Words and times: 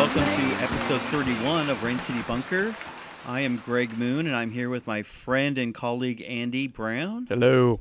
episode 0.00 1.02
31 1.12 1.68
of 1.68 1.82
Rain 1.82 1.98
City 1.98 2.22
Bunker. 2.26 2.74
I 3.26 3.40
am 3.40 3.58
Greg 3.58 3.98
Moon, 3.98 4.26
and 4.26 4.34
I'm 4.34 4.50
here 4.50 4.70
with 4.70 4.86
my 4.86 5.02
friend 5.02 5.58
and 5.58 5.74
colleague 5.74 6.24
Andy 6.26 6.66
Brown. 6.66 7.26
Hello. 7.28 7.80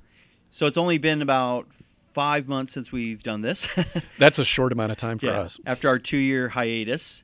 So 0.51 0.65
it's 0.65 0.77
only 0.77 0.97
been 0.97 1.21
about 1.21 1.71
five 1.71 2.49
months 2.49 2.73
since 2.73 2.91
we've 2.91 3.23
done 3.23 3.41
this. 3.41 3.69
That's 4.19 4.37
a 4.37 4.43
short 4.43 4.73
amount 4.73 4.91
of 4.91 4.97
time 4.97 5.17
for 5.17 5.27
Yeah, 5.27 5.39
us. 5.39 5.61
After 5.65 5.87
our 5.87 5.97
two 5.97 6.17
year 6.17 6.49
hiatus. 6.49 7.23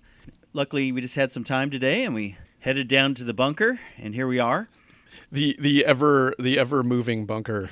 Luckily, 0.54 0.94
we 0.94 1.02
just 1.02 1.16
had 1.16 1.30
some 1.34 1.44
time 1.44 1.70
today, 1.70 2.06
and 2.06 2.16
we 2.16 2.38
headed 2.60 2.88
down 2.88 3.16
to 3.16 3.26
the 3.26 3.34
bunker, 3.34 3.82
and 3.98 4.16
here 4.16 4.28
we 4.28 4.40
are. 4.40 4.70
The 5.30 5.58
the 5.60 5.84
ever 5.84 6.34
the 6.40 6.58
ever 6.58 6.84
moving 6.84 7.26
bunker. 7.26 7.70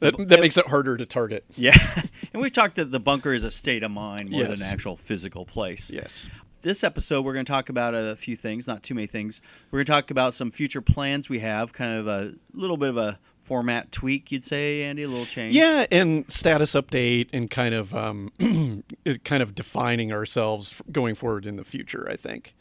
That, 0.00 0.16
that 0.28 0.40
makes 0.40 0.56
it 0.56 0.66
harder 0.66 0.96
to 0.96 1.04
target. 1.06 1.44
Yeah. 1.56 1.76
and 2.32 2.42
we've 2.42 2.52
talked 2.52 2.76
that 2.76 2.90
the 2.90 2.98
bunker 3.00 3.32
is 3.34 3.44
a 3.44 3.50
state 3.50 3.82
of 3.82 3.90
mind 3.90 4.30
more 4.30 4.44
than 4.44 4.54
an 4.54 4.62
actual 4.62 4.96
physical 4.96 5.44
place. 5.44 5.90
Yes. 5.90 6.28
This 6.62 6.84
episode, 6.84 7.24
we're 7.24 7.32
going 7.32 7.44
to 7.44 7.50
talk 7.50 7.68
about 7.68 7.94
a 7.94 8.16
few 8.16 8.36
things, 8.36 8.66
not 8.66 8.82
too 8.82 8.94
many 8.94 9.06
things. 9.06 9.40
We're 9.70 9.78
going 9.78 9.86
to 9.86 9.92
talk 9.92 10.10
about 10.10 10.34
some 10.34 10.50
future 10.50 10.80
plans 10.80 11.28
we 11.28 11.40
have, 11.40 11.72
kind 11.72 11.98
of 11.98 12.06
a 12.06 12.34
little 12.52 12.76
bit 12.76 12.90
of 12.90 12.96
a 12.96 13.18
format 13.38 13.90
tweak, 13.90 14.30
you'd 14.30 14.44
say, 14.44 14.82
Andy, 14.82 15.02
a 15.02 15.08
little 15.08 15.26
change. 15.26 15.54
Yeah, 15.54 15.86
and 15.90 16.30
status 16.30 16.72
update 16.74 17.28
and 17.32 17.50
kind 17.50 17.74
of 17.74 17.94
um, 17.94 18.32
kind 19.24 19.42
of 19.42 19.54
defining 19.54 20.12
ourselves 20.12 20.80
going 20.92 21.14
forward 21.14 21.46
in 21.46 21.56
the 21.56 21.64
future. 21.64 22.06
I 22.10 22.16
think, 22.16 22.54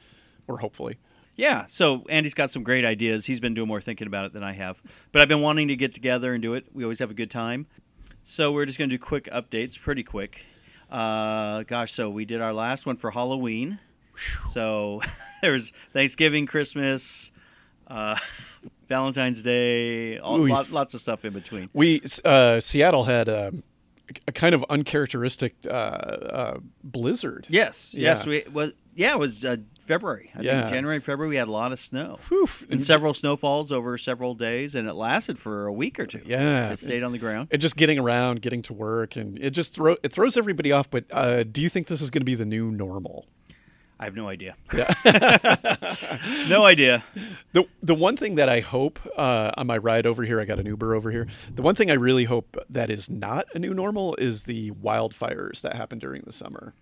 or 0.48 0.60
hopefully. 0.60 0.98
Yeah. 1.36 1.68
So 1.68 2.06
Andy's 2.10 2.34
got 2.34 2.52
some 2.52 2.64
great 2.64 2.84
ideas. 2.84 3.28
He's 3.28 3.40
been 3.40 3.54
doing 3.54 3.68
more 3.68 3.80
thinking 3.80 4.08
about 4.08 4.26
it 4.26 4.34
than 4.34 4.44
I 4.44 4.54
have, 4.54 4.82
but 5.12 5.22
I've 5.22 5.30
been 5.30 5.42
wanting 5.42 5.70
to 5.70 5.76
get 5.76 5.94
together 5.94 6.34
and 6.34 6.42
do 6.42 6.54
it. 6.54 6.66
We 6.74 6.84
always 6.84 7.00
have 7.00 7.12
a 7.12 7.14
good 7.14 7.32
time. 7.32 7.68
So 8.24 8.52
we're 8.52 8.66
just 8.66 8.78
going 8.78 8.90
to 8.90 8.98
do 8.98 9.02
quick 9.02 9.30
updates, 9.32 9.80
pretty 9.80 10.04
quick. 10.04 10.42
Uh, 10.90 11.64
gosh, 11.64 11.94
so 11.94 12.10
we 12.10 12.26
did 12.26 12.42
our 12.42 12.54
last 12.54 12.86
one 12.86 12.96
for 12.96 13.12
Halloween. 13.12 13.80
So 14.50 15.02
there's 15.42 15.72
Thanksgiving, 15.94 16.46
Christmas, 16.46 17.32
uh, 17.88 18.16
Valentine's 18.88 19.42
Day, 19.42 20.18
all, 20.20 20.40
Ooh, 20.40 20.48
lot, 20.48 20.72
lots 20.72 20.94
of 20.94 21.02
stuff 21.02 21.26
in 21.26 21.34
between. 21.34 21.70
We 21.74 22.02
uh, 22.26 22.60
Seattle 22.60 23.04
had 23.06 23.28
a, 23.28 23.54
a 24.28 24.32
kind 24.32 24.56
of 24.56 24.66
uncharacteristic 24.70 25.56
uh, 25.68 25.70
uh, 25.70 26.58
blizzard. 26.84 27.46
Yes, 27.50 27.94
yes, 27.94 28.26
we 28.26 28.44
was 28.52 28.72
yeah, 28.96 29.14
it 29.14 29.20
was 29.20 29.46
uh, 29.46 29.58
February. 29.86 30.30
I 30.36 30.42
Yeah. 30.42 30.62
think 30.62 30.74
January, 30.74 31.00
February, 31.00 31.30
we 31.30 31.36
had 31.38 31.48
a 31.48 31.52
lot 31.52 31.72
of 31.72 31.80
snow 31.80 32.20
Whew. 32.28 32.50
and 32.70 32.82
several 32.82 33.14
snowfalls 33.14 33.72
over 33.72 33.98
several 33.98 34.34
days, 34.36 34.76
and 34.76 34.88
it 34.90 34.94
lasted 34.94 35.38
for 35.40 35.68
a 35.68 35.72
week 35.74 36.00
or 36.00 36.06
two. 36.06 36.22
Yeah. 36.26 36.72
it 36.72 36.80
stayed 36.80 37.04
on 37.04 37.12
the 37.12 37.18
ground. 37.20 37.48
and 37.52 37.62
just 37.62 37.78
getting 37.78 37.98
around, 38.00 38.42
getting 38.42 38.62
to 38.64 38.74
work, 38.74 39.16
and 39.16 39.40
it 39.40 39.52
just 39.52 39.74
throw 39.74 39.96
it 40.04 40.12
throws 40.12 40.36
everybody 40.36 40.72
off. 40.72 40.90
But 40.90 41.06
uh, 41.12 41.44
do 41.44 41.62
you 41.62 41.70
think 41.70 41.88
this 41.88 42.02
is 42.02 42.10
going 42.10 42.22
to 42.22 42.26
be 42.26 42.36
the 42.36 42.46
new 42.46 42.72
normal? 42.72 43.28
I 44.00 44.06
have 44.06 44.16
no 44.16 44.28
idea. 44.30 44.56
no 46.48 46.66
idea. 46.66 47.04
The 47.54 47.66
the 47.84 47.96
one 47.96 48.16
thing 48.16 48.36
that 48.36 48.50
I 48.50 48.62
hope 48.62 49.00
uh, 49.18 49.52
on 49.58 49.68
my 49.68 49.78
ride 49.78 50.06
over 50.06 50.24
here, 50.24 50.40
I 50.40 50.46
got 50.46 50.60
an 50.60 50.66
Uber 50.66 50.96
over 50.96 51.12
here. 51.12 51.28
The 51.54 51.62
one 51.62 51.76
thing 51.76 51.92
I 51.92 51.96
really 51.96 52.26
hope 52.26 52.58
that 52.70 52.90
is 52.90 53.10
not 53.10 53.48
a 53.54 53.60
new 53.60 53.74
normal 53.74 54.16
is 54.16 54.44
the 54.44 54.72
wildfires 54.72 55.62
that 55.62 55.76
happen 55.76 56.00
during 56.00 56.22
the 56.26 56.32
summer. 56.32 56.74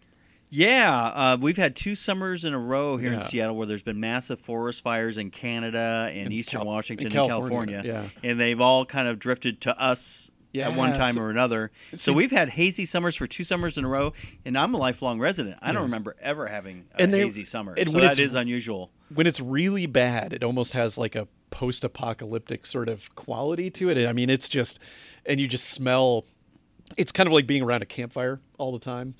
Yeah, 0.50 1.08
uh, 1.08 1.38
we've 1.42 1.58
had 1.58 1.76
two 1.76 1.94
summers 1.94 2.45
in 2.45 2.54
a 2.54 2.60
row 2.60 2.95
here 2.95 3.11
in 3.11 3.22
Seattle 3.22 3.58
where 3.58 3.67
there's 3.67 3.82
been 3.83 4.00
massive 4.00 4.39
forest 4.39 4.82
fires 4.82 5.17
in 5.17 5.30
Canada 5.30 6.08
and 6.10 6.27
In 6.27 6.32
eastern 6.32 6.60
Cal- 6.61 6.67
Washington 6.67 7.08
in 7.08 7.11
and 7.17 7.30
California, 7.30 7.82
California. 7.83 8.11
yeah. 8.23 8.30
And 8.30 8.39
they've 8.39 8.61
all 8.61 8.86
kind 8.86 9.10
of 9.10 9.20
drifted 9.20 9.60
to 9.61 9.77
us 9.77 10.32
at 10.66 10.76
one 10.78 10.94
time 10.94 11.16
so- 11.16 11.22
or 11.22 11.30
another. 11.30 11.72
So 11.94 12.14
we've 12.14 12.32
had 12.32 12.50
hazy 12.50 12.86
summers 12.86 13.16
for 13.16 13.28
two 13.28 13.44
summers 13.44 13.78
in 13.78 13.86
a 13.86 13.88
row, 13.88 14.14
and 14.45 14.58
I'm 14.58 14.73
a 14.73 14.78
lifelong 14.78 15.20
resident. 15.20 15.58
I 15.62 15.72
don't 15.72 15.84
remember 15.84 16.16
ever 16.22 16.48
having 16.48 16.86
a 16.95 17.02
And 17.02 17.14
they- 17.14 17.20
hazy 17.22 17.44
summer. 17.45 17.73
and 17.78 17.90
so 17.92 18.00
that 18.00 18.20
it's- 18.20 18.34
unusual. 18.34 18.92
When 19.14 19.26
it's 19.26 19.40
really 19.40 19.86
bad, 19.86 20.34
it 20.34 20.44
almost 20.44 20.73
has 20.73 20.98
like 20.98 21.16
a 21.16 21.28
post-apocalyptic 21.50 22.66
sort 22.66 22.90
of 22.90 23.14
quality 23.16 23.70
to 23.72 23.90
it. 23.90 24.06
I 24.08 24.12
mean, 24.14 24.30
it's 24.30 24.50
just, 24.50 24.80
and 25.26 25.40
you 25.40 25.48
just 25.48 25.70
smell. 25.70 26.26
It's 26.98 27.12
kind 27.12 27.28
of 27.28 27.34
like 27.34 27.48
being 27.48 27.64
around 27.64 27.82
a 27.82 27.86
campfire 27.86 28.39
all 28.58 28.72
the 28.74 28.80
time, 28.80 29.16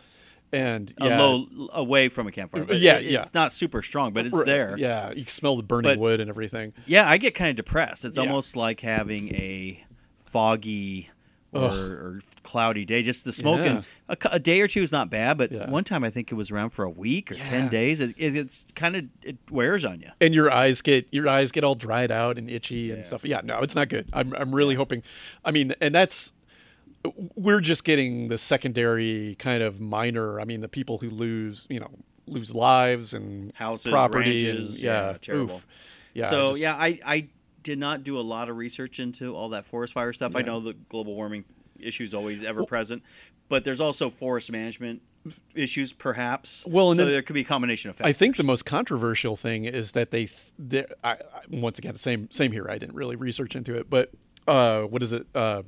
and 0.52 0.94
yeah, 1.02 1.18
A 1.18 1.22
low 1.22 1.70
away 1.74 2.10
from 2.10 2.28
a 2.28 2.32
campfire. 2.32 2.64
But 2.66 2.80
Yeah, 2.80 2.98
it- 2.98 3.06
yeah. 3.12 3.22
It's 3.22 3.34
not 3.34 3.54
super 3.54 3.82
strong, 3.82 4.12
but 4.14 4.26
it's 4.26 4.44
there. 4.44 4.76
Yeah, 4.78 5.12
you 5.14 5.26
smell 5.28 5.56
the 5.58 5.64
burning 5.64 5.92
But- 5.92 6.00
wood 6.00 6.20
and 6.20 6.30
everything. 6.30 6.74
Yeah, 6.86 7.10
I 7.10 7.18
get 7.18 7.34
kind 7.36 7.50
of 7.50 7.56
depressed. 7.56 8.04
It's 8.06 8.18
Yeah. 8.18 8.24
almost 8.24 8.56
like 8.56 8.82
having 8.82 9.34
a 9.36 9.84
foggy 10.18 11.10
or, 11.54 11.62
or 11.62 12.20
cloudy 12.44 12.86
day. 12.86 13.02
Just 13.04 13.26
the 13.26 13.32
smoke, 13.32 13.60
Yeah. 13.60 13.82
a, 14.10 14.18
a 14.32 14.40
day 14.40 14.62
or 14.62 14.68
two 14.68 14.82
is 14.82 14.92
not 14.92 15.10
bad, 15.10 15.38
but 15.38 15.52
Yeah. 15.52 15.70
one 15.70 15.84
time 15.84 16.04
I 16.04 16.10
think 16.10 16.32
it 16.32 16.36
was 16.36 16.52
around 16.52 16.70
for 16.70 16.84
a 16.84 16.90
week 16.90 17.32
or 17.32 17.36
ten 17.36 17.68
days. 17.70 18.00
It, 18.02 18.14
it, 18.18 18.36
it's 18.36 18.66
kind 18.76 18.96
of 18.96 19.06
it 19.24 19.38
wears 19.50 19.84
on 19.86 20.02
you. 20.02 20.10
and 20.22 20.34
your 20.36 20.52
eyes 20.52 20.82
get 20.82 21.08
your 21.12 21.28
eyes 21.28 21.52
get 21.52 21.64
all 21.64 21.76
dried 21.76 22.12
out 22.12 22.38
and 22.38 22.50
itchy 22.50 22.92
and 22.92 23.06
stuff. 23.06 23.24
Yeah, 23.26 23.42
no, 23.44 23.60
it's 23.62 23.76
not 23.76 23.90
good. 23.90 24.08
I'm 24.14 24.34
I'm 24.36 24.54
really 24.54 24.76
hoping. 24.76 25.04
I 25.46 25.52
mean, 25.52 25.74
and 25.82 25.96
that's 25.96 26.34
we're 27.36 27.62
just 27.62 27.84
getting 27.86 28.28
the 28.28 28.38
secondary 28.38 29.36
kind 29.40 29.64
of 29.64 29.80
minor. 29.80 30.42
I 30.42 30.46
mean, 30.46 30.62
the 30.62 30.68
people 30.68 30.98
who 30.98 31.10
lose, 31.10 31.66
you 31.70 31.80
know, 31.80 31.90
lose 32.26 32.54
lives 32.54 33.14
and 33.14 33.54
Houses, 33.56 33.92
property 33.92 34.46
ranches, 34.46 34.76
and 34.76 34.84
yeah, 34.84 35.12
yeah, 35.12 35.18
terrible. 35.22 35.56
oof. 35.56 35.68
Yeah, 36.14 36.30
so 36.30 36.48
just- 36.50 36.60
yeah, 36.60 36.76
I 36.76 37.00
I 37.06 37.28
did 37.68 37.78
not 37.78 38.02
do 38.02 38.18
a 38.18 38.22
lot 38.22 38.48
of 38.48 38.56
research 38.56 38.98
into 38.98 39.36
all 39.36 39.50
that 39.50 39.66
forest 39.66 39.94
fire 39.94 40.14
stuff. 40.14 40.38
I 40.38 40.42
know 40.42 40.62
the 40.62 40.74
global 40.74 41.16
warming 41.16 41.44
issue 41.78 42.06
is 42.06 42.14
always 42.14 42.42
ever 42.42 42.64
present, 42.64 43.04
but 43.50 43.66
there's 43.66 43.82
also 43.82 44.10
forest 44.10 44.50
management 44.50 45.02
issues, 45.54 45.92
perhaps. 45.92 46.66
Well, 46.66 46.92
and 46.92 46.98
so 46.98 47.04
then- 47.04 47.14
there 47.14 47.22
could 47.22 47.34
be 47.34 47.42
a 47.42 47.44
combination 47.44 47.90
of 47.90 47.98
factors. 47.98 48.10
I 48.10 48.14
think 48.14 48.38
the 48.38 48.46
most 48.46 48.66
controversial 48.66 49.36
thing 49.36 49.66
is 49.66 49.92
that 49.92 50.12
they, 50.12 50.28
th- 50.28 50.54
they 50.58 50.86
I, 51.04 51.12
I, 51.12 51.18
once 51.50 51.78
again, 51.78 51.98
same 51.98 52.32
same 52.32 52.54
here. 52.54 52.68
I 52.70 52.78
didn't 52.78 52.96
really 52.96 53.18
research 53.18 53.54
into 53.54 53.76
it, 53.76 53.90
but 53.90 54.14
uh, 54.48 54.84
what 54.84 55.04
is 55.04 55.12
it? 55.12 55.28
Uh, 55.36 55.64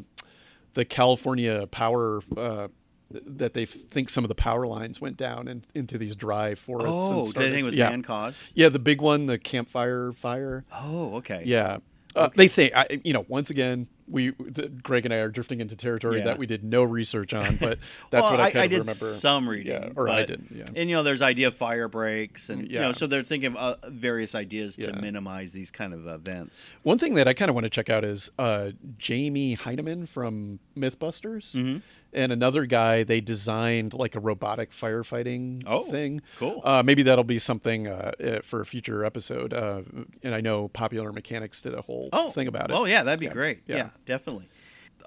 the 0.75 0.85
California 0.85 1.67
power 1.67 2.21
uh, 2.37 2.69
that 3.11 3.53
they 3.53 3.65
think 3.65 4.09
some 4.09 4.23
of 4.23 4.27
the 4.29 4.35
power 4.35 4.67
lines 4.67 5.01
went 5.01 5.17
down 5.17 5.47
and 5.47 5.65
into 5.73 5.97
these 5.97 6.15
dry 6.15 6.55
forests. 6.55 6.85
and 6.87 6.95
Oh, 6.95 7.31
do 7.31 7.39
they 7.39 7.49
think 7.51 7.63
it 7.63 7.65
was 7.65 7.75
yeah. 7.75 7.89
man 7.89 8.03
caused? 8.03 8.39
Yeah, 8.53 8.69
the 8.69 8.79
big 8.79 9.01
one, 9.01 9.25
the 9.25 9.37
campfire 9.39 10.11
fire. 10.11 10.63
Oh, 10.71 11.15
okay. 11.17 11.43
Yeah. 11.45 11.77
Uh, 12.15 12.29
They 12.35 12.47
think, 12.47 12.75
I, 12.75 12.99
you 13.03 13.13
know, 13.13 13.25
once 13.27 13.49
again, 13.51 13.87
we 14.07 14.31
the, 14.39 14.67
Greg 14.67 15.05
and 15.05 15.13
I 15.13 15.17
are 15.17 15.29
drifting 15.29 15.59
into 15.61 15.75
territory 15.75 16.17
Yeah. 16.17 16.23
that 16.25 16.37
we 16.39 16.47
did 16.47 16.63
no 16.63 16.81
research 16.81 17.31
on, 17.35 17.57
but 17.57 17.77
that's 18.09 18.23
well, 18.23 18.31
what 18.31 18.39
I 18.39 18.49
kind 18.49 18.65
of 18.65 18.69
did 18.71 18.79
remember. 18.79 18.93
some 18.93 19.47
reading, 19.47 19.71
Yeah, 19.71 19.89
or 19.95 20.09
I 20.09 20.21
but- 20.21 20.27
did. 20.27 20.45
Yeah. 20.55 20.63
And 20.75 20.89
you 20.89 20.95
know, 20.95 21.03
there's 21.03 21.21
idea 21.21 21.49
of 21.49 21.55
fire 21.55 21.87
breaks, 21.87 22.49
and 22.49 22.67
you 22.67 22.79
know, 22.79 22.91
so 22.93 23.05
they're 23.05 23.23
thinking 23.23 23.55
of 23.55 23.55
uh, 23.83 23.89
various 23.89 24.33
ideas 24.33 24.75
to 24.77 24.87
Yeah. 24.87 24.99
minimize 24.99 25.51
these 25.53 25.69
kind 25.69 25.93
of 25.93 26.07
events. 26.07 26.71
One 26.81 26.97
thing 26.97 27.13
that 27.13 27.27
I 27.27 27.33
kind 27.35 27.49
of 27.49 27.55
want 27.55 27.65
to 27.65 27.69
check 27.69 27.91
out 27.91 28.03
is 28.03 28.31
uh, 28.39 28.71
Jamie 28.97 29.55
Hyneman 29.55 30.07
from 30.09 30.57
MythBusters, 30.75 31.53
Mm-hmm. 31.53 31.77
And 32.13 32.31
another 32.31 32.65
guy. 32.65 33.03
They 33.03 33.21
designed 33.21 33.93
like 33.93 34.15
a 34.15 34.19
robotic 34.19 34.71
firefighting 34.71 35.63
Oh, 35.65 35.89
thing. 35.89 36.21
cool. 36.37 36.61
Uh, 36.63 36.83
maybe 36.83 37.03
that'll 37.03 37.23
be 37.23 37.39
something 37.39 37.87
uh, 37.87 38.11
uh, 38.23 38.39
for 38.43 38.61
a 38.61 38.65
future 38.65 39.05
episode. 39.05 39.53
Uh, 39.53 39.81
and 40.23 40.33
I 40.35 40.41
know 40.41 40.67
Popular 40.69 41.11
Mechanics 41.11 41.61
did 41.61 41.73
a 41.73 41.81
whole 41.81 42.09
thing 42.33 42.47
about 42.47 42.71
it. 42.71 42.73
Oh 42.73 42.85
yeah, 42.85 43.03
that'd 43.03 43.19
be 43.19 43.27
Yeah, 43.27 43.33
great. 43.33 43.59
Yeah. 43.67 43.75
yeah. 43.75 43.89
definitely. 44.05 44.49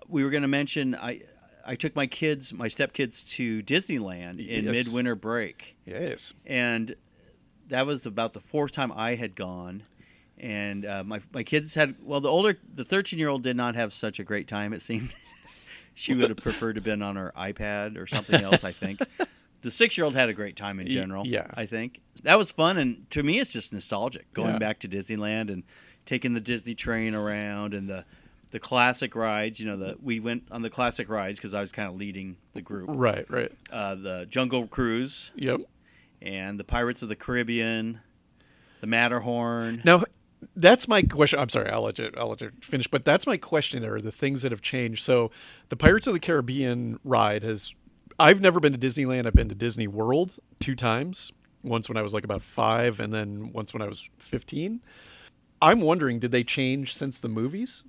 We 0.08 0.25
were 0.25 0.31
going 0.31 0.43
to 0.43 0.49
mention 0.49 0.94
I 0.94 1.22
I 1.64 1.76
took 1.76 1.94
my 1.94 2.06
kids, 2.08 2.52
my 2.52 2.66
stepkids, 2.66 3.28
to 3.37 3.62
Disneyland 3.62 4.44
in 4.44 4.64
Yes. 4.64 4.72
midwinter 4.87 5.14
break, 5.14 5.76
Yes. 5.87 6.34
and 6.44 6.96
that 7.69 7.87
was 7.87 8.05
about 8.05 8.32
the 8.32 8.40
fourth 8.40 8.72
time 8.72 8.90
I 8.93 9.14
had 9.14 9.37
gone. 9.37 9.84
And 10.38 10.84
uh, 10.84 11.05
my 11.05 11.20
my 11.32 11.44
kids 11.44 11.75
had 11.75 11.94
well, 12.02 12.20
the 12.20 12.28
older 12.28 12.58
the 12.75 12.84
thirteen 12.84 13.20
year 13.20 13.28
old 13.28 13.44
did 13.44 13.56
not 13.56 13.76
have 13.76 13.93
such 13.93 14.19
a 14.19 14.25
great 14.25 14.48
time. 14.48 14.72
It 14.72 14.82
seemed 14.82 15.14
she 15.94 16.15
would 16.15 16.29
have 16.31 16.39
preferred 16.39 16.75
to 16.75 16.79
have 16.79 16.85
been 16.85 17.03
on 17.03 17.17
her 17.17 17.33
iPad 17.37 17.97
or 17.99 18.06
something 18.06 18.43
else. 18.43 18.65
I 18.65 18.73
think 18.73 19.00
the 19.62 19.71
six 19.71 19.97
year 19.97 20.05
old 20.05 20.15
had 20.15 20.29
a 20.29 20.33
great 20.33 20.56
time 20.56 20.81
in 20.81 20.89
general. 20.89 21.27
yeah. 21.27 21.47
I 21.55 21.67
think 21.67 22.00
that 22.25 22.37
was 22.39 22.50
fun, 22.50 22.79
and 22.79 23.09
to 23.11 23.23
me, 23.23 23.39
it's 23.39 23.53
just 23.53 23.73
nostalgic 23.73 24.33
going 24.33 24.53
Yeah. 24.55 24.59
back 24.59 24.79
to 24.81 24.89
Disneyland 24.89 25.50
and 25.53 25.62
taking 26.05 26.35
the 26.35 26.41
Disney 26.41 26.75
train 26.75 27.15
around 27.15 27.75
and 27.75 27.89
the 27.89 28.05
the 28.50 28.59
classic 28.59 29.15
rides. 29.15 29.61
You 29.61 29.67
know, 29.67 29.77
the 29.77 29.97
we 30.03 30.21
went 30.21 30.44
on 30.50 30.62
the 30.62 30.69
classic 30.71 31.09
rides 31.09 31.39
because 31.39 31.55
I 31.55 31.61
was 31.61 31.73
kind 31.73 31.89
of 31.89 31.97
leading 31.97 32.37
the 32.55 32.61
group. 32.61 32.87
Right. 32.93 33.25
Right. 33.31 33.50
Uh, 33.71 33.94
the 33.94 34.27
Jungle 34.29 34.67
Cruise 34.67 35.31
Yep. 35.37 35.61
and 36.21 36.61
the 36.61 36.65
Pirates 36.65 37.03
of 37.03 37.09
the 37.09 37.17
Caribbean, 37.17 38.00
the 38.81 38.87
Matterhorn. 38.87 39.81
Now, 39.85 40.05
that's 40.56 40.89
my 40.89 41.03
question. 41.03 41.39
I'm 41.39 41.49
sorry, 41.49 41.71
I'll 41.71 41.83
let 41.83 41.99
you. 41.99 42.11
I'll 42.17 42.29
let 42.29 42.41
you 42.41 42.50
finish. 42.62 42.87
But 42.89 43.05
that's 43.05 43.27
my 43.27 43.37
question. 43.37 43.85
Are 43.85 44.00
the 44.00 44.12
things 44.12 44.43
that 44.43 44.53
have 44.53 44.62
changed? 44.62 45.03
So, 45.03 45.31
the 45.69 45.77
Pirates 45.77 46.06
of 46.06 46.15
the 46.15 46.21
Caribbean 46.21 46.99
ride 47.05 47.43
has. 47.43 47.75
I've 48.19 48.41
never 48.41 48.61
been 48.61 48.73
to 48.73 48.79
Disneyland. 48.79 49.27
I've 49.27 49.35
been 49.35 49.49
to 49.49 49.55
Disney 49.55 49.87
World 49.87 50.39
two 50.61 50.75
times. 50.75 51.33
Once 51.62 51.89
when 51.89 51.97
I 51.97 52.03
was 52.03 52.12
like 52.12 52.25
about 52.25 52.43
five, 52.43 53.00
and 53.00 53.12
then 53.12 53.53
once 53.53 53.73
when 53.73 53.83
I 53.83 53.87
was 53.87 54.09
fifteen. 54.19 54.81
I'm 55.61 55.81
wondering, 55.81 56.19
did 56.19 56.33
they 56.33 56.43
change 56.43 56.94
since 56.94 57.21
the 57.21 57.29
movies? 57.29 57.85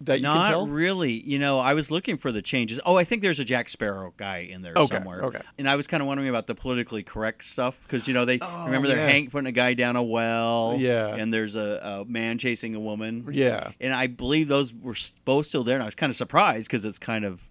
That 0.00 0.18
you 0.18 0.22
Not 0.22 0.44
can 0.46 0.52
tell? 0.52 0.66
really. 0.66 1.12
You 1.28 1.38
know, 1.38 1.60
I 1.60 1.74
was 1.74 1.90
looking 1.90 2.16
for 2.16 2.32
the 2.32 2.42
changes. 2.42 2.80
Oh, 2.84 2.96
I 2.96 3.04
think 3.04 3.22
there's 3.22 3.38
a 3.38 3.44
Jack 3.44 3.68
Sparrow 3.68 4.14
guy 4.16 4.38
in 4.50 4.62
there 4.62 4.72
Okay, 4.74 4.96
somewhere. 4.96 5.22
okay. 5.24 5.40
And 5.58 5.68
I 5.68 5.76
was 5.76 5.86
kind 5.86 6.00
of 6.00 6.06
wondering 6.06 6.28
about 6.28 6.46
the 6.46 6.54
politically 6.54 7.02
correct 7.02 7.44
stuff 7.44 7.82
because 7.84 8.08
you 8.08 8.14
know 8.14 8.24
they 8.24 8.38
remember 8.38 8.88
they're 8.88 8.96
Oh, 8.98 9.00
yeah. 9.04 9.10
Hank 9.12 9.30
putting 9.30 9.46
a 9.46 9.52
guy 9.52 9.74
down 9.74 9.96
a 9.96 10.02
well. 10.02 10.76
Yeah. 10.78 11.14
And 11.14 11.32
there's 11.32 11.54
a, 11.54 11.80
a 11.82 12.04
man 12.04 12.38
chasing 12.38 12.74
a 12.74 12.80
woman. 12.80 13.28
Yeah. 13.32 13.72
And 13.80 13.92
I 13.94 14.06
believe 14.06 14.48
those 14.48 14.72
were 14.74 14.96
both 15.24 15.46
still 15.46 15.62
there, 15.64 15.74
and 15.76 15.82
I 15.82 15.86
was 15.86 15.94
kind 15.94 16.10
of 16.10 16.16
surprised 16.16 16.66
because 16.66 16.84
it's 16.84 16.98
kind 16.98 17.24
of 17.24 17.48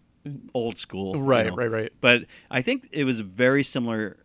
old 0.54 0.78
school. 0.78 1.16
you 1.16 1.22
Right, 1.22 1.48
know. 1.48 1.56
right, 1.56 1.72
right. 1.72 1.94
But 2.02 2.26
I 2.50 2.62
think 2.62 2.88
it 2.92 3.06
was 3.06 3.22
very 3.22 3.64
similar, 3.64 4.18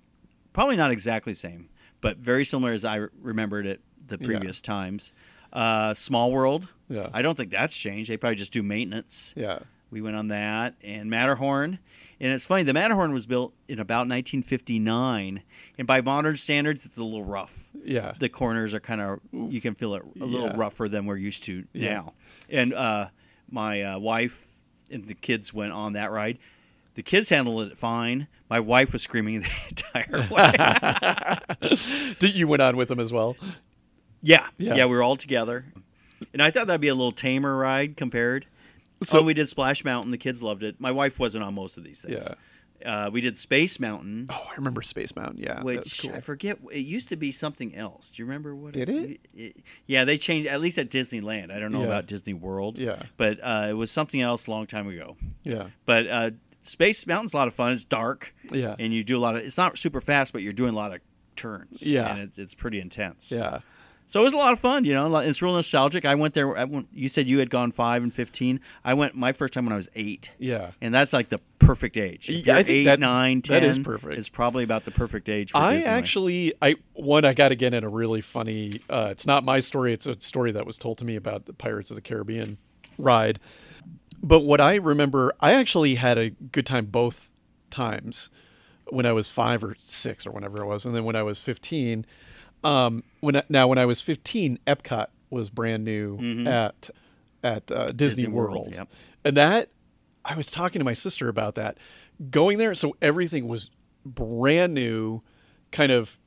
probably 0.52 0.76
not 0.76 0.90
exactly 0.90 1.32
the 1.32 1.38
same, 1.38 1.69
but 2.00 2.19
very 2.19 2.44
similar 2.44 2.72
as 2.72 2.84
I 2.84 3.06
remembered 3.20 3.66
it 3.66 3.80
the 4.06 4.19
Yeah. 4.20 4.26
previous 4.26 4.60
times. 4.60 5.12
Uh, 5.52 5.94
Small 5.94 6.30
World. 6.32 6.69
Yeah. 6.88 7.08
I 7.12 7.22
don't 7.22 7.36
think 7.36 7.50
that's 7.50 7.76
changed. 7.76 8.10
They 8.10 8.16
probably 8.16 8.36
just 8.36 8.52
do 8.52 8.62
maintenance. 8.62 9.32
Yeah. 9.36 9.60
We 9.90 10.00
went 10.00 10.16
on 10.16 10.28
that 10.28 10.74
and 10.84 11.08
Matterhorn. 11.10 11.78
And 12.18 12.32
it's 12.32 12.46
funny, 12.46 12.62
the 12.62 12.72
Matterhorn 12.72 13.12
was 13.12 13.26
built 13.26 13.52
in 13.68 13.78
about 13.78 14.08
1959, 14.08 15.42
and 15.76 15.86
by 15.86 16.00
modern 16.00 16.36
standards, 16.36 16.86
it's 16.86 16.96
a 16.96 17.04
little 17.04 17.24
rough. 17.26 17.68
Yeah. 17.84 18.14
The 18.18 18.30
corners 18.30 18.72
are 18.72 18.80
kind 18.80 19.02
of 19.02 19.20
you 19.32 19.60
can 19.60 19.74
feel 19.74 19.94
it 19.96 20.02
a 20.18 20.24
little 20.24 20.46
Yeah. 20.48 20.56
rougher 20.56 20.88
than 20.88 21.04
we're 21.04 21.18
used 21.18 21.42
to 21.44 21.64
Yeah. 21.74 21.90
now. 21.92 22.14
And 22.48 22.72
uh, 22.72 23.08
my 23.50 23.82
uh, 23.82 23.98
wife 23.98 24.60
and 24.90 25.04
the 25.06 25.14
kids 25.14 25.52
went 25.52 25.72
on 25.74 25.92
that 25.92 26.10
ride. 26.10 26.38
The 26.94 27.02
kids 27.02 27.28
handled 27.28 27.70
it 27.70 27.76
fine. 27.76 28.28
My 28.48 28.60
wife 28.60 28.94
was 28.94 29.02
screaming 29.02 29.40
the 29.42 29.50
entire 29.68 30.26
way. 30.30 32.14
Did 32.18 32.34
you 32.34 32.48
went 32.48 32.62
on 32.62 32.76
with 32.78 32.88
them 32.88 32.98
as 33.00 33.12
well? 33.12 33.36
yeah, 34.22 34.46
Yeah. 34.56 34.76
yeah, 34.76 34.86
we 34.86 34.92
were 34.96 35.02
all 35.02 35.16
together, 35.16 35.66
and 36.32 36.42
I 36.42 36.50
thought 36.50 36.66
that'd 36.66 36.80
be 36.80 36.88
a 36.88 36.94
little 36.94 37.12
tamer 37.12 37.56
ride 37.56 37.96
compared. 37.96 38.46
So- 39.02 39.18
So 39.18 39.22
we 39.22 39.34
did 39.34 39.48
Splash 39.48 39.84
Mountain. 39.84 40.10
The 40.10 40.18
kids 40.18 40.42
loved 40.42 40.62
it. 40.62 40.80
My 40.80 40.90
wife 40.90 41.18
wasn't 41.18 41.44
on 41.44 41.54
most 41.54 41.76
of 41.76 41.84
these 41.84 42.00
things. 42.00 42.26
Uh, 42.84 43.08
we 43.12 43.20
did 43.22 43.36
Space 43.38 43.80
Mountain, 43.80 44.26
Oh, 44.30 44.48
I 44.50 44.54
remember 44.56 44.82
Space 44.82 45.16
Mountain. 45.16 45.38
Yeah, 45.38 45.62
which 45.62 46.02
cool. 46.02 46.12
I 46.14 46.20
forget. 46.20 46.58
It 46.70 46.80
used 46.84 47.08
to 47.08 47.16
be 47.16 47.32
something 47.32 47.74
else. 47.74 48.10
Do 48.10 48.20
you 48.22 48.26
remember 48.26 48.54
what? 48.54 48.74
Did 48.74 48.88
it? 49.34 49.56
yeah, 49.86 50.04
they 50.04 50.18
changed. 50.18 50.46
At 50.48 50.60
least 50.60 50.76
at 50.78 50.90
Disneyland. 50.90 51.50
I 51.50 51.58
don't 51.58 51.72
know 51.72 51.80
Yeah. 51.80 51.86
about 51.86 52.06
Disney 52.06 52.34
World. 52.34 52.76
Yeah. 52.78 53.02
but 53.16 53.38
uh, 53.42 53.66
it 53.70 53.72
was 53.72 53.90
something 53.90 54.20
else 54.20 54.46
a 54.46 54.50
long 54.50 54.66
time 54.66 54.88
ago. 54.88 55.16
Yeah, 55.42 55.69
But 55.86 56.06
uh, 56.06 56.30
Space 56.64 57.06
Mountain's 57.06 57.32
a 57.32 57.36
lot 57.38 57.48
of 57.48 57.54
fun. 57.54 57.72
It's 57.72 57.84
dark. 57.84 58.34
Yeah. 58.52 58.76
and 58.78 58.92
you 58.92 59.04
do 59.04 59.16
a 59.16 59.20
lot 59.20 59.36
of. 59.36 59.42
It's 59.42 59.56
not 59.56 59.78
super 59.78 60.00
fast, 60.02 60.32
but 60.34 60.42
you're 60.42 60.52
doing 60.52 60.72
a 60.74 60.76
lot 60.76 60.94
of 60.94 61.00
turns. 61.34 61.82
Yeah. 61.82 62.10
and 62.12 62.20
it's 62.20 62.38
it's 62.38 62.54
pretty 62.54 62.78
intense. 62.80 63.32
yeah. 63.32 63.60
So 64.08 64.20
it 64.20 64.23
was 64.23 64.35
a 64.35 64.37
lot 64.37 64.53
of 64.53 64.61
fun, 64.61 64.85
you 64.85 64.94
know. 64.94 65.14
It's 65.19 65.43
real 65.43 65.55
nostalgic. 65.55 66.05
I 66.05 66.14
went 66.14 66.35
there. 66.35 66.56
I 66.56 66.62
went, 66.64 66.87
you 66.93 67.08
said 67.08 67.29
you 67.29 67.41
had 67.41 67.50
gone 67.50 67.73
five 67.73 68.05
and 68.05 68.14
fifteen. 68.14 68.61
I 68.85 68.94
went 68.94 69.17
my 69.17 69.32
first 69.32 69.53
time 69.53 69.64
when 69.64 69.73
I 69.73 69.76
was 69.76 69.88
eight. 69.97 70.31
Yeah. 70.38 70.70
and 70.81 70.94
that's 70.94 71.12
like 71.12 71.29
the 71.29 71.41
perfect 71.58 71.97
age. 71.97 72.29
If 72.31 72.47
Yeah, 72.47 72.55
I 72.56 72.62
think 72.62 72.69
eight, 72.70 72.85
that- 72.85 73.00
nine, 73.00 73.43
that 73.49 73.64
is 73.64 73.76
10, 73.76 73.85
perfect. 73.85 74.14
It's 74.19 74.29
probably 74.29 74.62
about 74.62 74.85
the 74.85 74.93
perfect 74.93 75.29
age. 75.29 75.50
For 75.50 75.58
I 75.58 75.79
Disneyland. 75.79 75.87
actually, 75.87 76.53
I 76.62 76.76
one 76.93 77.25
I 77.25 77.35
got 77.35 77.50
again 77.50 77.75
in 77.75 77.82
a 77.82 77.88
really 77.88 78.20
funny. 78.20 78.81
Uh, 78.88 79.08
it's 79.11 79.26
not 79.26 79.44
my 79.44 79.58
story. 79.58 79.93
It's 79.93 80.06
a 80.06 80.20
story 80.20 80.53
that 80.53 80.64
was 80.67 80.79
told 80.79 80.99
to 80.99 81.05
me 81.05 81.17
about 81.17 81.47
the 81.47 81.53
Pirates 81.53 81.91
of 81.91 81.97
the 81.97 82.03
Caribbean 82.03 82.58
ride. 82.99 83.41
But 84.23 84.41
what 84.44 84.61
I 84.61 84.76
remember, 84.76 85.35
I 85.41 85.53
actually 85.55 85.97
had 85.97 86.17
a 86.17 86.31
good 86.31 86.64
time 86.67 86.87
both 86.87 87.29
times 87.70 88.31
when 88.88 89.05
I 89.05 89.12
was 89.12 89.26
five 89.26 89.64
or 89.64 89.75
six 89.85 90.26
or 90.26 90.31
whenever 90.31 90.62
it 90.62 90.67
was, 90.67 90.87
and 90.87 90.94
then 90.94 91.03
when 91.05 91.17
I 91.17 91.25
was 91.25 91.41
fifteen. 91.41 92.06
Um, 92.64 93.05
when 93.20 93.37
I, 93.37 93.43
now 93.49 93.69
when 93.69 93.79
I 93.79 93.85
was 93.85 94.00
fifteen, 94.00 94.58
Epcot 94.67 95.06
was 95.31 95.50
brand 95.50 95.85
new 95.85 96.19
at 96.47 96.91
at 97.43 97.70
uh, 97.70 97.88
Disney, 97.88 97.88
Mm-hmm. 97.88 97.97
Disney 97.97 98.26
World, 98.29 98.56
World, 98.56 98.75
yep. 98.75 98.88
and 99.25 99.37
that 99.37 99.69
I 100.25 100.35
was 100.35 100.50
talking 100.50 100.81
to 100.81 100.85
my 100.85 100.94
sister 100.94 101.29
about 101.29 101.55
that. 101.55 101.79
Going 102.31 102.58
there, 102.58 102.75
so 102.75 102.97
everything 103.03 103.47
was 103.47 103.70
brand 104.05 104.73
new, 104.75 105.23
kind 105.70 105.93
of 105.93 106.19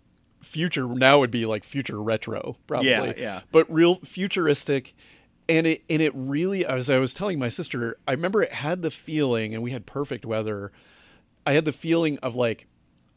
future. 0.42 0.86
Now 0.88 1.20
would 1.20 1.32
be 1.32 1.46
like 1.46 1.64
future 1.64 2.02
retro, 2.02 2.58
probably. 2.68 2.90
Yeah, 2.90 3.14
yeah. 3.18 3.42
But 3.52 3.72
real 3.74 3.96
futuristic, 4.06 4.96
and 5.50 5.66
it 5.66 5.84
and 5.90 6.02
it 6.02 6.14
really. 6.16 6.66
As 6.66 6.90
I 6.90 7.00
was 7.00 7.14
telling 7.14 7.40
my 7.40 7.50
sister, 7.50 7.98
I 8.08 8.12
remember 8.12 8.44
it 8.44 8.54
had 8.54 8.82
the 8.84 8.92
feeling, 8.92 9.54
and 9.54 9.64
we 9.64 9.72
had 9.72 9.86
perfect 9.86 10.26
weather. 10.26 10.72
I 11.46 11.54
had 11.54 11.66
the 11.66 11.72
feeling 11.72 12.20
of 12.20 12.36
like 12.36 12.68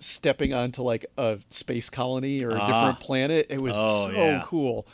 stepping 0.04 0.52
onto 0.52 0.82
like 0.82 1.06
a 1.16 1.38
space 1.50 1.90
colony 1.90 2.42
or 2.44 2.50
a 2.50 2.58
Ah. 2.58 2.66
different 2.66 3.00
planet. 3.00 3.46
It 3.50 3.60
was 3.62 3.74
Oh, 3.76 4.06
so 4.06 4.12
yeah. 4.12 4.42
cool. 4.46 4.86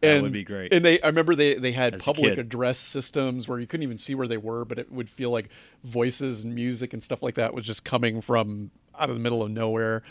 That 0.00 0.16
and, 0.16 0.22
would 0.24 0.32
be 0.32 0.44
great. 0.44 0.72
And 0.72 0.84
they, 0.84 1.00
I 1.00 1.06
remember 1.06 1.34
they 1.34 1.54
they 1.54 1.72
had 1.72 1.94
As 1.94 2.02
public 2.02 2.36
address 2.36 2.78
systems 2.78 3.48
where 3.48 3.58
you 3.58 3.66
couldn't 3.66 3.84
even 3.84 3.96
see 3.98 4.14
where 4.14 4.28
they 4.28 4.36
were, 4.36 4.64
but 4.64 4.78
it 4.78 4.92
would 4.92 5.08
feel 5.08 5.30
like 5.30 5.48
voices 5.82 6.42
and 6.42 6.54
music 6.54 6.92
and 6.92 7.02
stuff 7.02 7.22
like 7.22 7.36
that 7.36 7.54
was 7.54 7.64
just 7.64 7.84
coming 7.84 8.20
from 8.20 8.70
out 8.98 9.08
of 9.08 9.16
the 9.16 9.20
middle 9.20 9.42
of 9.42 9.50
nowhere. 9.50 10.02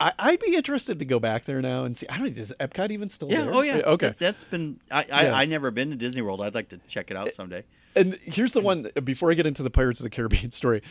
I, 0.00 0.12
I'd 0.18 0.40
be 0.40 0.54
interested 0.54 0.98
to 0.98 1.04
go 1.04 1.18
back 1.20 1.44
there 1.46 1.62
now 1.62 1.84
and 1.84 1.96
see. 1.96 2.06
I 2.08 2.18
don't 2.18 2.36
know. 2.36 2.42
Is 2.42 2.52
Epcot 2.60 2.90
even 2.90 3.08
still 3.08 3.30
Yeah. 3.30 3.42
there? 3.42 3.54
Oh 3.54 3.60
yeah. 3.62 3.76
Okay. 3.76 4.06
That's, 4.08 4.18
that's 4.18 4.44
been. 4.44 4.80
I 4.90 5.06
I, 5.12 5.22
Yeah. 5.24 5.34
I 5.34 5.44
never 5.44 5.70
been 5.70 5.90
to 5.90 5.96
Disney 5.96 6.22
World. 6.22 6.40
I'd 6.42 6.54
like 6.54 6.68
to 6.70 6.78
check 6.88 7.10
it 7.10 7.16
out 7.16 7.32
someday. 7.32 7.62
And 7.94 8.18
here's 8.22 8.52
the 8.52 8.60
one 8.60 8.90
before 9.04 9.30
I 9.30 9.34
get 9.34 9.46
into 9.46 9.62
the 9.62 9.70
Pirates 9.70 10.00
of 10.00 10.04
the 10.04 10.10
Caribbean 10.10 10.50
story. 10.50 10.82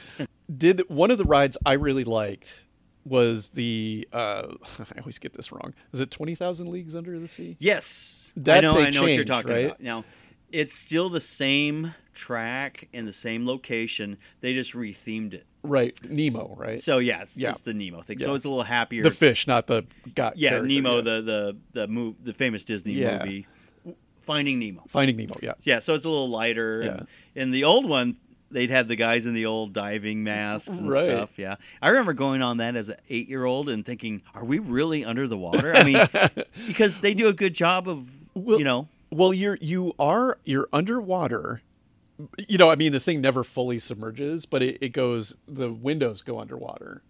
Did 0.56 0.82
one 0.90 1.12
of 1.12 1.18
the 1.18 1.26
rides 1.26 1.56
I 1.66 1.74
really 1.74 2.04
liked 2.06 2.64
was 3.06 3.50
the 3.50 4.08
uh 4.12 4.48
I 4.80 5.00
always 5.00 5.20
get 5.20 5.34
this 5.34 5.52
wrong. 5.52 5.74
Is 5.94 6.00
it 6.00 6.12
20,000 6.12 6.70
leagues 6.70 6.96
under 6.96 7.18
the 7.20 7.28
sea? 7.28 7.56
Yes, 7.60 8.34
That 8.36 8.58
I 8.58 8.62
know. 8.62 8.78
I 8.80 8.90
know 8.90 9.04
what 9.04 9.14
you're 9.14 9.24
talking 9.24 9.52
right? 9.52 9.66
about. 9.68 9.82
Now, 9.82 10.04
it's 10.52 10.74
still 10.74 11.10
the 11.10 11.22
same 11.22 11.94
track 12.14 12.88
and 12.94 13.08
the 13.08 13.14
same 13.14 13.46
location. 13.46 14.18
They 14.42 14.54
just 14.54 14.74
rethemed 14.74 15.34
it. 15.34 15.46
Right, 15.64 15.98
Nemo, 16.08 16.56
right? 16.58 16.80
So 16.80 17.00
yeah, 17.00 17.24
it's, 17.24 17.36
Yeah. 17.38 17.50
it's 17.50 17.62
the 17.62 17.74
Nemo 17.74 18.02
thing. 18.02 18.20
Yeah. 18.20 18.26
So 18.26 18.34
it's 18.36 18.46
a 18.46 18.50
little 18.50 18.64
happier. 18.64 19.04
the 19.04 19.12
fish, 19.12 19.48
not 19.48 19.68
the 19.68 19.84
got 20.14 20.38
yeah, 20.38 20.60
Nemo, 20.62 20.98
yeah. 20.98 21.02
the 21.02 21.22
the 21.22 21.58
the 21.74 21.88
move, 21.88 22.24
the 22.24 22.34
famous 22.34 22.64
Disney 22.64 22.96
movie, 23.02 23.48
Finding 24.26 24.60
Nemo. 24.60 24.84
Finding 24.88 25.18
Nemo, 25.18 25.34
yeah. 25.42 25.54
Yeah, 25.64 25.80
so 25.80 25.94
it's 25.94 26.04
a 26.06 26.10
little 26.10 26.30
lighter. 26.30 26.82
Yeah. 26.84 26.90
And 26.92 27.08
in 27.36 27.52
the 27.52 27.64
old 27.64 27.88
one, 27.88 28.18
they'd 28.56 28.70
have 28.72 28.88
the 28.88 28.96
guys 28.96 29.26
in 29.28 29.34
the 29.36 29.46
old 29.46 29.74
diving 29.74 30.24
masks 30.24 30.70
and 30.80 30.90
Right. 30.90 31.06
stuff. 31.08 31.38
Yeah, 31.38 31.56
I 31.82 31.90
remember 31.90 32.14
going 32.14 32.42
on 32.42 32.58
that 32.58 32.76
as 32.76 32.90
an 32.90 32.96
eight-year-old 33.10 33.70
and 33.70 33.86
thinking, 33.86 34.22
"Are 34.34 34.44
we 34.46 34.58
really 34.60 35.06
under 35.06 35.28
the 35.28 35.38
water?" 35.38 35.76
I 35.76 35.84
mean, 35.84 36.08
because 36.68 37.02
they 37.02 37.14
do 37.14 37.28
a 37.28 37.34
good 37.34 37.54
job 37.54 37.88
of, 37.88 38.10
Well- 38.34 38.58
you 38.58 38.66
know, 38.66 38.88
Well, 39.12 39.34
you're 39.34 39.58
you 39.62 39.94
are 40.00 40.40
you're 40.44 40.68
underwater. 40.74 41.62
You 42.48 42.58
know, 42.58 42.72
I 42.72 42.76
mean, 42.76 42.94
the 42.94 43.00
thing 43.02 43.20
never 43.22 43.44
fully 43.44 43.78
submerges, 43.78 44.46
but 44.46 44.64
it, 44.64 44.78
it 44.82 44.90
goes. 44.94 45.36
The 45.48 45.70
windows 45.72 46.22
go 46.22 46.40
underwater. 46.40 47.02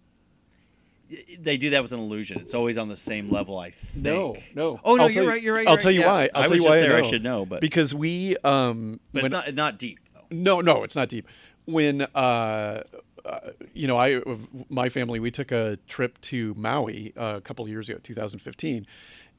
they 1.38 1.56
do 1.56 1.70
that 1.70 1.82
with 1.82 1.92
an 1.92 2.00
illusion. 2.00 2.40
It's 2.40 2.54
always 2.54 2.76
on 2.76 2.88
the 2.88 2.96
same 2.96 3.30
level. 3.30 3.56
I 3.58 3.70
think. 3.70 4.04
No, 4.04 4.36
no. 4.56 4.80
Oh 4.84 4.96
no, 4.96 5.06
you're 5.06 5.22
you- 5.22 5.28
right. 5.28 5.42
You're 5.42 5.54
right. 5.54 5.66
I'll 5.68 5.74
you're 5.74 5.80
tell 5.80 5.92
you 5.92 6.00
yeah. 6.00 6.06
why. 6.06 6.30
I'll 6.34 6.42
I 6.42 6.46
tell 6.46 6.50
was 6.50 6.62
you 6.62 6.68
why 6.68 6.80
there. 6.80 6.96
I, 6.96 6.98
I, 6.98 7.02
should 7.02 7.22
know, 7.22 7.46
but 7.46 7.60
because 7.60 7.94
we 7.94 8.36
um 8.42 8.98
but 9.12 9.24
it's 9.24 9.30
not 9.32 9.54
not 9.54 9.78
deep. 9.78 10.00
No, 10.30 10.60
no, 10.60 10.82
it's 10.84 10.96
not 10.96 11.08
deep. 11.08 11.26
When 11.66 12.02
uh, 12.02 12.82
uh, 13.24 13.40
you 13.74 13.86
know, 13.86 13.98
I 13.98 14.20
my 14.68 14.88
family 14.88 15.18
we 15.20 15.30
took 15.30 15.50
a 15.52 15.78
trip 15.88 16.20
to 16.22 16.54
Maui 16.56 17.12
uh, 17.16 17.34
a 17.36 17.40
couple 17.40 17.64
of 17.64 17.68
years 17.70 17.88
ago, 17.88 17.98
2015, 18.02 18.86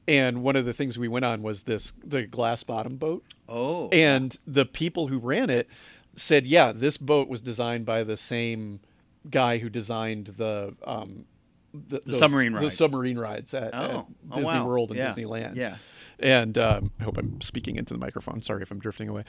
and 0.06 0.42
one 0.42 0.56
of 0.56 0.64
the 0.66 0.72
things 0.74 0.98
we 0.98 1.08
went 1.08 1.24
on 1.24 1.42
was 1.42 1.62
this 1.62 1.92
the 2.04 2.22
glass 2.26 2.62
bottom 2.62 2.96
boat, 2.96 3.24
Oh, 3.48 3.88
and 3.88 4.36
the 4.46 4.66
people 4.66 5.08
who 5.08 5.18
ran 5.18 5.48
it 5.50 5.68
said, 6.16 6.46
yeah, 6.46 6.72
this 6.72 6.96
boat 6.98 7.28
was 7.28 7.40
designed 7.40 7.86
by 7.86 8.02
the 8.04 8.16
same 8.16 8.80
guy 9.30 9.58
who 9.58 9.70
designed 9.70 10.26
the 10.36 10.74
um, 10.86 11.24
the, 11.72 12.00
those- 12.04 12.18
submarine 12.18 12.52
the 12.54 12.70
submarine 12.70 13.18
rides 13.18 13.54
at, 13.54 13.74
Oh. 13.74 13.78
at 13.78 13.90
Oh, 13.94 14.06
Disney 14.34 14.44
wow. 14.44 14.66
World 14.66 14.90
and 14.90 14.98
Yeah. 14.98 15.14
Disneyland. 15.14 15.56
Yeah. 15.56 15.76
And 16.20 16.58
um, 16.58 16.90
I 16.98 17.04
hope 17.04 17.16
I'm 17.16 17.40
speaking 17.40 17.76
into 17.76 17.94
the 17.94 18.00
microphone. 18.00 18.42
Sorry 18.42 18.62
if 18.62 18.70
I'm 18.70 18.80
drifting 18.80 19.08
away. 19.08 19.24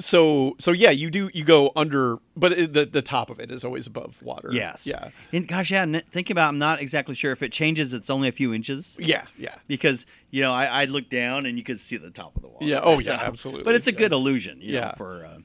So 0.00 0.56
so 0.58 0.72
yeah, 0.72 0.90
you 0.90 1.08
do 1.08 1.30
you 1.32 1.44
go 1.44 1.70
under, 1.76 2.18
but 2.36 2.50
it, 2.52 2.72
the 2.72 2.84
the 2.84 3.02
top 3.02 3.30
of 3.30 3.38
it 3.38 3.52
is 3.52 3.64
always 3.64 3.86
above 3.86 4.20
water. 4.20 4.48
Yes. 4.50 4.84
Yeah. 4.86 5.10
And 5.32 5.46
gosh, 5.46 5.70
yeah. 5.70 5.82
n- 5.82 6.02
Thinking 6.10 6.34
about, 6.34 6.48
I'm 6.48 6.58
not 6.58 6.80
exactly 6.80 7.14
sure 7.14 7.30
if 7.30 7.42
it 7.44 7.52
changes. 7.52 7.94
It's 7.94 8.10
only 8.10 8.26
a 8.28 8.32
few 8.32 8.52
inches. 8.52 8.96
Yeah. 9.00 9.26
Yeah. 9.38 9.54
because 9.68 10.04
you 10.32 10.42
know 10.42 10.52
I, 10.52 10.64
I 10.66 10.84
looked 10.86 11.10
down 11.10 11.46
and 11.46 11.56
you 11.56 11.62
could 11.62 11.78
see 11.78 11.96
the 11.96 12.10
top 12.10 12.34
of 12.34 12.42
the 12.42 12.48
water. 12.48 12.64
Yeah, 12.66 12.80
oh, 12.82 12.98
yeah, 12.98 13.12
absolutely, 13.22 13.62
But 13.62 13.76
it's 13.76 13.86
a 13.86 13.92
yeah. 13.92 13.98
good 13.98 14.12
illusion, 14.12 14.60
you 14.60 14.72
know, 14.72 14.78
Yeah. 14.78 14.94
for 14.96 15.24
uh, 15.24 15.38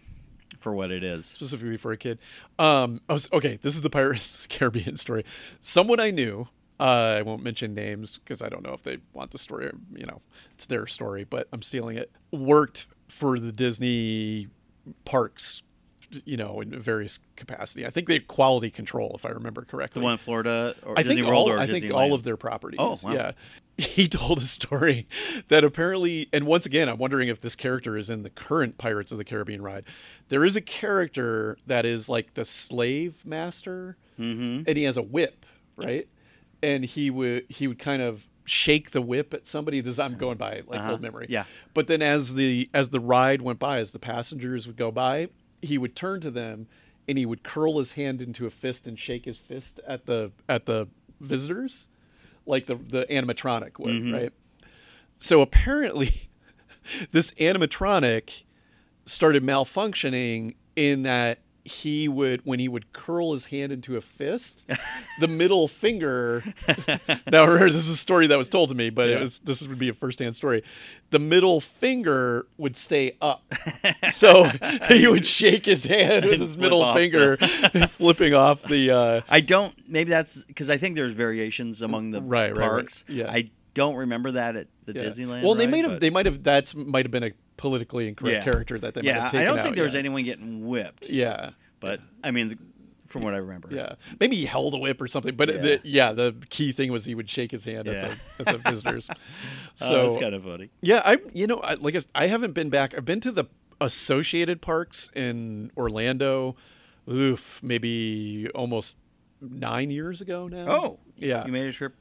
for 0.58 0.74
what 0.74 0.90
it 0.90 1.04
is. 1.04 1.28
specifically 1.28 1.78
for 1.78 1.92
a 1.92 1.98
kid. 1.98 2.18
Um, 2.58 3.02
I 3.08 3.14
was 3.14 3.30
okay. 3.32 3.60
This 3.62 3.76
is 3.76 3.82
the 3.82 3.90
Pirates 3.92 4.36
of 4.38 4.42
the 4.44 4.48
Caribbean 4.58 4.98
story. 4.98 5.24
Someone 5.60 6.00
I 6.00 6.10
knew. 6.10 6.48
Uh, 6.80 7.16
I 7.18 7.22
won't 7.24 7.44
mention 7.44 7.74
names 7.74 8.20
because 8.20 8.42
I 8.42 8.50
don't 8.50 8.64
know 8.64 8.74
if 8.74 8.84
they 8.84 8.98
want 9.14 9.32
the 9.32 9.38
story. 9.38 9.66
Or, 9.68 9.74
you 9.96 10.06
know, 10.06 10.22
it's 10.54 10.66
their 10.66 10.88
story, 10.88 11.24
but 11.26 11.48
I'm 11.52 11.62
stealing 11.62 11.98
it. 11.98 12.12
Worked 12.32 12.88
for 13.08 13.38
the 13.40 13.52
Disney 13.52 14.48
parks, 15.06 15.62
you 16.26 16.38
know, 16.38 16.62
in 16.62 16.80
various 16.80 17.20
capacity. 17.36 17.86
I 17.86 17.90
think 17.90 18.08
they 18.08 18.20
quality 18.20 18.70
control, 18.72 19.12
if 19.16 19.26
I 19.26 19.30
remember 19.30 19.64
correctly. 19.64 20.00
The 20.00 20.04
one 20.06 20.14
in 20.14 20.18
Florida 20.20 20.76
or 20.84 20.94
I 20.98 21.04
Disney 21.04 21.16
think 21.18 21.28
World 21.28 21.50
all, 21.50 21.56
or 21.56 21.60
I 21.60 21.66
think 21.66 21.92
all 21.94 22.14
of 22.14 22.24
their 22.24 22.38
properties. 22.38 22.80
Oh, 22.82 22.96
wow. 23.04 23.14
yeah. 23.14 23.32
he 23.78 24.08
told 24.08 24.40
a 24.40 24.42
story 24.42 25.08
that 25.48 25.64
apparently, 25.64 26.28
and 26.34 26.46
once 26.46 26.66
again, 26.66 26.90
I'm 26.90 26.98
wondering 26.98 27.30
if 27.30 27.40
this 27.42 27.56
character 27.56 27.96
is 27.98 28.10
in 28.10 28.24
the 28.24 28.30
current 28.30 28.78
Pirates 28.78 29.12
of 29.12 29.18
the 29.18 29.24
Caribbean 29.24 29.62
ride. 29.62 29.86
There 30.30 30.44
is 30.44 30.56
a 30.58 30.62
character 30.62 31.58
that 31.66 31.86
is 31.86 32.10
like 32.10 32.34
the 32.36 32.46
slave 32.46 33.26
master, 33.26 33.98
Mm-hmm. 34.20 34.64
and 34.68 34.78
he 34.78 34.84
has 34.84 34.98
a 34.98 35.02
whip, 35.02 35.46
right? 35.78 36.06
And 36.62 36.84
he 36.86 37.10
would 37.10 37.46
he 37.50 37.68
would 37.68 37.80
kind 37.80 38.02
of 38.02 38.26
shake 38.46 38.92
the 38.92 39.02
whip 39.02 39.34
at 39.34 39.46
somebody. 39.48 39.80
This 39.82 40.00
I'm 40.00 40.18
going 40.18 40.38
by 40.38 40.62
like 40.68 40.80
Uh-huh. 40.80 40.92
old 40.92 41.02
memory. 41.02 41.28
Yeah. 41.30 41.46
But 41.74 41.88
then 41.88 42.02
as 42.02 42.36
the 42.36 42.70
as 42.74 42.90
the 42.90 43.00
ride 43.00 43.42
went 43.42 43.60
by, 43.60 43.80
as 43.80 43.92
the 43.92 44.00
passengers 44.00 44.68
would 44.68 44.76
go 44.78 44.92
by, 44.92 45.30
he 45.62 45.78
would 45.78 45.96
turn 45.96 46.20
to 46.22 46.32
them 46.32 46.68
and 47.08 47.18
he 47.18 47.26
would 47.26 47.44
curl 47.44 47.78
his 47.80 47.94
hand 47.94 48.22
into 48.22 48.46
a 48.46 48.50
fist 48.50 48.88
and 48.88 48.98
shake 49.00 49.26
his 49.26 49.38
fist 49.40 49.80
at 49.88 50.06
the 50.06 50.32
at 50.48 50.66
the 50.66 50.88
visitors, 51.20 51.88
like 52.46 52.66
the 52.66 52.76
the 52.76 53.06
animatronic 53.10 53.78
would, 53.80 53.94
Mhm. 53.94 54.14
right? 54.14 54.34
So 55.20 55.42
apparently, 55.42 56.30
this 57.12 57.32
animatronic 57.32 58.44
started 59.06 59.44
malfunctioning 59.44 60.56
in 60.76 61.02
that 61.04 61.40
he 61.70 62.08
would 62.08 62.42
when 62.46 62.60
he 62.60 62.68
would 62.68 62.92
curl 62.94 63.34
his 63.34 63.46
hand 63.46 63.72
into 63.72 63.96
a 63.96 64.02
fist 64.02 64.66
the 65.20 65.28
middle 65.28 65.68
finger 65.68 66.44
now 67.32 67.46
remember 67.46 67.70
this 67.70 67.84
is 67.84 67.90
a 67.90 67.96
story 67.98 68.26
that 68.28 68.38
was 68.38 68.50
told 68.50 68.70
to 68.70 68.76
me 68.76 68.90
but 68.90 69.08
it 69.08 69.20
was 69.20 69.40
this 69.40 69.62
would 69.68 69.78
be 69.78 69.88
a 69.90 69.94
first-hand 69.94 70.36
story 70.36 70.64
the 71.12 71.20
middle 71.20 71.62
finger 71.62 72.48
would 72.58 72.76
stay 72.76 73.16
up 73.22 73.44
so 74.12 74.46
he 74.90 75.08
would 75.08 75.26
shake 75.26 75.66
his 75.66 75.84
hand 75.86 76.26
with 76.26 76.40
his 76.42 76.58
middle 76.58 76.94
finger 76.94 77.38
flipping 77.90 78.34
off 78.34 78.64
the 78.64 78.90
uh 78.92 79.22
I 79.30 79.42
don't. 79.42 79.74
Maybe 79.88 80.10
that's 80.10 80.42
because 80.44 80.70
I 80.70 80.78
think 80.78 80.96
there's 80.96 81.14
variations 81.14 81.82
among 81.82 82.12
the 82.12 82.22
Right, 82.22 82.52
right, 82.52 82.58
right. 82.58 82.68
parks. 82.70 83.04
Yeah. 83.08 83.32
I 83.32 83.50
don't 83.74 83.96
remember 83.96 84.32
that 84.32 84.56
at 84.56 84.68
the 84.86 84.94
yeah. 84.94 85.04
Disneyland. 85.04 85.44
well 85.44 85.56
they 85.56 85.68
might 85.68 85.84
have 85.84 85.94
but- 85.94 86.02
they 86.02 86.10
might 86.10 86.26
have 86.26 86.44
that's 86.44 86.74
might 86.76 87.06
have 87.06 87.12
been 87.12 87.24
a 87.24 87.32
politically 87.60 88.08
incorrect 88.08 88.46
Yeah. 88.46 88.52
character 88.52 88.80
that 88.80 88.94
they 88.96 89.02
might 89.02 89.08
yeah, 89.08 89.22
have 89.22 89.32
taken 89.32 89.42
I 89.42 89.46
don't 89.46 89.60
out, 89.60 89.64
think 89.64 89.76
there 89.76 89.84
was 89.84 89.94
yeah. 89.94 90.00
anyone 90.00 90.24
getting 90.24 90.66
whipped. 90.68 91.10
yeah 91.10 91.52
But 91.80 92.00
I 92.24 92.32
mean, 92.32 92.50
the, 92.50 92.58
from 93.08 93.24
what 93.24 93.34
I 93.34 93.38
remember. 93.38 93.70
Yeah, 93.72 93.94
maybe 94.20 94.36
he 94.36 94.46
held 94.46 94.74
a 94.74 94.78
whip 94.78 95.02
or 95.02 95.08
something. 95.08 95.36
But 95.36 95.50
Yeah. 95.50 95.62
the, 95.62 95.80
yeah, 95.84 96.12
the 96.14 96.36
key 96.50 96.72
thing 96.72 96.92
was 96.92 97.06
he 97.06 97.16
would 97.16 97.30
shake 97.30 97.52
his 97.52 97.66
hand 97.66 97.88
Yeah. 97.88 97.92
at, 97.92 98.18
the, 98.46 98.50
at 98.50 98.64
the 98.64 98.70
visitors. 98.72 99.08
So 99.76 99.86
So 99.86 100.08
that's 100.10 100.22
kind 100.22 100.36
of 100.36 100.44
funny. 100.44 100.70
yeah, 100.82 101.02
I 101.06 101.18
you 101.34 101.48
know 101.48 101.58
I, 101.58 101.74
like 101.76 101.96
I 102.16 102.28
haven't 102.28 102.54
been 102.54 102.70
back. 102.70 102.94
I've 102.96 103.06
been 103.06 103.20
to 103.22 103.32
the 103.32 103.46
associated 103.82 104.62
parks 104.62 105.10
in 105.16 105.72
Orlando. 105.78 106.56
Oof, 107.10 107.60
maybe 107.64 108.48
almost 108.54 108.98
nine 109.42 109.90
years 109.90 110.22
ago 110.22 110.48
now. 110.48 110.68
Oh, 110.70 111.00
yeah, 111.18 111.46
You 111.46 111.52
made 111.52 111.66
a 111.68 111.72
trip. 111.74 111.96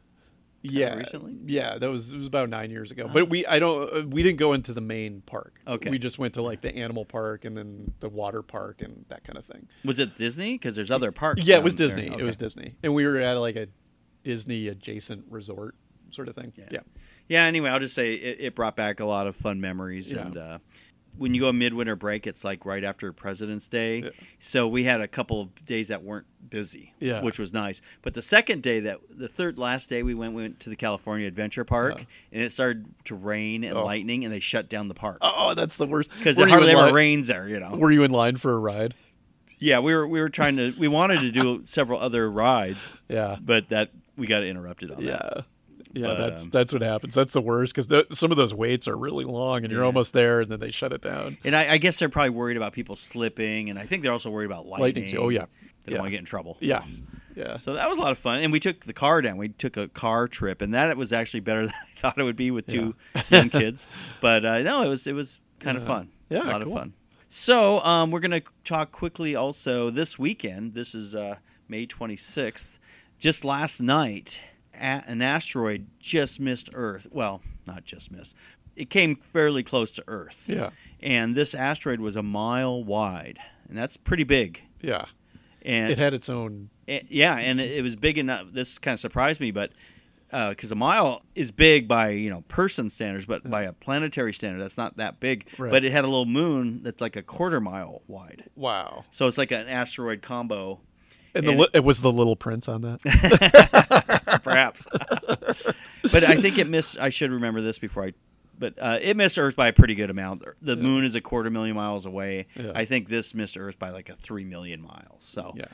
Yeah, 0.63 0.95
recently? 0.95 1.37
Yeah, 1.47 1.79
that 1.79 1.89
was 1.91 2.13
it 2.13 2.17
was 2.17 2.27
about 2.27 2.49
nine 2.49 2.71
years 2.71 2.91
ago. 2.91 3.09
But 3.13 3.29
we 3.29 3.47
I 3.47 3.59
don't 3.59 3.97
uh, 3.97 4.07
we 4.07 4.23
didn't 4.23 4.39
go 4.39 4.53
into 4.53 4.73
the 4.73 4.81
main 4.81 5.23
park. 5.23 5.61
Okay. 5.67 5.91
we 5.91 5.99
just 5.99 6.19
went 6.19 6.35
to 6.35 6.43
like 6.43 6.61
the 6.63 6.75
animal 6.77 7.05
park 7.05 7.45
and 7.45 7.57
then 7.57 7.93
the 8.01 8.09
water 8.09 8.43
park 8.43 8.83
and 8.83 9.05
that 9.09 9.25
kind 9.25 9.39
of 9.39 9.45
thing. 9.45 9.69
Was 9.85 9.99
it 9.99 10.17
Disney? 10.17 10.55
Because 10.55 10.77
there's 10.77 10.91
other 10.91 11.13
parks. 11.13 11.43
Yeah, 11.45 11.57
it 11.57 11.63
was. 11.65 11.75
Disney. 11.75 12.07
It 12.07 12.23
was 12.25 12.37
Disney, 12.37 12.75
and 12.83 12.95
we 12.95 13.07
were 13.07 13.19
at 13.19 13.35
like 13.39 13.57
a 13.57 13.69
Disney 14.25 14.69
adjacent 14.69 15.25
resort 15.31 15.75
sort 16.11 16.29
of 16.29 16.35
thing. 16.35 16.53
Yeah. 16.57 16.65
Yeah, 16.71 16.81
Yeah. 17.29 17.45
Anyway, 17.45 17.71
I'll 17.71 17.81
just 17.81 17.95
say 17.95 18.15
it, 18.15 18.37
it 18.41 18.55
brought 18.55 18.77
back 18.77 19.01
a 19.01 19.05
lot 19.05 19.27
of 19.27 19.37
fun 19.37 19.61
memories, 19.61 20.13
Yeah. 20.13 20.27
and 20.27 20.37
uh, 20.37 20.59
when 21.19 21.35
you 21.35 21.41
go 21.43 21.53
midwinter 21.53 21.97
break, 21.97 22.27
it's 22.27 22.45
like 22.45 22.65
right 22.65 22.83
after 22.85 23.13
President's 23.13 23.69
Day. 23.69 24.03
Yeah. 24.03 24.11
So 24.39 24.67
we 24.69 24.85
had 24.85 25.01
a 25.01 25.09
couple 25.09 25.41
of 25.43 25.65
days 25.65 25.89
that 25.89 26.03
weren't 26.03 26.27
busy, 26.49 26.95
Yeah. 27.01 27.21
which 27.23 27.39
was 27.39 27.53
nice. 27.53 27.83
But 28.03 28.15
the 28.15 28.23
second 28.23 28.63
day, 28.63 28.81
that 28.81 29.01
the 29.11 29.29
third 29.29 29.59
last 29.59 29.89
day, 29.89 30.03
we 30.03 30.15
went 30.15 30.33
we 30.33 30.43
went 30.43 30.61
to 30.61 30.71
the 30.71 30.77
California 30.77 31.27
Adventure 31.27 31.65
Park, 31.65 31.99
Yeah. 31.99 32.05
and 32.33 32.43
it 32.43 32.53
started 32.53 32.87
to 33.05 33.15
rain 33.15 33.65
and 33.65 33.77
Oh. 33.77 33.85
lightning, 33.85 34.25
and 34.25 34.33
they 34.33 34.41
shut 34.41 34.69
down 34.69 34.89
the 34.89 34.95
park 34.95 35.19
Oh, 35.21 35.33
oh 35.51 35.55
that's 35.55 35.77
the 35.77 35.87
worst. 35.87 36.11
because 36.17 36.39
Were 36.39 36.47
it 36.47 36.51
hardly 36.51 36.71
ever 36.71 36.83
line- 36.83 36.95
rains 36.95 37.27
there. 37.27 37.49
You 37.49 37.61
know. 37.61 37.75
Were 37.77 37.91
you 37.91 38.03
in 38.05 38.11
line 38.11 38.37
for 38.37 38.53
a 38.55 38.59
ride? 38.59 38.95
Yeah, 39.59 39.81
we 39.81 39.93
were 39.95 40.07
we 40.07 40.21
were 40.21 40.29
trying 40.29 40.57
to 40.57 40.73
we 40.79 40.87
wanted 40.89 41.21
to 41.21 41.33
do 41.33 41.63
several 41.65 41.99
other 42.01 42.31
rides, 42.31 42.95
Yeah, 43.09 43.37
but 43.41 43.69
that 43.71 43.91
we 44.17 44.27
got 44.29 44.45
interrupted 44.45 44.91
on 44.93 45.05
that. 45.05 45.33
yeah, 45.37 45.43
yeah. 45.99 46.07
But, 46.09 46.19
that's 46.19 46.45
um, 46.45 46.51
that's 46.51 46.73
what 46.73 46.83
happens. 46.83 47.15
That's 47.15 47.33
the 47.33 47.41
worst 47.41 47.75
because 47.75 47.89
some 48.19 48.31
of 48.31 48.37
those 48.37 48.55
waits 48.55 48.87
are 48.89 48.97
really 48.97 49.25
long, 49.25 49.65
and 49.65 49.71
you're 49.73 49.83
Yeah. 49.83 49.87
almost 49.87 50.13
there, 50.13 50.41
and 50.41 50.51
then 50.51 50.61
they 50.61 50.71
shut 50.71 50.93
it 50.93 51.03
down. 51.03 51.39
And 51.45 51.55
I, 51.57 51.73
I 51.75 51.79
guess 51.79 51.99
they're 51.99 52.09
probably 52.09 52.31
worried 52.31 52.57
about 52.57 52.73
people 52.73 52.97
slipping, 52.97 53.71
and 53.71 53.79
I 53.79 53.83
think 53.85 54.03
they're 54.03 54.13
also 54.13 54.31
worried 54.31 54.47
about 54.47 54.67
lightning. 54.67 55.05
Lightning. 55.05 55.17
Oh 55.19 55.29
yeah, 55.29 55.47
They 55.85 55.91
don't 55.91 55.95
yeah. 55.95 55.99
want 55.99 56.07
to 56.07 56.11
get 56.11 56.19
in 56.21 56.25
trouble. 56.25 56.57
yeah, 56.61 56.83
yeah. 57.37 57.59
So 57.59 57.75
that 57.75 57.89
was 57.89 57.99
a 57.99 58.01
lot 58.01 58.13
of 58.13 58.19
fun, 58.19 58.41
and 58.41 58.53
we 58.53 58.61
took 58.61 58.85
the 58.87 58.93
car 58.93 59.21
down. 59.23 59.37
We 59.37 59.49
took 59.49 59.77
a 59.77 59.89
car 59.89 60.29
trip, 60.29 60.63
and 60.63 60.73
that 60.75 60.97
was 60.97 61.13
actually 61.13 61.41
better 61.41 61.63
than 61.67 61.75
I 61.75 62.01
thought 62.01 62.19
it 62.19 62.25
would 62.25 62.37
be 62.37 62.51
with 62.51 62.67
two 62.67 62.95
young 63.31 63.51
kids. 63.51 63.87
But 64.21 64.45
uh, 64.45 64.61
no, 64.63 64.83
it 64.83 64.89
was 64.89 65.07
it 65.07 65.15
was 65.15 65.41
kind 65.61 65.77
of 65.77 65.83
Yeah. 65.85 65.89
fun. 65.89 66.09
Yeah, 66.31 66.43
a 66.43 66.45
lot 66.45 66.63
cool. 66.63 66.73
of 66.73 66.79
fun. 66.79 66.93
So 67.31 67.81
um, 67.81 68.11
we're 68.11 68.21
gonna 68.21 68.43
talk 68.65 68.91
quickly. 68.93 69.35
Also, 69.35 69.91
this 69.91 70.19
weekend. 70.19 70.75
This 70.75 70.95
is 70.95 71.15
uh, 71.15 71.37
May 71.69 71.85
twenty 71.87 72.17
sixth. 72.17 72.79
Just 73.19 73.45
last 73.45 73.81
night, 73.81 74.41
a- 74.79 75.05
an 75.11 75.23
asteroid 75.23 75.87
just 76.01 76.41
missed 76.41 76.71
Earth. 76.75 77.07
Well, 77.11 77.43
not 77.67 77.85
just 77.85 78.11
missed. 78.11 78.35
It 78.77 78.91
came 78.91 79.17
fairly 79.17 79.63
close 79.63 79.91
to 79.93 80.05
Earth. 80.07 80.45
Yeah, 80.47 80.71
And 81.01 81.35
this 81.35 81.55
asteroid 81.55 82.01
was 82.01 82.15
a 82.17 82.23
mile 82.23 82.83
wide, 82.85 83.39
and 83.69 83.77
that's 83.77 83.97
pretty 83.97 84.25
big. 84.25 84.63
yeah. 84.81 85.07
And 85.63 85.91
It 85.93 85.99
had 85.99 86.15
its 86.15 86.29
own. 86.29 86.71
Eh, 86.87 87.01
yeah, 87.09 87.37
and 87.37 87.61
it, 87.61 87.71
it 87.73 87.83
was 87.83 87.97
big 87.97 88.17
enough. 88.17 88.47
This 88.53 88.79
kind 88.79 88.95
of 88.95 89.01
surprised 89.01 89.41
me, 89.41 89.51
but 89.51 89.73
because 90.31 90.71
a 90.71 90.75
mile 90.77 91.23
is 91.35 91.51
big 91.51 91.89
by 91.89 92.11
you 92.11 92.31
know 92.31 92.43
person 92.49 92.89
standards, 92.91 93.27
but 93.27 93.49
by 93.51 93.63
a 93.63 93.73
planetary 93.73 94.33
standard, 94.33 94.63
that's 94.63 94.77
not 94.77 94.97
that 94.99 95.19
big. 95.21 95.47
Right. 95.59 95.71
But 95.71 95.85
it 95.85 95.91
had 95.91 96.05
a 96.05 96.07
little 96.07 96.27
moon 96.27 96.83
that's 96.85 97.01
like 97.01 97.17
a 97.17 97.23
quarter 97.23 97.61
mile 97.61 98.03
wide, 98.07 98.45
Wow. 98.55 99.05
so 99.11 99.27
it's 99.27 99.37
like 99.37 99.51
an 99.51 99.69
asteroid 99.69 100.23
combo, 100.23 100.81
And, 101.35 101.47
the 101.47 101.51
And- 101.51 101.61
li- 101.61 101.69
it 101.75 101.85
was 101.85 102.01
the 102.01 102.11
Little 102.13 102.37
Prince 102.37 102.69
on 102.69 102.83
that. 102.83 104.41
perhaps. 104.43 104.87
but 106.13 106.25
I 106.25 106.41
think 106.41 106.59
it 106.59 106.69
missed. 106.69 106.99
I 106.99 107.11
should 107.11 107.31
remember 107.31 107.61
this 107.61 107.79
before 107.79 108.05
I. 108.07 108.13
But 108.59 108.75
uh, 108.81 108.99
it 109.01 109.17
missed 109.17 109.39
Earth 109.39 109.55
by 109.55 109.69
a 109.69 109.73
pretty 109.73 109.95
good 109.95 110.11
amount. 110.11 110.43
The 110.61 110.75
Yeah. 110.77 110.83
moon 110.83 111.05
is 111.05 111.15
a 111.15 111.21
quarter 111.21 111.49
million 111.49 111.77
miles 111.77 112.07
away. 112.07 112.47
Yeah. 112.57 112.73
I 112.75 112.85
think 112.87 113.09
this 113.09 113.33
missed 113.33 113.57
Earth 113.57 113.79
by 113.79 113.91
like 113.91 114.09
a 114.09 114.17
three 114.17 114.45
million 114.45 114.83
miles. 114.83 115.21
So 115.21 115.53
yeah. 115.57 115.67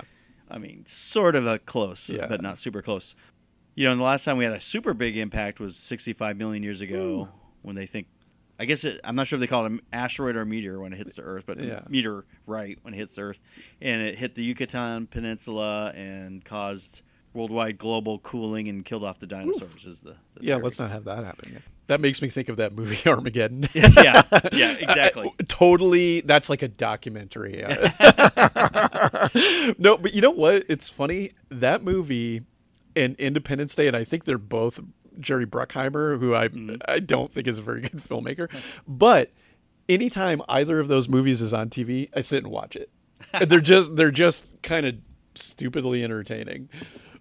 I 0.50 0.58
mean, 0.58 0.84
sort 0.86 1.34
of 1.34 1.46
a 1.46 1.58
close, 1.58 2.10
Yeah. 2.10 2.26
but 2.26 2.42
not 2.42 2.58
super 2.58 2.82
close. 2.82 3.14
You 3.74 3.86
know, 3.86 3.92
and 3.92 4.00
the 4.00 4.04
last 4.04 4.24
time 4.24 4.36
we 4.36 4.44
had 4.44 4.52
a 4.52 4.60
super 4.60 4.92
big 4.92 5.16
impact 5.16 5.60
was 5.60 5.76
65 5.76 6.36
million 6.36 6.62
years 6.62 6.80
ago 6.82 7.28
when 7.62 7.74
they 7.74 7.86
think, 7.86 8.06
I 8.58 8.66
guess 8.66 8.84
it, 8.84 9.00
I'm 9.02 9.16
not 9.16 9.26
sure 9.26 9.36
if 9.36 9.40
they 9.40 9.46
call 9.46 9.64
it 9.64 9.72
an 9.72 9.80
asteroid 9.92 10.36
or 10.36 10.42
a 10.42 10.46
meteor 10.46 10.78
when 10.78 10.92
it 10.92 10.96
hits 10.96 11.14
the 11.14 11.22
Earth, 11.22 11.44
but 11.46 11.58
Yeah. 11.62 11.80
meteor 11.88 12.24
right 12.46 12.78
when 12.82 12.94
it 12.94 12.98
hits 12.98 13.12
the 13.12 13.22
Earth, 13.22 13.40
and 13.80 14.00
it 14.02 14.16
hit 14.18 14.34
the 14.36 14.42
Yucatan 14.44 15.06
Peninsula 15.08 15.90
and 15.94 16.44
caused 16.44 17.02
worldwide 17.32 17.78
global 17.78 18.20
cooling 18.20 18.68
and 18.68 18.84
killed 18.84 19.02
off 19.02 19.18
the 19.18 19.26
dinosaurs. 19.26 19.84
Is 19.84 20.02
the, 20.02 20.10
the 20.10 20.16
Yeah, 20.40 20.54
theory. 20.54 20.62
let's 20.64 20.78
not 20.78 20.90
have 20.92 21.04
that 21.04 21.24
happen. 21.24 21.62
That 21.88 22.00
makes 22.00 22.22
me 22.22 22.28
think 22.30 22.48
of 22.48 22.56
that 22.58 22.74
movie 22.74 22.98
Armageddon. 23.06 23.68
yeah, 23.74 24.22
yeah, 24.52 24.72
exactly. 24.78 25.32
I- 25.38 25.42
totally. 25.48 26.20
That's 26.20 26.48
like 26.48 26.62
a 26.62 26.68
documentary. 26.68 27.60
no, 29.78 29.96
but 29.98 30.14
you 30.14 30.20
know 30.20 30.30
what? 30.30 30.64
It's 30.68 30.88
funny. 30.88 31.32
That 31.50 31.82
movie 31.82 32.42
and 32.96 33.16
Independence 33.16 33.74
Day, 33.74 33.86
and 33.88 33.96
I 33.96 34.04
think 34.04 34.24
they're 34.24 34.38
both 34.38 34.80
Jerry 35.20 35.46
Bruckheimer, 35.46 36.18
who 36.18 36.34
I 36.34 36.48
Mm-hmm. 36.48 36.76
I 36.86 37.00
don't 37.00 37.32
think 37.32 37.46
is 37.46 37.58
a 37.58 37.62
very 37.62 37.80
good 37.82 37.92
filmmaker. 38.08 38.48
But 38.86 39.32
anytime 39.88 40.42
either 40.48 40.78
of 40.80 40.88
those 40.88 41.08
movies 41.08 41.40
is 41.40 41.52
on 41.54 41.70
TV, 41.70 42.08
I 42.14 42.20
sit 42.20 42.42
and 42.42 42.52
watch 42.52 42.76
it. 42.76 42.90
They're 43.48 43.60
just 43.60 43.96
they're 43.96 44.10
just 44.10 44.52
kind 44.62 44.86
of 44.86 44.96
stupidly 45.34 46.04
entertaining. 46.04 46.68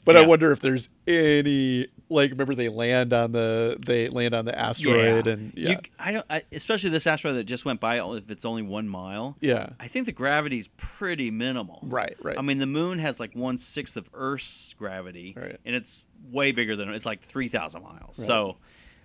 But 0.05 0.17
I 0.17 0.25
wonder 0.25 0.51
if 0.51 0.60
there's 0.60 0.89
any 1.07 1.88
like 2.10 2.31
remember 2.31 2.53
they 2.55 2.69
land 2.69 3.13
on 3.13 3.31
the 3.31 3.77
they 3.86 4.10
land 4.10 4.33
on 4.33 4.45
the 4.45 4.57
asteroid 4.57 5.27
and 5.27 5.53
yeah 5.55 5.69
You, 5.72 5.77
I 5.98 6.12
don't, 6.12 6.25
I, 6.29 6.43
especially 6.51 6.89
this 6.91 7.07
asteroid 7.07 7.36
that 7.36 7.45
just 7.45 7.65
went 7.65 7.79
by. 7.79 8.00
If 8.17 8.29
it's 8.29 8.45
only 8.45 8.62
one 8.62 8.88
mile, 8.88 9.38
yeah 9.41 9.69
I 9.79 9.88
think 9.88 10.05
the 10.05 10.12
gravity's 10.12 10.67
pretty 10.77 11.31
minimal. 11.31 11.79
right 11.83 12.15
right 12.22 12.38
I 12.38 12.41
mean, 12.41 12.57
the 12.60 12.65
moon 12.65 13.00
has 13.00 13.19
like 13.19 13.36
one 13.36 13.57
sixth 13.57 13.95
of 13.98 14.10
Earth's 14.13 14.74
gravity, 14.77 15.33
Right. 15.38 15.60
and 15.65 15.75
it's 15.75 16.05
way 16.31 16.51
bigger 16.51 16.75
than 16.75 16.89
it's 16.93 17.05
like 17.05 17.22
three 17.22 17.48
thousand 17.48 17.83
miles. 17.83 18.19
Right. 18.19 18.27
So, 18.27 18.57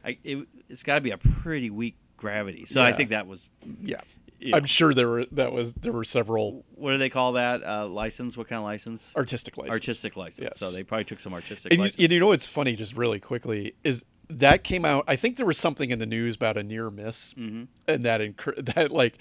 I, 0.05 0.19
it, 0.25 0.47
it's 0.69 0.83
got 0.83 0.97
to 0.97 1.01
be 1.01 1.11
a 1.11 1.19
pretty 1.19 1.71
weak 1.71 1.97
gravity. 2.17 2.67
So 2.67 2.83
I 2.83 2.93
think 2.93 3.11
that 3.11 3.27
was, 3.27 3.49
yeah. 3.83 3.99
You 4.41 4.51
know, 4.53 4.57
I'm 4.59 4.67
sure 4.67 4.95
there 4.95 5.09
were 5.09 5.25
that 5.33 5.53
was 5.53 5.73
there 5.75 5.93
were 5.93 6.05
several 6.05 6.65
what 6.77 6.93
do 6.93 6.99
they 6.99 7.11
call 7.11 7.33
that 7.33 7.63
uh, 7.65 7.87
license? 7.89 8.37
What 8.37 8.49
kind 8.49 8.59
of 8.59 8.65
license? 8.65 9.13
artistic 9.17 9.57
licenses. 9.57 9.81
Artistic 9.81 10.17
license. 10.17 10.45
Yes. 10.53 10.59
So 10.59 10.71
they 10.71 10.83
probably 10.85 11.05
took 11.05 11.21
some 11.21 11.33
artistic 11.35 11.73
And 11.73 11.79
you, 11.79 11.85
license. 11.85 12.03
and 12.03 12.13
you 12.13 12.21
know 12.21 12.29
what's 12.29 12.47
funny, 12.47 12.77
just 12.77 12.97
really 12.97 13.21
quickly, 13.21 13.75
is 13.85 14.05
that 14.31 14.63
came 14.65 14.85
out. 14.85 15.05
I 15.09 15.17
think 15.17 15.37
there 15.39 15.47
was 15.47 15.59
something 15.59 15.91
in 15.91 15.99
the 15.99 16.07
news 16.07 16.37
about 16.37 16.57
a 16.57 16.63
near 16.63 16.91
miss, 16.91 17.35
Mhm. 17.35 17.69
and 17.87 18.05
that 18.05 18.21
incur- 18.21 18.55
that 18.59 18.91
like 18.93 19.15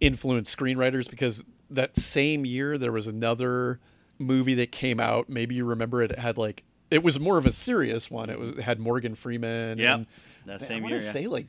influenced 0.00 0.56
screenwriters 0.56 1.08
because 1.10 1.44
that 1.70 1.96
same 1.96 2.44
year 2.44 2.78
there 2.78 2.92
was 2.92 3.06
another 3.06 3.80
movie 4.18 4.54
that 4.54 4.70
came 4.72 5.00
out. 5.00 5.28
Maybe 5.28 5.54
you 5.54 5.64
remember 5.64 6.02
it. 6.02 6.10
It 6.12 6.18
had 6.18 6.36
like 6.38 6.62
it 6.90 7.02
was 7.02 7.18
more 7.20 7.38
of 7.38 7.46
a 7.46 7.52
serious 7.52 8.10
one. 8.10 8.30
It 8.30 8.38
was 8.38 8.50
it 8.50 8.62
had 8.62 8.78
Morgan 8.78 9.14
Freeman. 9.14 9.78
Yep. 9.78 9.94
and- 9.96 10.06
That 10.46 10.62
I 10.62 10.66
same 10.66 10.82
wanna 10.82 10.96
year. 10.96 11.04
yeah. 11.04 11.12
say 11.12 11.26
like, 11.26 11.46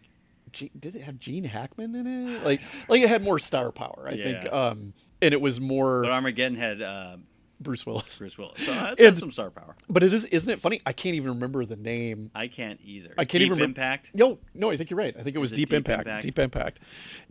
did 0.52 0.96
it 0.96 1.02
have 1.04 1.20
Gene 1.20 1.44
Hackman 1.44 1.96
in 1.96 2.08
it? 2.08 2.44
Like, 2.46 2.62
like 2.88 3.02
it 3.02 3.10
had 3.10 3.24
more 3.24 3.40
star 3.40 3.72
power. 3.72 4.06
I 4.08 4.18
think. 4.18 4.44
Yeah. 4.46 4.50
Um, 4.50 4.94
and 5.22 5.34
it 5.34 5.42
was 5.42 5.60
more 5.60 6.02
But 6.02 6.12
Armageddon 6.12 6.58
had 6.58 6.82
uh, 6.82 7.18
Bruce 7.60 7.86
Willis. 7.86 8.18
Bruce 8.18 8.38
Willis. 8.38 8.66
So 8.66 8.72
And- 8.74 8.98
that's 8.98 9.20
some 9.20 9.32
star 9.32 9.52
power. 9.52 9.76
But 9.90 10.04
it 10.04 10.12
is, 10.14 10.26
isn't 10.26 10.50
it 10.50 10.60
funny? 10.60 10.82
I 10.86 10.94
can't 10.94 11.16
even 11.16 11.30
remember 11.30 11.66
the 11.66 11.76
name. 11.76 12.32
I 12.34 12.48
can't 12.48 12.80
either. 12.84 13.10
I 13.18 13.26
can't 13.26 13.32
Deep 13.34 13.42
even 13.42 13.52
remember. 13.52 13.66
Impact. 13.82 14.12
No, 14.14 14.40
no, 14.54 14.72
I 14.72 14.78
think 14.78 14.90
you're 14.90 14.98
right. 14.98 15.16
I 15.18 15.22
think 15.22 15.36
it 15.36 15.40
was 15.40 15.52
Deep, 15.52 15.70
Deep 15.70 15.78
Impact, 15.78 16.02
Impact? 16.08 16.24
Deep 16.24 16.40
Impact. 16.40 16.80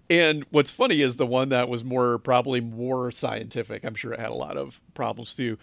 And 0.09 0.45
what's 0.51 0.71
funny 0.71 1.03
is 1.03 1.17
the 1.17 1.27
one 1.27 1.49
that 1.51 1.69
was 1.69 1.83
more 1.85 2.19
probably 2.19 2.61
more 2.61 3.11
scientific. 3.13 3.85
I'm 3.85 3.95
sure 3.95 4.13
it 4.13 4.21
had 4.21 4.31
a 4.31 4.35
lot 4.35 4.57
of 4.57 4.81
problems 4.95 5.35
too, 5.35 5.57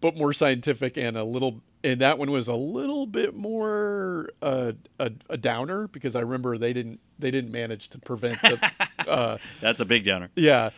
but 0.00 0.16
more 0.16 0.32
scientific 0.32 0.96
and 0.96 1.16
a 1.16 1.24
little. 1.24 1.60
And 1.82 2.00
that 2.02 2.18
one 2.18 2.30
was 2.30 2.46
a 2.46 2.54
little 2.54 3.06
bit 3.06 3.34
more 3.34 4.30
uh, 4.42 4.72
a, 4.98 5.12
a 5.30 5.36
downer 5.38 5.88
because 5.88 6.14
I 6.14 6.20
remember 6.20 6.58
they 6.58 6.72
didn't 6.72 7.00
they 7.18 7.30
didn't 7.30 7.52
manage 7.52 7.88
to 7.90 7.98
prevent 7.98 8.40
the. 8.42 8.70
uh, 9.08 9.38
That's 9.60 9.80
a 9.80 9.84
big 9.86 10.04
downer. 10.04 10.30
yeah, 10.36 10.70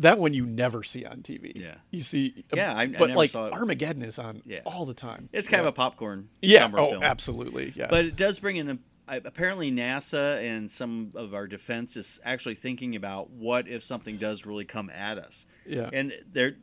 that 0.00 0.18
one 0.18 0.34
you 0.34 0.46
never 0.46 0.82
see 0.82 1.04
on 1.04 1.18
TV. 1.18 1.52
Yeah. 1.54 1.74
you 1.90 2.02
see. 2.02 2.44
Yeah, 2.52 2.74
I- 2.74 2.82
I 2.82 2.86
but 2.86 3.08
never 3.10 3.14
like. 3.18 3.34
Armageddon 3.34 4.02
is 4.02 4.18
on 4.18 4.42
Yeah. 4.44 4.60
all 4.66 4.86
the 4.86 4.94
time. 4.94 5.28
It's 5.32 5.46
kind 5.46 5.58
yeah. 5.62 5.68
of 5.68 5.74
a 5.74 5.76
popcorn 5.76 6.28
yeah. 6.42 6.70
Oh, 6.74 6.90
film. 6.90 7.02
absolutely. 7.02 7.72
Yeah. 7.76 7.86
But 7.88 8.06
it 8.06 8.16
does 8.16 8.38
bring 8.40 8.56
in 8.56 8.70
a, 8.70 8.78
I- 9.06 9.20
apparently 9.24 9.70
NASA 9.70 10.42
and 10.42 10.70
some 10.70 11.12
of 11.14 11.34
our 11.34 11.46
defense 11.46 11.96
is 11.96 12.18
actually 12.24 12.54
thinking 12.56 12.96
about 12.96 13.30
what 13.30 13.68
if 13.68 13.84
something 13.84 14.16
does 14.16 14.46
really 14.46 14.64
come 14.64 14.90
at 14.90 15.18
us. 15.18 15.46
Yeah. 15.66 15.90
And 15.92 16.12
they're 16.32 16.56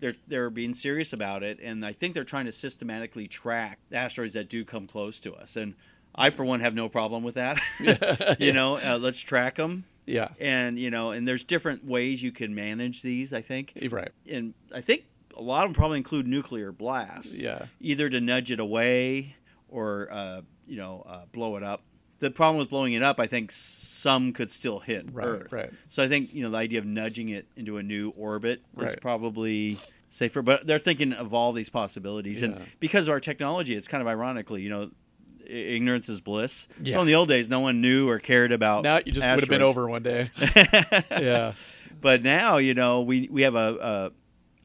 they're 0.00 0.14
they're 0.26 0.50
being 0.50 0.74
serious 0.74 1.12
about 1.12 1.42
it, 1.42 1.58
and 1.62 1.84
I 1.86 1.92
think 1.92 2.14
they're 2.14 2.24
trying 2.24 2.46
to 2.46 2.52
systematically 2.52 3.28
track 3.28 3.78
asteroids 3.92 4.34
that 4.34 4.48
do 4.48 4.64
come 4.64 4.86
close 4.86 5.20
to 5.20 5.34
us. 5.34 5.56
And 5.56 5.74
I, 6.14 6.30
for 6.30 6.44
one, 6.44 6.60
have 6.60 6.74
no 6.74 6.88
problem 6.88 7.22
with 7.22 7.36
that. 7.36 7.60
you 8.40 8.52
know, 8.52 8.76
uh, 8.78 8.98
let's 9.00 9.20
track 9.20 9.56
them. 9.56 9.84
yeah. 10.06 10.30
And 10.40 10.78
you 10.78 10.90
know, 10.90 11.12
and 11.12 11.28
there's 11.28 11.44
different 11.44 11.84
ways 11.84 12.22
you 12.22 12.32
can 12.32 12.54
manage 12.54 13.02
these. 13.02 13.32
I 13.32 13.42
think 13.42 13.72
Right. 13.90 14.10
and 14.28 14.54
I 14.74 14.80
think 14.80 15.04
a 15.36 15.42
lot 15.42 15.64
of 15.64 15.68
them 15.70 15.74
probably 15.74 15.98
include 15.98 16.26
nuclear 16.26 16.72
blasts. 16.72 17.36
Yeah. 17.36 17.66
Either 17.80 18.10
to 18.10 18.20
nudge 18.20 18.50
it 18.50 18.58
away 18.60 19.36
or 19.68 20.08
uh, 20.10 20.40
you 20.66 20.76
know 20.76 21.04
uh, 21.08 21.26
blow 21.32 21.56
it 21.56 21.62
up. 21.62 21.82
The 22.20 22.30
problem 22.30 22.58
with 22.58 22.70
blowing 22.70 22.92
it 22.92 23.02
up, 23.02 23.18
I 23.18 23.26
think 23.26 23.50
some 23.52 24.32
could 24.32 24.50
still 24.50 24.78
hit 24.80 25.06
Right, 25.12 25.26
Earth. 25.26 25.52
right. 25.52 25.70
So 25.88 26.02
I 26.02 26.08
think 26.08 26.32
you 26.34 26.42
know 26.42 26.50
the 26.50 26.58
idea 26.58 26.78
of 26.78 26.84
nudging 26.86 27.28
it 27.30 27.46
into 27.56 27.76
a 27.78 27.82
new 27.82 28.10
orbit 28.10 28.60
is 28.76 28.82
Right. 28.88 29.00
probably 29.00 29.78
safer. 30.10 30.42
But 30.42 30.66
they're 30.66 30.78
thinking 30.78 31.12
of 31.12 31.32
all 31.34 31.52
these 31.52 31.70
possibilities, 31.70 32.42
Yeah. 32.42 32.48
and 32.48 32.66
because 32.78 33.08
of 33.08 33.12
our 33.12 33.20
technology, 33.20 33.74
it's 33.74 33.88
kind 33.88 34.00
of 34.02 34.08
ironically, 34.08 34.62
you 34.62 34.68
know. 34.70 34.90
Ignorance 35.46 36.08
is 36.08 36.20
bliss. 36.20 36.68
Yeah. 36.80 36.92
So 36.92 37.00
in 37.00 37.08
the 37.08 37.16
old 37.16 37.28
days, 37.28 37.48
no 37.48 37.58
one 37.58 37.80
knew 37.80 38.08
or 38.08 38.20
cared 38.20 38.52
about. 38.52 38.84
Now 38.84 38.98
you 39.04 39.10
just 39.10 39.26
would 39.26 39.40
have 39.40 39.48
been 39.48 39.62
over 39.62 39.88
one 39.88 40.02
day. 40.04 40.30
yeah. 41.10 41.54
But 42.00 42.22
now, 42.22 42.58
you 42.58 42.72
know, 42.72 43.00
we 43.00 43.28
we 43.32 43.42
have 43.42 43.56
a, 43.56 44.12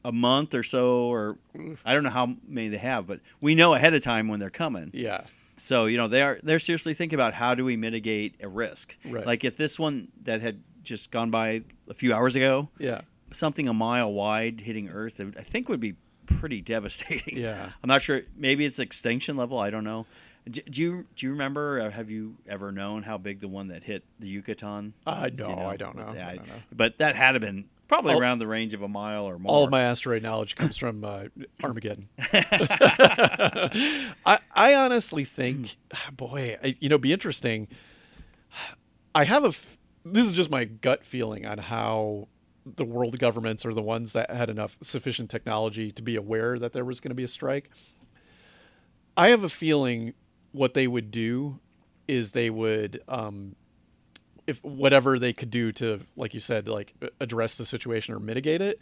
a 0.03 0.09
a 0.09 0.11
month 0.11 0.53
or 0.53 0.61
so, 0.61 1.05
or 1.11 1.37
I 1.83 1.95
don't 1.95 2.03
know 2.03 2.11
how 2.11 2.35
many 2.47 2.67
they 2.69 2.77
have, 2.77 3.07
but 3.07 3.19
we 3.41 3.55
know 3.55 3.73
ahead 3.73 3.95
of 3.95 4.01
time 4.03 4.27
when 4.27 4.39
they're 4.39 4.51
coming. 4.51 4.91
Yeah. 4.93 5.21
So 5.57 5.85
you 5.85 5.97
know, 5.97 6.07
they 6.07 6.21
are 6.21 6.39
they're 6.43 6.59
seriously 6.59 6.93
thinking 6.93 7.15
about 7.15 7.33
how 7.35 7.55
do 7.55 7.63
we 7.65 7.77
mitigate 7.77 8.35
a 8.41 8.47
risk. 8.47 8.95
Right. 9.05 9.25
Like 9.25 9.43
if 9.43 9.57
this 9.57 9.79
one 9.79 10.09
that 10.23 10.41
had 10.41 10.61
just 10.83 11.11
gone 11.11 11.31
by 11.31 11.61
a 11.89 11.93
few 11.93 12.13
hours 12.13 12.35
ago, 12.35 12.69
Yeah. 12.77 13.01
something 13.31 13.67
a 13.67 13.73
mile 13.73 14.11
wide 14.11 14.61
hitting 14.61 14.89
Earth, 14.89 15.19
I 15.19 15.41
think 15.41 15.67
would 15.69 15.79
be 15.79 15.95
pretty 16.27 16.61
devastating. 16.73 17.37
Yeah. 17.37 17.71
I'm 17.83 17.87
not 17.87 18.01
sure. 18.01 18.21
Maybe 18.37 18.65
it's 18.65 18.79
extinction 18.79 19.37
level. 19.37 19.57
I 19.59 19.69
don't 19.69 19.83
know. 19.83 20.05
Do 20.49 20.61
do 20.61 20.81
you 20.81 21.05
do 21.15 21.25
you 21.25 21.31
remember? 21.31 21.79
Or 21.81 21.89
have 21.89 22.11
you 22.11 22.35
ever 22.47 22.71
known 22.71 23.01
how 23.03 23.17
big 23.17 23.39
the 23.39 23.47
one 23.47 23.69
that 23.69 23.83
hit 23.83 24.03
the 24.19 24.27
Yucatan? 24.27 24.93
Uh, 25.07 25.29
no, 25.33 25.49
you 25.49 25.55
know? 25.55 25.65
I 25.67 25.75
don't 25.77 25.95
know. 25.95 26.07
I 26.09 26.35
don't 26.35 26.47
know. 26.47 26.53
But 26.71 26.99
that 26.99 27.15
had 27.15 27.31
to 27.31 27.39
been 27.39 27.65
probably 27.87 28.13
All- 28.13 28.21
around 28.21 28.39
the 28.39 28.47
range 28.47 28.73
of 28.73 28.81
a 28.81 28.87
mile 28.87 29.25
or 29.25 29.37
more. 29.39 29.51
All 29.51 29.63
of 29.63 29.71
my 29.71 29.81
asteroid 29.83 30.23
knowledge 30.23 30.55
comes 30.55 30.77
from 30.77 31.03
uh, 31.03 31.25
Armageddon. 31.63 32.09
I, 34.25 34.39
I 34.53 34.75
honestly 34.75 35.25
think, 35.25 35.77
boy, 36.11 36.57
I, 36.63 36.75
you 36.79 36.89
know, 36.89 36.97
be 36.97 37.13
interesting. 37.13 37.67
I 39.13 39.23
have 39.23 39.43
a. 39.43 39.49
F- 39.49 39.77
this 40.03 40.25
is 40.25 40.33
just 40.33 40.49
my 40.49 40.65
gut 40.65 41.03
feeling 41.03 41.45
on 41.45 41.57
how 41.57 42.27
the 42.65 42.85
world 42.85 43.17
governments 43.19 43.65
are 43.65 43.73
the 43.73 43.81
ones 43.81 44.13
that 44.13 44.29
had 44.31 44.49
enough 44.49 44.77
sufficient 44.81 45.29
technology 45.29 45.91
to 45.91 46.01
be 46.01 46.15
aware 46.15 46.57
that 46.57 46.73
there 46.73 46.85
was 46.85 46.99
going 46.99 47.09
to 47.09 47.15
be 47.15 47.23
a 47.23 47.27
strike. 47.27 47.69
I 49.17 49.29
have 49.29 49.43
a 49.43 49.49
feeling 49.49 50.13
what 50.51 50.73
they 50.73 50.87
would 50.87 51.11
do 51.11 51.59
is 52.07 52.31
they 52.31 52.49
would 52.49 53.01
um, 53.07 53.55
if 54.47 54.63
whatever 54.63 55.17
they 55.19 55.33
could 55.33 55.49
do 55.49 55.71
to 55.71 56.01
like 56.15 56.33
you 56.33 56.39
said 56.39 56.67
like 56.67 56.93
address 57.19 57.55
the 57.55 57.65
situation 57.65 58.13
or 58.13 58.19
mitigate 58.19 58.61
it 58.61 58.79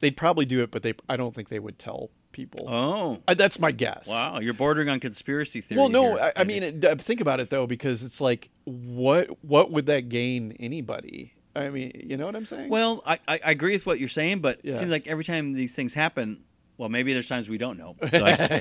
they'd 0.00 0.16
probably 0.16 0.44
do 0.44 0.62
it 0.62 0.70
but 0.70 0.82
they 0.82 0.94
i 1.08 1.16
don't 1.16 1.34
think 1.34 1.48
they 1.48 1.58
would 1.58 1.78
tell 1.78 2.10
people 2.32 2.66
Oh, 2.68 3.22
Uh, 3.26 3.34
that's 3.34 3.58
my 3.58 3.72
guess 3.72 4.06
wow! 4.06 4.38
You're 4.38 4.52
bordering 4.54 4.88
on 4.90 5.00
conspiracy 5.00 5.60
theory. 5.62 5.78
well 5.80 5.88
no 5.88 6.18
I, 6.18 6.32
I 6.36 6.44
mean 6.44 6.62
it, 6.62 7.00
think 7.00 7.20
about 7.20 7.40
it 7.40 7.48
though 7.50 7.66
because 7.66 8.02
it's 8.02 8.20
like 8.20 8.50
what 8.64 9.42
what 9.44 9.70
would 9.70 9.86
that 9.86 10.08
gain 10.10 10.56
anybody 10.60 11.32
i 11.56 11.70
mean 11.70 11.90
you 12.04 12.16
know 12.18 12.26
what 12.26 12.36
i'm 12.36 12.44
saying 12.46 12.68
Well, 12.68 13.02
I, 13.06 13.18
I 13.26 13.40
I 13.46 13.50
agree 13.50 13.72
with 13.72 13.86
what 13.86 13.98
you're 13.98 14.08
saying, 14.10 14.40
but 14.40 14.60
Yeah. 14.62 14.72
it 14.74 14.78
seems 14.78 14.90
like 14.90 15.06
every 15.06 15.24
time 15.24 15.54
these 15.54 15.74
things 15.74 15.94
happen, 15.94 16.44
well, 16.76 16.88
maybe 16.90 17.12
there's 17.14 17.26
times 17.26 17.48
we 17.48 17.58
don't 17.58 17.78
know. 17.78 17.96
Like, 18.02 18.12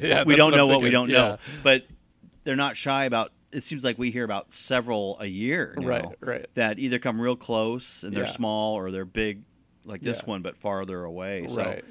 Yeah, 0.02 0.24
we 0.24 0.36
don't 0.36 0.52
what 0.52 0.58
know 0.58 0.64
I'm 0.68 0.70
what 0.76 0.82
we 0.82 0.90
don't 0.90 1.10
yeah. 1.10 1.18
know, 1.18 1.38
but 1.62 1.86
they're 2.46 2.56
not 2.56 2.78
shy 2.78 3.04
about. 3.06 3.32
It 3.52 3.64
seems 3.64 3.84
like 3.84 3.98
we 3.98 4.12
hear 4.12 4.24
about 4.26 4.54
several 4.54 5.18
a 5.20 5.26
year 5.26 5.74
now 5.78 5.88
Right, 5.88 6.06
right. 6.20 6.46
that 6.56 6.80
either 6.80 7.00
come 7.00 7.20
real 7.22 7.36
close 7.38 8.04
and 8.04 8.14
they're 8.14 8.24
Yeah. 8.24 8.30
small 8.30 8.74
or 8.76 8.92
they're 8.92 9.06
big, 9.06 9.44
like 9.86 10.02
this 10.02 10.20
Yeah. 10.22 10.30
one, 10.32 10.42
but 10.42 10.58
farther 10.58 11.04
away. 11.04 11.48
So, 11.48 11.64
right 11.64 11.86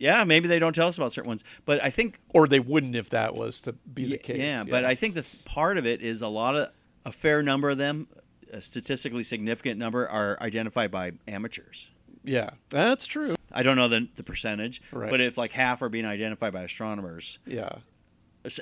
yeah, 0.00 0.22
maybe 0.22 0.46
they 0.46 0.60
don't 0.60 0.74
tell 0.76 0.86
us 0.86 0.96
about 0.96 1.12
certain 1.12 1.26
ones, 1.28 1.42
but 1.64 1.82
I 1.82 1.90
think 1.90 2.20
or 2.28 2.46
they 2.46 2.60
wouldn't 2.60 2.94
if 2.94 3.10
that 3.10 3.34
was 3.34 3.60
to 3.62 3.72
be 3.72 4.08
the 4.08 4.16
case 4.18 4.38
Yeah, 4.38 4.62
but 4.62 4.84
I 4.84 4.94
think 4.94 5.14
the 5.16 5.22
th- 5.22 5.44
part 5.44 5.76
of 5.76 5.86
it 5.86 6.00
is 6.02 6.22
a 6.22 6.28
lot 6.28 6.54
of 6.54 6.70
a 7.04 7.10
fair 7.10 7.42
number 7.42 7.70
of 7.70 7.78
them, 7.78 8.06
a 8.52 8.60
statistically 8.60 9.24
significant 9.24 9.76
number, 9.76 10.08
are 10.08 10.40
identified 10.40 10.90
by 10.92 11.12
amateurs. 11.26 11.88
yeah 12.24 12.50
that's 12.68 13.06
true 13.06 13.34
I 13.50 13.62
don't 13.64 13.76
know 13.76 13.88
the, 13.88 14.08
the 14.16 14.22
percentage, 14.22 14.82
Right. 14.92 15.10
but 15.10 15.20
if 15.20 15.36
like 15.38 15.50
half 15.52 15.80
are 15.82 15.88
being 15.88 16.04
identified 16.06 16.52
by 16.52 16.62
astronomers, 16.62 17.38
yeah 17.46 17.78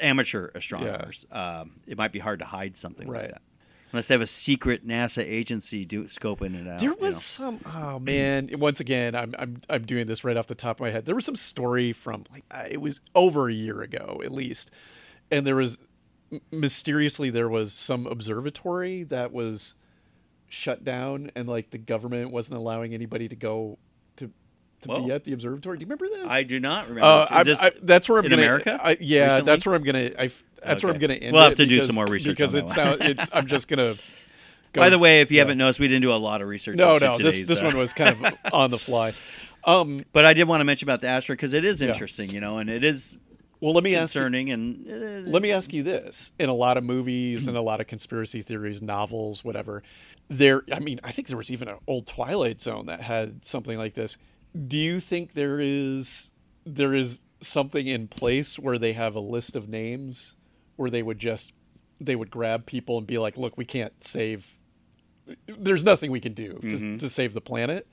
amateur 0.00 0.48
astronomers, 0.54 1.26
um, 1.30 1.80
it 1.86 1.96
might 1.96 2.12
be 2.12 2.18
hard 2.18 2.38
to 2.40 2.44
hide 2.44 2.76
something 2.76 3.08
Right. 3.08 3.22
like 3.22 3.30
that. 3.32 3.42
Unless 3.92 4.08
they 4.08 4.14
have 4.14 4.20
a 4.20 4.26
secret 4.26 4.86
NASA 4.86 5.22
agency 5.24 5.84
do, 5.84 6.04
scoping 6.04 6.60
it 6.60 6.66
out. 6.68 6.80
There 6.80 6.90
you 6.90 6.96
was 6.96 7.14
know. 7.14 7.20
some. 7.20 7.60
Oh 7.66 7.98
man! 8.00 8.50
Once 8.58 8.80
again, 8.80 9.14
I'm 9.14 9.34
I'm 9.38 9.60
I'm 9.70 9.84
doing 9.86 10.06
this 10.08 10.24
right 10.24 10.36
off 10.36 10.48
the 10.48 10.54
top 10.56 10.76
of 10.78 10.80
my 10.80 10.90
head. 10.90 11.06
There 11.06 11.14
was 11.14 11.24
some 11.24 11.36
story 11.36 11.92
from 11.92 12.24
like 12.32 12.44
uh, 12.50 12.64
it 12.68 12.80
was 12.80 13.00
over 13.14 13.48
a 13.48 13.52
year 13.52 13.82
ago 13.82 14.20
at 14.24 14.32
least, 14.32 14.70
and 15.30 15.46
there 15.46 15.54
was 15.54 15.78
mysteriously 16.50 17.30
there 17.30 17.48
was 17.48 17.72
some 17.72 18.06
observatory 18.06 19.04
that 19.04 19.32
was 19.32 19.74
shut 20.48 20.84
down, 20.84 21.30
and 21.36 21.48
like 21.48 21.70
the 21.70 21.78
government 21.78 22.32
wasn't 22.32 22.56
allowing 22.58 22.92
anybody 22.92 23.28
to 23.28 23.36
go 23.36 23.78
to 24.88 24.94
to 25.00 25.06
be 25.06 25.12
at 25.12 25.24
the 25.24 25.32
observatory. 25.32 25.78
Do 25.78 25.82
you 25.82 25.86
remember 25.86 26.08
this? 26.08 26.26
I 26.30 26.42
do 26.42 26.60
not 26.60 26.88
remember. 26.88 27.04
Uh, 27.04 27.20
this. 27.20 27.28
Is 27.28 27.32
I'm- 27.36 27.44
this 27.44 27.62
I, 27.62 27.72
that's 27.82 28.08
where 28.08 28.18
I'm 28.18 28.24
in 28.24 28.30
gonna. 28.30 28.42
America? 28.42 28.80
I, 28.82 28.96
yeah, 29.00 29.24
Recently? 29.24 29.46
that's 29.46 29.66
where 29.66 29.74
I'm 29.74 29.82
gonna. 29.82 30.10
I, 30.18 30.30
that's 30.62 30.82
where 30.82 30.92
I'm 30.92 30.98
gonna 30.98 31.14
end. 31.14 31.32
We'll 31.32 31.42
have 31.42 31.54
to 31.56 31.66
do 31.66 31.80
some 31.82 31.94
more 31.94 32.06
research 32.06 32.36
because 32.36 32.54
on 32.54 32.60
it 32.60 32.66
that 32.68 32.74
sound, 32.74 33.02
it's. 33.02 33.30
I'm 33.32 33.46
just 33.46 33.68
gonna. 33.68 33.94
Go, 34.72 34.82
By 34.82 34.90
the 34.90 34.98
way, 34.98 35.20
if 35.22 35.30
you 35.30 35.36
yeah. 35.36 35.42
haven't 35.42 35.56
noticed, 35.58 35.80
we 35.80 35.88
didn't 35.88 36.02
do 36.02 36.12
a 36.12 36.16
lot 36.16 36.42
of 36.42 36.48
research. 36.48 36.76
no, 36.76 36.98
no, 36.98 37.16
this 37.16 37.46
this 37.46 37.60
uh, 37.60 37.64
one 37.64 37.78
was 37.78 37.92
kind 37.94 38.26
of 38.26 38.34
on 38.52 38.70
the 38.70 38.78
fly. 38.78 39.12
Um, 39.64 40.00
But 40.12 40.26
I 40.26 40.34
did 40.34 40.46
want 40.48 40.60
to 40.60 40.64
mention 40.64 40.86
about 40.86 41.00
the 41.00 41.08
asteroid 41.08 41.38
because 41.38 41.54
it 41.54 41.64
is 41.64 41.80
Yeah. 41.80 41.88
interesting, 41.88 42.28
you 42.30 42.40
know, 42.40 42.58
and 42.58 42.68
it 42.68 42.84
is 42.84 43.16
well, 43.60 43.72
let 43.72 43.82
me 43.84 43.94
ask 43.94 44.14
you, 44.14 44.20
concerning. 44.20 44.50
And 44.50 44.86
uh, 45.26 45.30
let 45.30 45.40
me 45.42 45.50
ask 45.50 45.72
you 45.72 45.82
this: 45.82 46.32
in 46.38 46.48
a 46.50 46.54
lot 46.54 46.76
of 46.76 46.84
movies 46.84 47.46
and 47.46 47.56
a 47.56 47.62
lot 47.62 47.80
of 47.80 47.86
conspiracy 47.86 48.42
theories, 48.42 48.82
novels, 48.82 49.42
whatever, 49.42 49.82
there. 50.28 50.62
I 50.70 50.78
mean, 50.78 51.00
I 51.02 51.10
think 51.10 51.28
there 51.28 51.38
was 51.38 51.50
even 51.50 51.68
an 51.68 51.76
old 51.86 52.06
Twilight 52.06 52.60
Zone 52.60 52.84
that 52.86 53.00
had 53.00 53.46
something 53.46 53.78
like 53.78 53.94
this. 53.94 54.18
Do 54.54 54.78
you 54.78 55.00
think 55.00 55.34
there 55.34 55.60
is 55.60 56.30
there 56.64 56.94
is 56.94 57.20
something 57.40 57.86
in 57.86 58.08
place 58.08 58.58
where 58.58 58.78
they 58.78 58.92
have 58.94 59.14
a 59.14 59.20
list 59.20 59.54
of 59.56 59.68
names 59.68 60.34
where 60.76 60.90
they 60.90 61.02
would 61.02 61.18
just 61.18 61.52
they 62.00 62.16
would 62.16 62.30
grab 62.30 62.66
people 62.66 62.98
and 62.98 63.06
be 63.06 63.18
like, 63.18 63.36
"Look, 63.36 63.56
we 63.56 63.64
can't 63.64 64.02
save. 64.02 64.54
There's 65.46 65.84
nothing 65.84 66.10
we 66.10 66.20
can 66.20 66.34
do 66.34 66.54
to, 66.54 66.66
mm-hmm. 66.66 66.96
to 66.98 67.08
save 67.08 67.34
the 67.34 67.40
planet." 67.40 67.86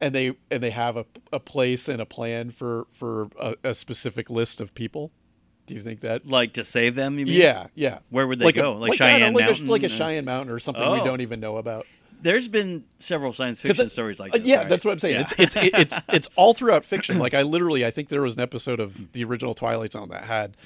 And 0.00 0.14
they 0.14 0.36
and 0.50 0.62
they 0.62 0.70
have 0.70 0.96
a, 0.96 1.06
a 1.32 1.40
place 1.40 1.88
and 1.88 2.00
a 2.00 2.06
plan 2.06 2.50
for 2.50 2.86
for 2.92 3.28
a, 3.38 3.54
a 3.62 3.74
specific 3.74 4.28
list 4.28 4.60
of 4.60 4.74
people. 4.74 5.12
Do 5.66 5.74
you 5.74 5.80
think 5.80 6.00
that 6.00 6.26
like 6.26 6.52
to 6.54 6.64
save 6.64 6.94
them. 6.94 7.18
You 7.18 7.26
mean? 7.26 7.40
yeah, 7.40 7.68
yeah. 7.74 7.98
Where 8.10 8.26
would 8.26 8.38
they 8.38 8.46
like 8.46 8.54
go? 8.54 8.74
A, 8.74 8.76
like 8.76 9.00
I 9.00 9.18
don't 9.18 9.18
know, 9.18 9.18
Cheyenne 9.18 9.34
like 9.34 9.44
Mountain? 9.46 9.68
A, 9.68 9.70
like 9.70 9.82
a 9.82 9.88
Cheyenne 9.88 10.24
Mountain 10.24 10.54
or 10.54 10.58
something 10.58 10.82
we 10.82 11.00
Oh. 11.00 11.04
don't 11.04 11.20
even 11.22 11.40
know 11.40 11.56
about. 11.56 11.86
There's 12.24 12.48
been 12.48 12.84
several 12.98 13.32
science 13.32 13.60
fiction 13.60 13.88
stories 13.90 14.18
like 14.18 14.34
uh, 14.34 14.38
yeah, 14.42 14.56
right? 14.56 14.68
that's 14.68 14.84
what 14.84 14.92
I'm 14.92 14.98
saying. 14.98 15.16
Yeah. 15.16 15.26
It's 15.38 15.56
it's 15.56 15.74
it's 15.74 15.96
it's 16.08 16.28
all 16.36 16.54
throughout 16.54 16.84
fiction. 16.84 17.18
Like 17.18 17.34
I 17.34 17.42
literally, 17.42 17.84
I 17.84 17.90
think 17.90 18.08
there 18.08 18.22
was 18.22 18.34
an 18.34 18.40
episode 18.40 18.80
of 18.80 19.12
the 19.12 19.22
original 19.24 19.54
Twilight 19.54 19.92
Zone 19.92 20.08
that 20.08 20.24
had 20.24 20.56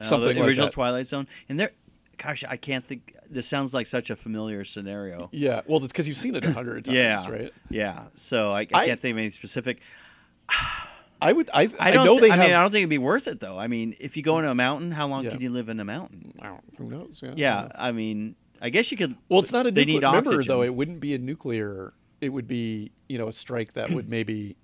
Uh, 0.00 0.04
something 0.04 0.28
the 0.28 0.34
like 0.40 0.46
original 0.48 0.68
that. 0.68 0.72
Twilight 0.74 1.06
Zone, 1.06 1.26
and 1.48 1.58
there, 1.58 1.72
gosh, 2.16 2.44
I 2.48 2.56
can't 2.56 2.84
think. 2.86 3.14
This 3.30 3.46
sounds 3.46 3.74
like 3.74 3.86
such 3.86 4.08
a 4.10 4.16
familiar 4.16 4.64
scenario. 4.64 5.28
yeah, 5.32 5.60
well, 5.66 5.84
it's 5.84 5.92
because 5.92 6.08
you've 6.08 6.16
seen 6.16 6.34
it 6.34 6.44
a 6.46 6.52
hundred 6.52 6.84
times, 6.86 6.96
yeah, 6.96 7.28
right? 7.28 7.52
Yeah. 7.68 8.04
So 8.14 8.52
I, 8.52 8.60
I, 8.60 8.66
I- 8.72 8.86
can't 8.86 9.00
think 9.00 9.12
of 9.12 9.18
anything 9.18 9.32
specific. 9.32 9.80
I 11.20 11.32
would. 11.32 11.50
I, 11.52 11.62
I 11.62 11.70
I, 11.80 11.90
don't. 11.90 12.06
know 12.06 12.14
thi- 12.14 12.28
they 12.28 12.30
I 12.30 12.36
have. 12.36 12.44
mean, 12.46 12.54
I 12.54 12.62
don't 12.62 12.70
think 12.70 12.82
it'd 12.82 12.90
be 12.90 12.98
worth 12.98 13.26
it 13.26 13.40
though. 13.40 13.58
I 13.58 13.66
mean, 13.66 13.96
if 13.98 14.16
you 14.16 14.22
go 14.22 14.38
into 14.38 14.50
a 14.52 14.54
mountain, 14.54 14.92
how 14.92 15.08
long 15.08 15.24
Yeah. 15.24 15.30
could 15.32 15.42
you 15.42 15.50
live 15.50 15.68
in 15.68 15.80
a 15.80 15.84
mountain? 15.84 16.32
I 16.40 16.46
don't- 16.46 16.62
who 16.78 16.84
knows? 16.84 17.20
Yeah. 17.22 17.32
Yeah. 17.36 17.68
I 17.74 17.90
mean, 17.90 18.36
I 18.60 18.70
guess 18.70 18.90
you 18.90 18.96
could. 18.96 19.16
Well, 19.28 19.40
it's 19.40 19.52
not 19.52 19.66
a 19.66 19.70
They 19.70 19.82
nuclear. 19.84 20.00
need 20.00 20.06
remember, 20.06 20.30
oxygen. 20.34 20.48
though, 20.48 20.62
it 20.62 20.74
wouldn't 20.74 21.00
be 21.00 21.14
a 21.14 21.18
nuclear. 21.18 21.92
It 22.20 22.30
would 22.30 22.48
be, 22.48 22.90
you 23.08 23.16
know, 23.18 23.28
a 23.28 23.32
strike 23.32 23.74
that 23.74 23.90
would 23.90 24.08
maybe, 24.08 24.56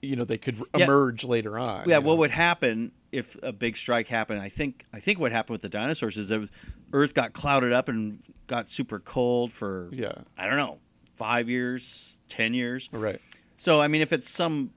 you 0.00 0.16
know, 0.16 0.24
they 0.24 0.38
could 0.38 0.56
Yeah. 0.76 0.84
emerge 0.84 1.24
later 1.24 1.58
on. 1.58 1.88
Yeah, 1.88 1.96
you 1.96 2.02
know? 2.02 2.08
what 2.08 2.18
would 2.18 2.30
happen 2.30 2.92
if 3.12 3.36
a 3.42 3.52
big 3.52 3.76
strike 3.76 4.08
happened? 4.08 4.40
I 4.40 4.48
think 4.48 4.86
I 4.92 5.00
think 5.00 5.18
what 5.18 5.32
happened 5.32 5.52
with 5.54 5.62
the 5.62 5.68
dinosaurs 5.68 6.16
is 6.16 6.28
that 6.28 6.48
Earth 6.92 7.12
got 7.14 7.32
clouded 7.34 7.72
up 7.72 7.88
and 7.88 8.22
got 8.46 8.70
super 8.70 8.98
cold 8.98 9.52
for 9.52 9.88
Yeah. 9.92 10.12
I 10.38 10.46
don't 10.46 10.56
know 10.56 10.78
five 11.16 11.48
years, 11.50 12.18
ten 12.28 12.54
years. 12.54 12.88
Right. 12.92 13.20
So 13.58 13.80
I 13.82 13.88
mean, 13.88 14.00
if 14.00 14.12
it's 14.12 14.30
some 14.30 14.70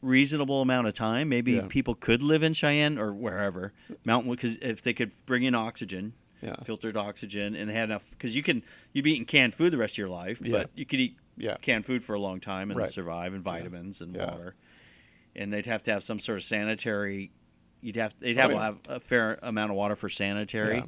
reasonable 0.00 0.62
amount 0.62 0.86
of 0.86 0.94
time, 0.94 1.28
maybe 1.28 1.52
Yeah. 1.52 1.66
people 1.68 1.94
could 1.94 2.22
live 2.22 2.42
in 2.42 2.52
Cheyenne 2.52 2.98
or 2.98 3.12
wherever 3.12 3.72
mountain 4.04 4.30
because 4.30 4.56
if 4.62 4.82
they 4.82 4.92
could 4.92 5.12
bring 5.26 5.42
in 5.42 5.54
oxygen, 5.54 6.12
Yeah. 6.40 6.54
filtered 6.64 6.96
oxygen, 6.96 7.54
and 7.56 7.68
they 7.68 7.74
had 7.74 7.88
enough 7.90 8.10
because 8.10 8.36
you 8.36 8.42
can 8.42 8.62
you'd 8.92 9.02
be 9.04 9.12
eating 9.12 9.24
canned 9.26 9.54
food 9.54 9.72
the 9.72 9.78
rest 9.78 9.94
of 9.94 9.98
your 9.98 10.08
life, 10.08 10.40
Yeah. 10.42 10.50
but 10.52 10.70
you 10.74 10.86
could 10.86 11.00
eat 11.00 11.16
Yeah. 11.36 11.56
canned 11.62 11.84
food 11.86 12.04
for 12.04 12.14
a 12.14 12.20
long 12.20 12.38
time 12.40 12.70
and 12.70 12.78
Right. 12.78 12.90
survive, 12.92 13.34
and 13.34 13.42
vitamins 13.42 14.00
and 14.00 14.16
water, 14.16 14.54
and 15.34 15.52
they'd 15.52 15.66
have 15.66 15.82
to 15.84 15.92
have 15.92 16.02
some 16.04 16.18
sort 16.20 16.38
of 16.38 16.44
sanitary. 16.44 17.30
You'd 17.80 17.96
have 17.96 18.14
they'd 18.20 18.36
have 18.36 18.50
Oh, 18.50 18.54
to 18.54 18.60
have 18.60 18.78
a 18.88 19.00
fair 19.00 19.38
amount 19.42 19.70
of 19.70 19.76
water 19.76 19.96
for 19.96 20.08
sanitary. 20.08 20.84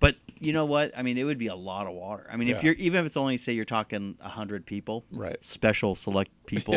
But 0.00 0.16
you 0.40 0.52
know 0.52 0.64
what? 0.66 0.90
I 0.98 1.02
mean, 1.02 1.16
it 1.16 1.24
would 1.24 1.38
be 1.38 1.46
a 1.46 1.54
lot 1.54 1.86
of 1.86 1.94
water. 1.94 2.26
I 2.30 2.36
mean, 2.36 2.48
if 2.48 2.62
you're 2.64 2.74
even 2.74 3.00
if 3.00 3.06
it's 3.06 3.16
only 3.16 3.36
say 3.36 3.52
you're 3.52 3.64
talking 3.64 4.16
hundred 4.20 4.66
people, 4.66 5.04
Right. 5.10 5.42
Special 5.44 5.94
select 5.94 6.30
people, 6.46 6.74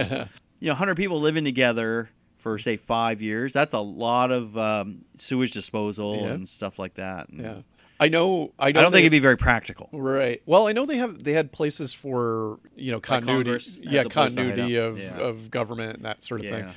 you 0.60 0.68
know, 0.70 0.76
hundred 0.76 0.96
people 0.96 1.20
living 1.20 1.44
together 1.44 2.10
for 2.38 2.58
say 2.60 2.78
five 2.78 3.22
years. 3.22 3.52
That's 3.52 3.74
a 3.74 3.80
lot 3.80 4.32
of 4.32 4.56
um, 4.58 5.06
sewage 5.18 5.52
disposal 5.52 6.22
Yeah. 6.24 6.34
and 6.34 6.48
stuff 6.48 6.78
like 6.80 6.94
that. 6.94 7.30
And 7.30 7.42
Yeah. 7.42 7.62
I 8.00 8.10
know. 8.10 8.54
I 8.60 8.68
I 8.68 8.72
don't 8.72 8.92
they- 8.92 8.98
think 8.98 9.04
it'd 9.06 9.12
be 9.12 9.20
very 9.20 9.38
practical. 9.38 9.90
Right. 9.92 10.42
Well, 10.46 10.68
I 10.68 10.72
know 10.74 10.86
they 10.86 10.98
have 10.98 11.24
they 11.24 11.34
had 11.34 11.52
places 11.52 11.94
for 11.94 12.60
you 12.76 12.92
know 12.92 13.00
continuity, 13.00 13.44
Congress 13.46 13.80
yeah, 13.82 14.02
a 14.02 14.04
place 14.10 14.14
to 14.14 14.20
hide 14.20 14.36
continuity 14.36 14.76
of, 14.76 15.00
Yeah. 15.00 15.18
of 15.18 15.50
government 15.52 15.98
and 15.98 16.06
that 16.06 16.24
sort 16.24 16.44
of 16.44 16.50
thing. 16.50 16.68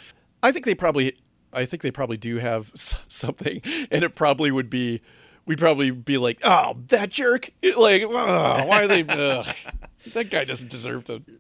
I 0.43 0.53
think 0.53 0.65
they 0.65 0.75
probably, 0.75 1.17
I 1.53 1.67
think 1.67 1.83
they 1.83 1.91
probably 1.91 2.17
do 2.17 2.37
have 2.37 2.71
something, 2.75 3.61
and 3.91 4.03
it 4.03 4.15
probably 4.15 4.51
would 4.51 4.71
be, 4.71 5.03
we'd 5.45 5.59
probably 5.59 5.91
be 5.91 6.17
like, 6.17 6.39
oh, 6.45 6.79
that 6.89 7.11
jerk, 7.11 7.51
like, 7.77 8.03
oh, 8.03 8.65
why 8.67 8.83
are 8.85 8.89
they? 8.89 9.03
that 10.15 10.31
guy 10.31 10.45
doesn't 10.45 10.71
deserve 10.71 11.05
to. 11.05 11.23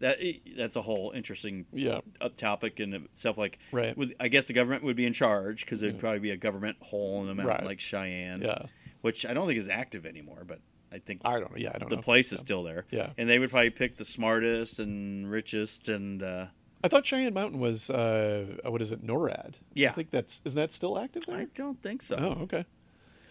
That 0.00 0.18
eh, 0.20 0.34
that's 0.56 0.76
a 0.76 0.82
whole 0.82 1.10
interesting 1.12 1.66
Yeah. 1.72 2.02
topic 2.36 2.78
in 2.78 2.94
itself. 2.94 3.36
Like, 3.36 3.58
Right. 3.72 3.98
with, 3.98 4.12
I 4.20 4.28
guess 4.28 4.44
the 4.44 4.52
government 4.52 4.84
would 4.84 4.94
be 4.94 5.04
in 5.04 5.12
charge 5.12 5.64
because 5.64 5.82
it'd 5.82 5.98
probably 5.98 6.20
be 6.20 6.30
a 6.30 6.36
government 6.36 6.76
hole 6.80 7.20
in 7.22 7.26
the 7.26 7.34
mountain 7.34 7.56
Right. 7.56 7.64
like 7.66 7.80
Cheyenne, 7.80 8.42
Yeah. 8.42 8.66
Which 9.08 9.24
I 9.24 9.32
don't 9.32 9.46
think 9.46 9.58
is 9.58 9.70
active 9.70 10.04
anymore. 10.04 10.44
But 10.46 10.60
I 10.92 10.98
think 10.98 11.22
I 11.24 11.40
don't 11.40 11.50
know. 11.50 11.56
Yeah, 11.56 11.72
I 11.74 11.78
don't 11.78 11.88
the 11.88 11.96
know. 11.96 12.02
place 12.02 12.30
is 12.30 12.40
still 12.40 12.62
there. 12.62 12.84
Yeah. 12.90 13.10
and 13.16 13.26
they 13.26 13.38
would 13.38 13.48
probably 13.48 13.70
pick 13.70 13.96
the 13.96 14.04
smartest 14.04 14.78
and 14.78 15.30
richest 15.30 15.88
and 15.88 16.22
uh, 16.22 16.46
I 16.84 16.88
thought 16.88 17.06
Cheyenne 17.06 17.32
Mountain 17.32 17.58
was, 17.58 17.88
uh, 17.90 18.58
what 18.64 18.82
is 18.82 18.92
it, 18.92 19.04
NORAD? 19.04 19.54
Yeah. 19.74 19.90
I 19.90 19.94
think 19.94 20.10
that's 20.10 20.42
isn't 20.44 20.60
that 20.60 20.72
still 20.72 20.98
active 20.98 21.24
there? 21.24 21.38
I 21.38 21.46
don't 21.54 21.82
think 21.82 22.02
so. 22.02 22.16
Oh, 22.18 22.42
okay. 22.42 22.66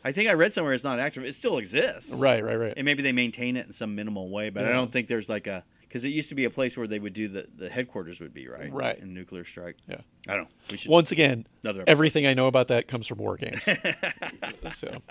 I 0.03 0.11
think 0.11 0.29
I 0.29 0.33
read 0.33 0.51
somewhere 0.51 0.73
it's 0.73 0.83
not 0.83 0.99
active. 0.99 1.23
It 1.23 1.35
still 1.35 1.59
exists. 1.59 2.13
Right, 2.13 2.43
right, 2.43 2.55
right. 2.55 2.73
And 2.75 2.85
maybe 2.85 3.03
they 3.03 3.11
maintain 3.11 3.55
it 3.55 3.67
in 3.67 3.73
some 3.73 3.93
minimal 3.93 4.29
way, 4.29 4.49
but 4.49 4.65
I 4.65 4.71
don't 4.71 4.91
think 4.91 5.07
there's 5.07 5.29
like 5.29 5.45
a 5.47 5.63
because 5.87 6.03
it 6.03 6.09
used 6.09 6.29
to 6.29 6.35
be 6.35 6.43
a 6.45 6.49
place 6.49 6.77
where 6.77 6.87
they 6.87 6.99
would 6.99 7.13
do 7.13 7.27
the 7.27 7.47
the 7.55 7.69
headquarters 7.69 8.19
would 8.19 8.33
be 8.33 8.47
right. 8.47 8.71
Right. 8.71 8.97
In 8.99 9.13
nuclear 9.13 9.45
strike. 9.45 9.77
Yeah. 9.87 10.01
I 10.27 10.35
don't 10.35 10.43
know. 10.43 10.49
We 10.71 10.77
should 10.77 10.91
Once 10.91 11.11
again, 11.11 11.47
Another 11.63 11.81
episode. 11.81 11.91
everything 11.91 12.27
I 12.27 12.33
know 12.33 12.47
about 12.47 12.67
that 12.69 12.87
comes 12.87 13.07
from 13.07 13.17
war 13.19 13.37
games. 13.37 13.63
so 14.73 15.01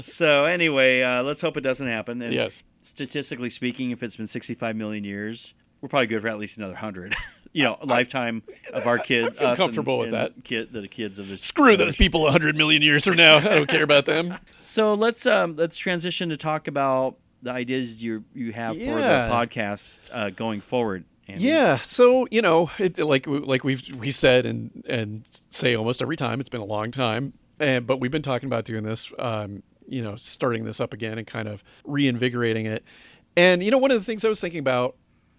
So 0.00 0.44
anyway, 0.44 1.02
uh, 1.02 1.22
let's 1.22 1.40
hope 1.40 1.56
it 1.56 1.62
doesn't 1.62 1.86
happen. 1.86 2.20
And 2.22 2.32
Yes. 2.32 2.62
Statistically 2.80 3.50
speaking, 3.50 3.90
if 3.90 4.02
it's 4.02 4.16
been 4.16 4.26
65 4.26 4.76
million 4.76 5.04
years, 5.04 5.54
we're 5.80 5.88
probably 5.88 6.06
good 6.06 6.22
for 6.22 6.28
at 6.28 6.38
least 6.38 6.56
another 6.56 6.74
hundred. 6.76 7.14
you 7.52 7.62
know, 7.62 7.78
a 7.80 7.86
lifetime 7.86 8.42
of 8.72 8.86
our 8.86 8.98
kids. 8.98 9.36
feel 9.38 9.48
us 9.48 9.58
comfortable 9.58 9.98
with 9.98 10.08
and 10.08 10.14
that. 10.14 10.44
Kid, 10.44 10.72
the 10.72 10.88
kids 10.88 11.18
of 11.18 11.28
this. 11.28 11.42
screw 11.42 11.76
those 11.76 11.96
people 11.96 12.26
a 12.26 12.30
hundred 12.30 12.56
million 12.56 12.82
years 12.82 13.04
from 13.04 13.16
now. 13.16 13.36
I 13.36 13.42
don't 13.54 13.68
care 13.68 13.82
about 13.84 14.06
them. 14.06 14.38
So 14.66 14.94
let's 14.94 15.26
um, 15.26 15.56
let's 15.56 15.76
transition 15.76 16.30
to 16.30 16.38
talk 16.38 16.66
about 16.66 17.16
the 17.44 17.52
ideas 17.52 18.02
you 18.02 18.24
you 18.34 18.52
have 18.52 18.76
for 18.76 18.96
the 18.96 19.28
podcast 19.30 20.00
uh, 20.12 20.30
going 20.30 20.60
forward. 20.60 21.04
Andy. 21.28 21.44
Yeah. 21.44 21.78
So 21.78 22.26
you 22.30 22.42
know, 22.42 22.70
it, 22.78 22.98
like 22.98 23.26
like 23.26 23.64
we've 23.64 23.82
we 23.96 24.10
said 24.10 24.46
and 24.46 24.84
and 24.88 25.24
say 25.50 25.74
almost 25.74 26.02
every 26.02 26.16
time. 26.16 26.40
It's 26.40 26.48
been 26.48 26.60
a 26.60 26.66
long 26.66 26.90
time, 26.90 27.34
and 27.60 27.86
but 27.86 28.00
we've 28.00 28.10
been 28.10 28.22
talking 28.22 28.46
about 28.46 28.64
doing 28.64 28.82
this. 28.82 29.12
Um, 29.18 29.62
you 29.86 30.02
know, 30.02 30.16
starting 30.16 30.64
this 30.64 30.80
up 30.80 30.92
again 30.94 31.18
and 31.18 31.26
kind 31.26 31.46
of 31.46 31.62
reinvigorating 31.84 32.66
it. 32.66 32.84
And 33.36 33.62
you 33.62 33.70
know, 33.70 33.78
one 33.78 33.90
of 33.90 34.00
the 34.00 34.04
things 34.04 34.24
I 34.24 34.28
was 34.28 34.40
thinking 34.40 34.60
about, 34.60 34.96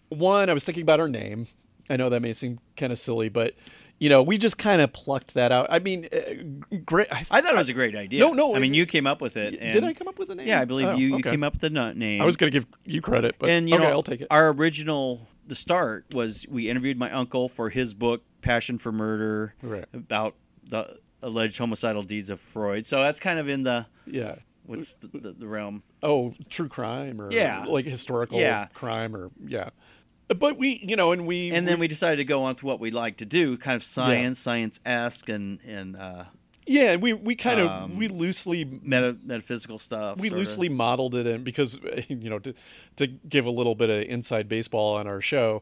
one, 0.09 0.49
I 0.49 0.53
was 0.53 0.63
thinking 0.63 0.83
about 0.83 0.99
our 0.99 1.09
name. 1.09 1.47
I 1.89 1.97
know 1.97 2.09
that 2.09 2.21
may 2.21 2.33
seem 2.33 2.59
kind 2.77 2.91
of 2.91 2.99
silly, 2.99 3.29
but 3.29 3.53
you 3.97 4.10
know, 4.10 4.21
we 4.21 4.38
just 4.38 4.58
kind 4.58 4.81
of 4.81 4.91
plucked 4.91 5.34
that 5.36 5.51
out. 5.51 5.67
I 5.69 5.79
mean, 5.79 6.08
uh, 6.12 6.77
great. 6.86 7.08
I, 7.12 7.25
I 7.31 7.41
thought 7.41 7.53
it 7.53 7.58
was 7.58 7.69
a 7.69 7.73
great 7.73 7.95
idea. 7.95 8.19
No, 8.19 8.34
no, 8.34 8.55
I 8.55 8.60
mean, 8.60 8.73
you 8.73 8.86
came 8.86 9.08
up 9.08 9.21
with 9.21 9.38
it. 9.38 9.58
And 9.60 9.73
did 9.73 9.84
I 9.84 9.93
come 9.93 10.08
up 10.08 10.19
with 10.19 10.27
the 10.27 10.36
name? 10.36 10.47
Yeah, 10.47 10.60
I 10.62 10.65
believe 10.65 10.88
Oh, 10.89 10.95
you, 10.95 11.08
you 11.08 11.15
okay. 11.19 11.31
came 11.31 11.43
up 11.43 11.53
with 11.53 11.62
the 11.62 11.69
name. 11.69 12.21
I 12.21 12.25
was 12.25 12.36
going 12.38 12.51
to 12.51 12.60
give 12.60 12.67
you 12.86 13.01
credit, 13.01 13.36
but 13.39 13.49
and 13.49 13.69
you 13.69 13.75
okay, 13.75 13.84
know, 13.86 13.89
I'll 13.89 14.03
take 14.03 14.21
it. 14.21 14.27
Our 14.29 14.49
original, 14.51 15.27
the 15.47 15.55
start 15.55 16.05
was 16.13 16.45
we 16.49 16.69
interviewed 16.69 16.97
my 16.97 17.12
uncle 17.12 17.47
for 17.47 17.69
his 17.69 17.93
book 17.93 18.23
Passion 18.41 18.77
for 18.77 18.91
Murder 18.91 19.55
Right. 19.62 19.86
about 19.93 20.36
the 20.63 20.97
alleged 21.21 21.58
homicidal 21.58 22.03
deeds 22.03 22.29
of 22.29 22.39
Freud. 22.39 22.86
So 22.86 23.01
that's 23.01 23.19
kind 23.19 23.39
of 23.39 23.47
in 23.47 23.63
the 23.63 23.88
yeah. 24.05 24.36
what's 24.65 24.93
the, 24.93 25.08
the, 25.08 25.31
the 25.31 25.47
realm. 25.47 25.84
Oh, 26.03 26.34
true 26.49 26.67
crime 26.67 27.21
or 27.21 27.31
Yeah. 27.31 27.63
like 27.65 27.86
historical 27.86 28.39
Yeah. 28.39 28.67
crime 28.73 29.15
or 29.15 29.31
yeah. 29.47 29.69
But 30.27 30.57
we, 30.57 30.81
you 30.83 30.95
know, 30.95 31.11
and 31.11 31.27
we 31.27 31.51
And 31.51 31.67
then 31.67 31.79
we 31.79 31.88
decided 31.88 32.17
to 32.17 32.25
go 32.25 32.43
on 32.43 32.55
to 32.55 32.65
what 32.65 32.79
we 32.79 32.91
like 32.91 33.17
to 33.17 33.25
do, 33.25 33.57
kind 33.57 33.75
of 33.75 33.83
science, 33.83 34.39
science 34.39 34.79
esque, 34.85 35.29
and 35.29 35.59
and 35.65 35.95
uh, 35.95 36.25
yeah, 36.65 36.93
and 36.93 37.01
we 37.01 37.13
we 37.13 37.35
kind 37.35 37.59
of 37.59 37.69
Um, 37.69 37.97
we 37.97 38.07
loosely 38.07 38.65
meta, 38.65 39.17
metaphysical 39.23 39.77
stuff. 39.77 40.17
we 40.17 40.29
loosely 40.29 40.67
modeled 40.69 41.13
it 41.13 41.27
in 41.27 41.43
because 41.43 41.79
you 42.07 42.29
know 42.29 42.39
to 42.39 42.53
to 42.95 43.07
give 43.07 43.45
a 43.45 43.51
little 43.51 43.75
bit 43.75 43.89
of 43.89 44.01
inside 44.03 44.49
baseball 44.49 44.95
on 44.95 45.05
our 45.07 45.21
show 45.21 45.61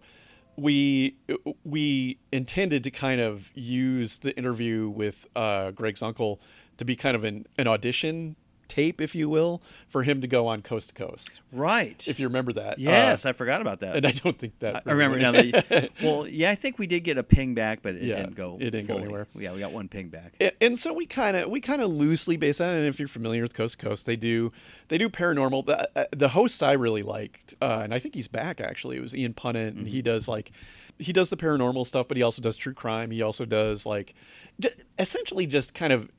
we 0.56 1.16
we 1.64 2.18
intended 2.32 2.84
to 2.84 2.92
kind 2.92 3.20
of 3.20 3.52
use 3.56 4.20
the 4.20 4.36
interview 4.38 4.90
with 4.90 5.28
uh, 5.36 5.72
Greg's 5.72 6.02
uncle 6.02 6.40
to 6.78 6.86
be 6.86 6.96
kind 6.96 7.16
of 7.16 7.24
an, 7.24 7.46
an 7.58 7.68
audition 7.68 8.36
tape 8.68 9.00
if 9.02 9.14
you 9.14 9.30
will 9.30 9.62
for 9.88 10.04
him 10.04 10.22
to 10.22 10.28
go 10.28 10.48
on 10.48 10.62
coast 10.62 10.90
to 10.90 10.96
coast 10.96 11.42
right. 11.52 12.08
if 12.08 12.20
you 12.20 12.28
remember 12.28 12.52
that 12.54 12.80
yes, 12.80 13.26
Uh, 13.26 13.30
I 13.30 13.32
forgot 13.34 13.62
about 13.62 13.80
that. 13.82 13.96
and 13.96 14.06
I 14.06 14.12
don't 14.12 14.38
think 14.40 14.58
that 14.60 14.76
I 14.78 14.82
I 14.88 14.92
remember 14.94 15.20
now 15.20 15.32
that. 15.34 15.46
You, 15.46 15.90
well, 16.08 16.28
yeah, 16.28 16.52
I 16.52 16.56
think 16.56 16.80
we 16.80 16.88
did 16.88 17.02
get 17.02 17.18
a 17.18 17.24
ping 17.24 17.54
back, 17.54 17.82
but 17.82 17.96
it 17.96 18.04
Yeah, 18.04 18.18
didn't 18.18 18.36
go. 18.36 18.58
it 18.60 18.72
didn't 18.72 18.88
go 18.88 18.98
anywhere. 18.98 19.28
Yeah, 19.36 19.54
we 19.54 19.60
got 19.60 19.72
one 19.72 19.88
ping 19.90 20.10
back. 20.10 20.34
A- 20.42 20.64
and 20.64 20.78
so 20.80 20.94
we 20.94 21.06
kind 21.06 21.36
of 21.38 21.50
we 21.50 21.62
kind 21.62 21.82
of 21.82 21.92
loosely 21.92 22.38
based 22.38 22.62
on. 22.62 22.70
And 22.74 22.86
if 22.88 23.00
you're 23.00 23.08
familiar 23.08 23.42
with 23.42 23.54
Coast 23.54 23.80
to 23.80 23.86
Coast, 23.86 24.06
they 24.06 24.16
do 24.16 24.52
they 24.88 24.98
do 24.98 25.10
paranormal. 25.10 25.66
The, 25.66 25.90
uh, 25.98 26.06
the 26.16 26.30
host 26.30 26.62
I 26.64 26.72
really 26.74 27.04
liked, 27.04 27.54
uh, 27.62 27.82
and 27.84 27.94
I 27.94 28.00
think 28.00 28.16
he's 28.16 28.28
back 28.28 28.60
actually. 28.62 28.98
It 28.98 29.02
was 29.02 29.16
Ian 29.16 29.34
Punnett, 29.34 29.78
and 29.78 29.88
he 29.88 30.02
does 30.02 30.28
like 30.28 30.52
he 31.00 31.12
does 31.14 31.30
the 31.30 31.38
paranormal 31.38 31.86
stuff, 31.88 32.08
but 32.08 32.18
he 32.18 32.24
also 32.24 32.42
does 32.42 32.56
true 32.58 32.74
crime. 32.74 33.12
He 33.12 33.22
also 33.22 33.46
does 33.46 33.86
like 33.86 34.14
j- 34.60 34.70
essentially 35.00 35.46
just 35.48 35.74
kind 35.74 35.92
of 35.94 36.10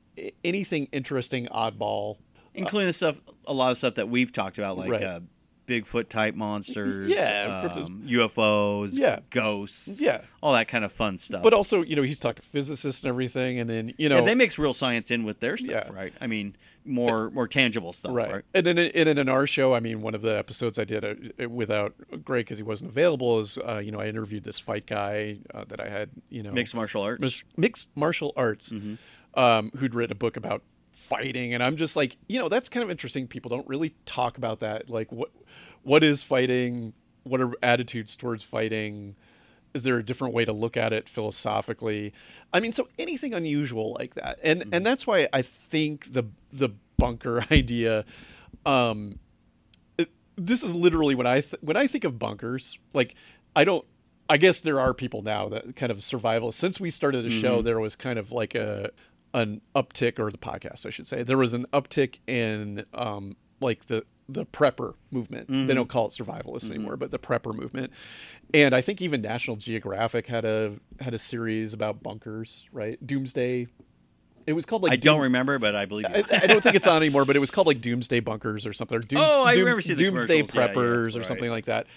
anything 0.43 0.87
interesting, 0.91 1.47
oddball. 1.47 2.17
Including 2.55 2.87
the 2.87 2.93
stuff, 2.93 3.19
a 3.47 3.53
lot 3.53 3.71
of 3.71 3.77
stuff 3.77 3.95
that 3.95 4.09
we've 4.09 4.31
talked 4.31 4.57
about, 4.57 4.77
like 4.77 4.89
Right. 4.91 5.03
uh, 5.03 5.19
Bigfoot 5.67 6.09
type 6.09 6.35
monsters, 6.35 7.11
Yeah, 7.11 7.69
um, 7.75 8.03
UFOs, 8.05 8.99
Yeah. 8.99 9.21
ghosts, 9.31 9.99
Yeah. 9.99 10.21
all 10.43 10.53
that 10.53 10.67
kind 10.67 10.85
of 10.85 10.91
fun 10.91 11.17
stuff. 11.17 11.41
But 11.41 11.53
also, 11.53 11.81
you 11.81 11.95
know, 11.95 12.03
he's 12.03 12.19
talked 12.19 12.43
to 12.43 12.47
physicists 12.47 13.01
and 13.01 13.09
everything, 13.09 13.59
and 13.59 13.67
then 13.67 13.91
you 13.97 14.07
know, 14.07 14.17
yeah, 14.17 14.25
they 14.25 14.35
mix 14.35 14.59
real 14.59 14.75
science 14.75 15.09
in 15.09 15.23
with 15.23 15.39
their 15.39 15.57
stuff, 15.57 15.87
Yeah. 15.89 15.95
right? 15.95 16.13
I 16.21 16.27
mean, 16.27 16.55
more 16.87 17.31
more 17.31 17.47
tangible 17.47 17.93
stuff, 17.93 18.13
right? 18.13 18.31
right. 18.31 18.43
And 18.53 18.63
then 18.63 18.77
and 18.77 19.07
then 19.09 19.17
in 19.17 19.27
our 19.27 19.47
show, 19.47 19.73
I 19.73 19.79
mean, 19.79 20.03
one 20.03 20.13
of 20.13 20.21
the 20.21 20.37
episodes 20.37 20.77
I 20.77 20.83
did 20.83 21.03
uh, 21.03 21.49
without 21.49 21.95
Greg 22.23 22.45
because 22.45 22.59
he 22.59 22.63
wasn't 22.63 22.91
available 22.91 23.39
is, 23.39 23.57
uh, 23.57 23.79
you 23.79 23.89
know, 23.91 23.99
I 23.99 24.05
interviewed 24.05 24.43
this 24.43 24.59
fight 24.59 24.85
guy 24.85 25.39
uh, 25.51 25.65
that 25.69 25.79
I 25.81 25.89
had, 25.89 26.11
you 26.29 26.43
know, 26.43 26.51
Mixed 26.51 26.75
martial 26.75 27.01
arts. 27.01 27.43
mixed 27.57 27.87
martial 27.95 28.33
arts, 28.37 28.71
um, 29.33 29.71
who'd 29.77 29.95
written 29.95 30.11
a 30.11 30.15
book 30.15 30.37
about 30.37 30.61
fighting, 30.95 31.53
and 31.53 31.61
I'm 31.61 31.77
just 31.77 31.95
like, 31.95 32.17
you 32.27 32.39
know, 32.39 32.49
that's 32.49 32.69
kind 32.69 32.83
of 32.83 32.89
interesting. 32.89 33.27
People 33.27 33.49
don't 33.49 33.67
really 33.67 33.93
talk 34.05 34.37
about 34.39 34.59
that. 34.61 34.89
Like, 34.89 35.11
what 35.11 35.29
what 35.83 36.03
is 36.03 36.23
fighting? 36.23 36.93
What 37.23 37.41
are 37.41 37.51
attitudes 37.61 38.15
towards 38.15 38.41
fighting? 38.43 39.15
Is 39.73 39.83
there 39.83 39.97
a 39.97 40.03
different 40.03 40.33
way 40.33 40.45
to 40.45 40.53
look 40.53 40.77
at 40.77 40.93
it 40.93 41.09
philosophically? 41.09 42.13
I 42.53 42.59
mean, 42.61 42.71
so 42.71 42.87
anything 42.97 43.33
unusual 43.33 43.93
like 43.99 44.15
that, 44.15 44.39
and 44.41 44.61
Mm-hmm. 44.61 44.73
and 44.73 44.85
that's 44.85 45.05
why 45.05 45.27
I 45.33 45.41
think 45.43 46.11
the 46.13 46.23
the 46.51 46.69
bunker 46.97 47.45
idea. 47.51 48.05
Um, 48.65 49.19
it- 49.97 50.11
this 50.37 50.63
is 50.63 50.73
literally 50.73 51.13
when 51.15 51.27
I 51.27 51.41
th- 51.41 51.61
when 51.61 51.77
I 51.77 51.87
think 51.87 52.03
of 52.03 52.17
bunkers, 52.17 52.79
like 52.93 53.15
I 53.55 53.63
don't. 53.63 53.85
I 54.27 54.37
guess 54.37 54.59
there 54.59 54.79
are 54.79 54.93
people 54.95 55.21
now 55.21 55.49
that 55.49 55.75
kind 55.75 55.91
of 55.91 56.01
survival. 56.03 56.51
Since 56.51 56.79
we 56.79 56.89
started 56.89 57.23
the 57.25 57.29
show, 57.29 57.57
Mm-hmm. 57.57 57.65
there 57.65 57.79
was 57.79 57.95
kind 57.95 58.17
of 58.17 58.31
like 58.31 58.55
a 58.55 58.89
an 59.35 59.61
uptick, 59.75 60.17
or 60.17 60.31
the 60.31 60.37
podcast, 60.37 60.85
I 60.85 60.89
should 60.89 61.07
say. 61.07 61.21
There 61.21 61.37
was 61.37 61.53
an 61.53 61.65
uptick 61.73 62.19
in 62.25 62.85
um, 62.93 63.35
like 63.59 63.87
the 63.87 64.05
the 64.27 64.45
prepper 64.45 64.95
movement. 65.11 65.49
They 65.49 65.73
don't 65.75 65.87
call 65.89 66.07
it 66.07 66.13
survivalists 66.13 66.69
anymore, 66.71 66.97
but 66.97 67.11
the 67.11 67.19
prepper 67.19 67.53
movement. 67.53 67.91
And 68.55 68.73
I 68.73 68.81
think 68.81 68.99
even 69.01 69.21
National 69.21 69.55
Geographic 69.55 70.25
had 70.27 70.45
a 70.45 70.77
had 70.99 71.13
a 71.13 71.19
series 71.19 71.73
about 71.73 72.01
bunkers, 72.01 72.65
right? 72.71 72.97
Doomsday. 73.05 73.67
It 74.47 74.53
was 74.53 74.65
called 74.65 74.83
like 74.83 74.91
I 74.91 74.95
don't 74.95 75.15
Doom- 75.17 75.23
remember, 75.23 75.57
but 75.59 75.75
I 75.75 75.85
believe. 75.85 76.05
I, 76.05 76.23
I 76.43 76.47
don't 76.47 76.61
think 76.61 76.75
it's 76.75 76.87
on 76.87 76.97
anymore, 77.03 77.25
but 77.25 77.35
it 77.35 77.39
was 77.39 77.51
called 77.51 77.67
like 77.67 77.81
Doomsday 77.81 78.19
Bunkers 78.21 78.65
or 78.65 78.73
something. 78.73 78.97
Or 78.97 79.01
Dooms, 79.01 79.23
Oh, 79.27 79.43
I 79.43 79.53
Doom- 79.55 79.63
remember 79.65 79.81
seeing 79.81 79.97
the 79.97 80.03
Doomsday 80.05 80.37
commercials. 80.43 80.55
Yeah, 80.55 80.61
yeah, 80.61 80.73
Preppers 80.73 81.15
or 81.15 81.19
right. 81.19 81.27
something 81.27 81.49
like 81.49 81.65
that. 81.65 81.87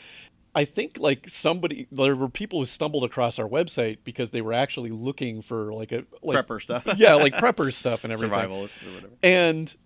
I 0.59 0.65
think 0.65 0.99
like 0.99 1.29
somebody 1.29 1.87
there 1.93 2.17
were 2.17 2.29
people 2.29 2.59
who 2.59 2.67
stumbled 2.67 3.05
across 3.05 3.39
our 3.39 3.49
website 3.49 3.99
because 4.03 4.33
they 4.33 4.41
were 4.41 4.53
actually 4.53 4.91
looking 4.91 5.41
for 5.41 5.73
like 5.73 5.93
a 5.93 6.03
like, 6.21 6.45
Prepper 6.45 6.61
stuff. 6.61 6.85
yeah, 6.97 7.15
like 7.15 7.35
prepper 7.35 7.73
stuff 7.73 8.03
and 8.03 8.13
everything. 8.13 8.37
Survivalist 8.37 8.83
or 8.83 8.95
whatever. 8.95 9.13
And 9.23 9.77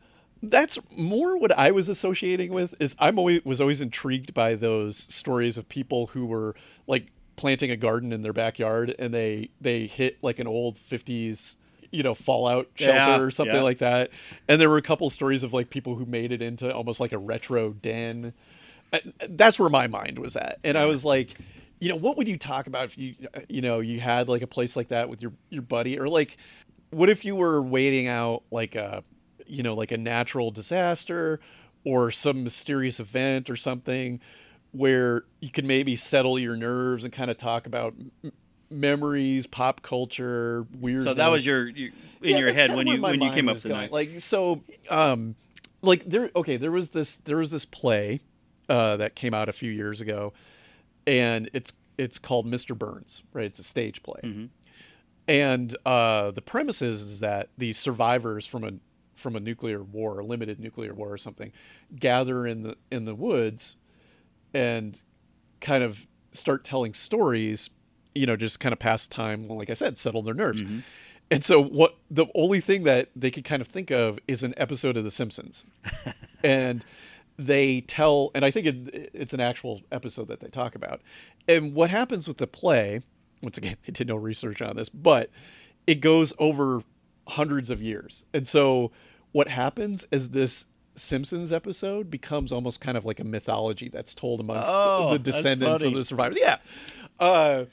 that's 0.43 0.79
more 0.97 1.37
what 1.37 1.53
I 1.53 1.73
was 1.73 1.91
associating 1.91 2.55
with 2.55 2.75
is 2.81 2.97
I'm 2.99 3.19
always 3.19 3.45
was 3.45 3.61
always 3.61 3.83
intrigued 3.83 4.33
by 4.33 4.55
those 4.55 4.97
stories 4.97 5.59
of 5.59 5.69
people 5.69 6.07
who 6.07 6.25
were 6.25 6.55
like 6.87 7.09
planting 7.37 7.71
a 7.71 7.77
garden 7.77 8.11
in 8.11 8.23
their 8.23 8.33
backyard 8.33 8.95
and 8.99 9.13
they 9.13 9.51
they 9.61 9.87
hit 9.87 10.25
like 10.25 10.39
an 10.39 10.47
old 10.47 10.79
50s 10.79 11.57
you 11.91 12.03
know 12.03 12.15
fallout 12.15 12.69
shelter 12.77 12.95
Yeah, 12.95 13.19
or 13.21 13.31
something 13.31 13.57
yeah. 13.57 13.63
like 13.63 13.79
that 13.79 14.11
and 14.49 14.59
there 14.59 14.71
were 14.71 14.79
a 14.79 14.83
couple 14.83 15.11
stories 15.11 15.43
of 15.43 15.53
like 15.53 15.69
people 15.69 15.97
who 15.97 16.07
made 16.07 16.33
it 16.33 16.41
into 16.41 16.75
almost 16.75 16.99
like 16.99 17.13
a 17.13 17.19
retro 17.19 17.73
den 17.75 18.33
that's 19.31 19.59
where 19.59 19.71
my 19.71 19.87
mind 19.87 20.19
was 20.19 20.37
at 20.37 20.59
and 20.65 20.77
i 20.77 20.85
was 20.85 21.05
like 21.05 21.35
you 21.81 21.89
know 21.89 21.97
what 21.97 22.17
would 22.17 22.29
you 22.29 22.37
talk 22.37 22.67
about 22.67 22.85
if 22.85 22.99
you 22.99 23.15
you 23.49 23.61
know 23.61 23.81
you 23.81 24.01
had 24.01 24.29
like 24.29 24.43
a 24.43 24.47
place 24.47 24.77
like 24.77 24.89
that 24.89 25.09
with 25.09 25.23
your 25.23 25.33
your 25.51 25.63
buddy 25.63 25.99
or 25.99 26.09
like 26.09 26.37
what 26.91 27.09
if 27.09 27.25
you 27.25 27.35
were 27.35 27.63
waiting 27.63 28.07
out 28.07 28.43
like 28.51 28.75
a 28.75 29.03
you 29.47 29.63
know 29.63 29.75
like 29.75 29.91
a 29.91 29.97
natural 29.97 30.51
disaster 30.51 31.41
or 31.85 32.11
some 32.11 32.45
mysterious 32.45 33.01
event 33.01 33.51
or 33.51 33.57
something 33.57 34.21
where 34.73 35.25
you 35.41 35.51
could 35.51 35.65
maybe 35.65 35.97
settle 35.97 36.39
your 36.39 36.57
nerves 36.57 37.05
and 37.05 37.13
kind 37.13 37.31
of 37.31 37.37
talk 37.37 37.67
about 37.67 37.95
m- 38.23 38.33
memories 38.71 39.47
pop 39.47 39.83
culture 39.83 40.67
weird 40.79 41.05
So 41.05 41.15
that 41.15 41.29
was 41.29 41.45
your, 41.45 41.69
your 41.69 41.91
in 42.23 42.31
yeah, 42.31 42.39
your 42.39 42.53
head 42.53 42.75
when 42.75 42.87
you 42.87 43.01
when 43.01 43.21
you 43.21 43.31
came 43.31 43.49
up 43.49 43.55
was 43.55 43.65
with 43.65 43.73
the 43.73 43.77
going. 43.77 43.91
Like 43.91 44.21
so, 44.21 44.63
um, 44.89 45.35
like 45.83 46.09
there. 46.09 46.31
Okay, 46.37 46.57
there 46.57 46.71
was 46.71 46.91
this. 46.91 47.17
There 47.17 47.37
was 47.37 47.51
this 47.51 47.65
play 47.65 48.21
uh, 48.69 48.97
that 48.97 49.15
came 49.15 49.35
out 49.35 49.49
a 49.49 49.53
few 49.53 49.71
years 49.71 50.01
ago, 50.01 50.33
and 51.07 51.51
it's 51.53 51.73
it's 51.99 52.19
called 52.19 52.47
Mr. 52.47 52.77
Burns. 52.77 53.23
Right, 53.33 53.47
it's 53.47 53.59
a 53.59 53.65
stage 53.65 54.03
play, 54.03 54.21
Mm-hmm. 54.25 54.45
and 55.29 55.77
uh, 55.87 56.31
the 56.31 56.43
premise 56.43 56.83
is, 56.83 57.03
is 57.03 57.21
that 57.21 57.49
these 57.59 57.77
survivors 57.79 58.47
from 58.47 58.65
a 58.65 58.73
from 59.15 59.37
a 59.37 59.41
nuclear 59.41 59.83
war, 59.83 60.19
a 60.19 60.25
limited 60.25 60.59
nuclear 60.59 60.95
war 60.95 61.13
or 61.13 61.19
something, 61.19 61.53
gather 61.95 62.47
in 62.47 62.63
the 62.63 62.77
in 62.91 63.05
the 63.05 63.15
woods, 63.15 63.77
and 64.55 65.03
kind 65.61 65.85
of 65.85 66.07
start 66.33 66.65
telling 66.65 66.95
stories, 66.95 67.71
you 68.15 68.27
know, 68.27 68.37
just 68.37 68.59
kind 68.59 68.73
of 68.73 68.79
pass 68.79 69.07
time, 69.07 69.47
like 69.49 69.71
I 69.71 69.75
said, 69.75 69.99
settle 69.99 70.23
their 70.23 70.35
nerves. 70.35 70.63
Mm-hmm. 70.63 70.79
And 71.31 71.45
so 71.45 71.63
what 71.63 71.97
the 72.11 72.27
only 72.35 72.61
thing 72.61 72.83
that 72.83 73.11
they 73.17 73.31
could 73.31 73.45
kind 73.45 73.63
of 73.63 73.69
think 73.69 73.91
of 73.91 74.19
is 74.29 74.43
an 74.43 74.53
episode 74.57 74.97
of 74.97 75.05
The 75.05 75.11
Simpsons. 75.11 75.65
and 76.45 76.85
they 77.39 77.81
tell 77.83 78.31
and 78.35 78.45
I 78.45 78.51
think 78.51 78.67
it, 78.67 79.11
it's 79.15 79.33
an 79.35 79.41
actual 79.41 79.83
episode 79.91 80.29
that 80.29 80.41
they 80.41 80.49
talk 80.49 80.75
about. 80.75 81.01
And 81.49 81.75
what 81.75 81.91
happens 81.91 82.29
with 82.29 82.39
the 82.39 82.47
play, 82.47 83.01
once 83.43 83.59
again, 83.59 83.77
I 83.89 83.91
did 83.91 84.09
no 84.09 84.17
research 84.17 84.63
on 84.63 84.77
this, 84.77 84.89
but 84.89 85.31
it 85.87 85.97
goes 85.97 86.33
over 86.39 86.83
hundreds 87.29 87.71
of 87.71 87.83
years. 87.83 88.25
And 88.33 88.47
so 88.47 88.91
what 89.33 89.49
happens 89.49 90.07
is 90.11 90.31
this 90.31 90.67
Simpsons 90.95 91.53
episode 91.53 92.11
becomes 92.11 92.53
almost 92.53 92.81
kind 92.81 92.99
of 92.99 93.05
like 93.05 93.19
a 93.19 93.25
mythology 93.25 93.89
that's 93.89 94.15
told 94.15 94.41
amongst 94.41 94.69
Oh, 94.69 95.13
the 95.13 95.19
descendants 95.19 95.83
of 95.83 95.95
the 95.95 96.05
survivors. 96.05 96.37
Yeah. 96.39 96.59
Uh, 97.19 97.65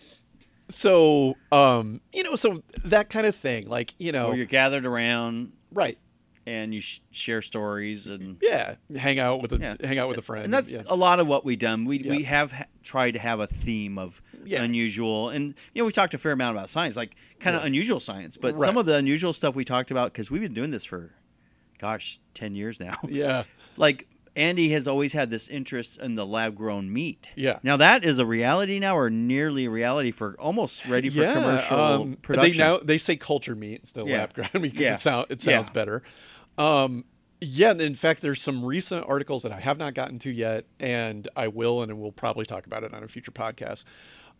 so 0.69 1.36
um, 1.52 2.00
you 2.13 2.24
know, 2.24 2.36
so 2.36 2.63
that 2.86 3.10
kind 3.10 3.26
of 3.26 3.36
thing, 3.36 3.67
like 3.67 3.93
you 3.98 4.12
know, 4.12 4.30
Where 4.30 4.38
you're 4.38 4.45
gathered 4.45 4.86
around 4.86 5.52
right? 5.72 5.98
And 6.49 6.73
you 6.73 6.81
sh- 6.81 6.99
share 7.12 7.41
stories 7.41 8.07
and 8.07 8.38
Yeah, 8.41 8.75
hang 8.97 9.19
out 9.19 9.41
with 9.41 9.53
a 9.53 9.57
Yeah. 9.59 9.75
hang 9.88 9.99
out 9.99 10.09
with 10.09 10.17
a 10.17 10.21
friend, 10.23 10.45
and 10.45 10.53
that's 10.53 10.73
yeah. 10.73 10.81
a 10.88 10.95
lot 10.95 11.19
of 11.19 11.27
what 11.27 11.45
we've 11.45 11.59
done. 11.59 11.85
We 11.85 11.99
we 11.99 12.23
have 12.23 12.51
ha- 12.51 12.65
tried 12.83 13.12
to 13.12 13.19
have 13.19 13.39
a 13.39 13.47
theme 13.47 13.97
of 13.99 14.21
Yeah. 14.45 14.63
unusual, 14.63 15.29
and 15.29 15.53
you 15.73 15.81
know 15.81 15.85
we 15.85 15.91
talked 15.91 16.13
a 16.13 16.17
fair 16.17 16.31
amount 16.31 16.57
about 16.57 16.69
science, 16.69 16.95
like 16.97 17.15
kind 17.39 17.55
of 17.55 17.62
Yeah. 17.62 17.67
unusual 17.67 17.99
science. 17.99 18.35
But 18.38 18.55
Right. 18.55 18.63
some 18.65 18.77
of 18.77 18.85
the 18.88 18.95
unusual 18.95 19.33
stuff 19.33 19.55
we 19.55 19.63
talked 19.63 19.91
about 19.91 20.12
because 20.12 20.31
we've 20.31 20.41
been 20.41 20.53
doing 20.53 20.71
this 20.71 20.85
for, 20.85 21.12
gosh, 21.79 22.19
ten 22.33 22.55
years 22.55 22.79
now. 22.79 22.97
yeah, 23.07 23.43
like 23.77 24.07
Andy 24.35 24.69
has 24.69 24.88
always 24.88 25.13
had 25.13 25.29
this 25.31 25.47
interest 25.49 25.99
in 25.99 26.15
the 26.15 26.25
lab 26.25 26.55
grown 26.55 26.93
meat. 26.93 27.29
Yeah. 27.35 27.59
Now 27.63 27.75
that 27.77 28.05
is 28.05 28.19
a 28.19 28.25
reality 28.25 28.79
now, 28.79 28.95
or 28.97 29.09
nearly 29.09 29.65
a 29.65 29.69
reality 29.69 30.12
for 30.12 30.35
almost 30.39 30.85
ready 30.85 31.09
for 31.09 31.21
yeah. 31.21 31.33
commercial 31.33 31.77
um, 31.79 32.17
production. 32.21 32.51
They 32.57 32.57
now 32.63 32.79
they 32.79 32.97
say 32.97 33.17
culture 33.17 33.55
meat 33.55 33.79
instead 33.81 34.01
of 34.01 34.07
Yeah. 34.07 34.19
lab 34.19 34.33
grown 34.33 34.49
meat 34.53 34.71
because 34.73 34.81
Yeah. 34.81 34.93
it 34.95 34.99
sound 34.99 35.25
it 35.29 35.45
Yeah. 35.45 35.57
sounds 35.57 35.69
better. 35.71 36.03
Um, 36.60 37.06
yeah, 37.41 37.72
in 37.72 37.95
fact, 37.95 38.22
there's 38.22 38.41
some 38.41 38.63
recent 38.65 39.06
articles 39.08 39.43
that 39.43 39.52
I 39.54 39.60
have 39.62 39.78
not 39.78 39.93
gotten 39.93 40.19
to 40.19 40.30
yet, 40.30 40.65
and 40.80 41.28
I 41.36 41.48
will, 41.48 41.82
and 41.82 41.98
we'll 42.00 42.12
probably 42.12 42.45
talk 42.45 42.65
about 42.65 42.84
it 42.84 42.93
on 42.93 43.02
a 43.04 43.08
future 43.08 43.32
podcast. 43.32 43.86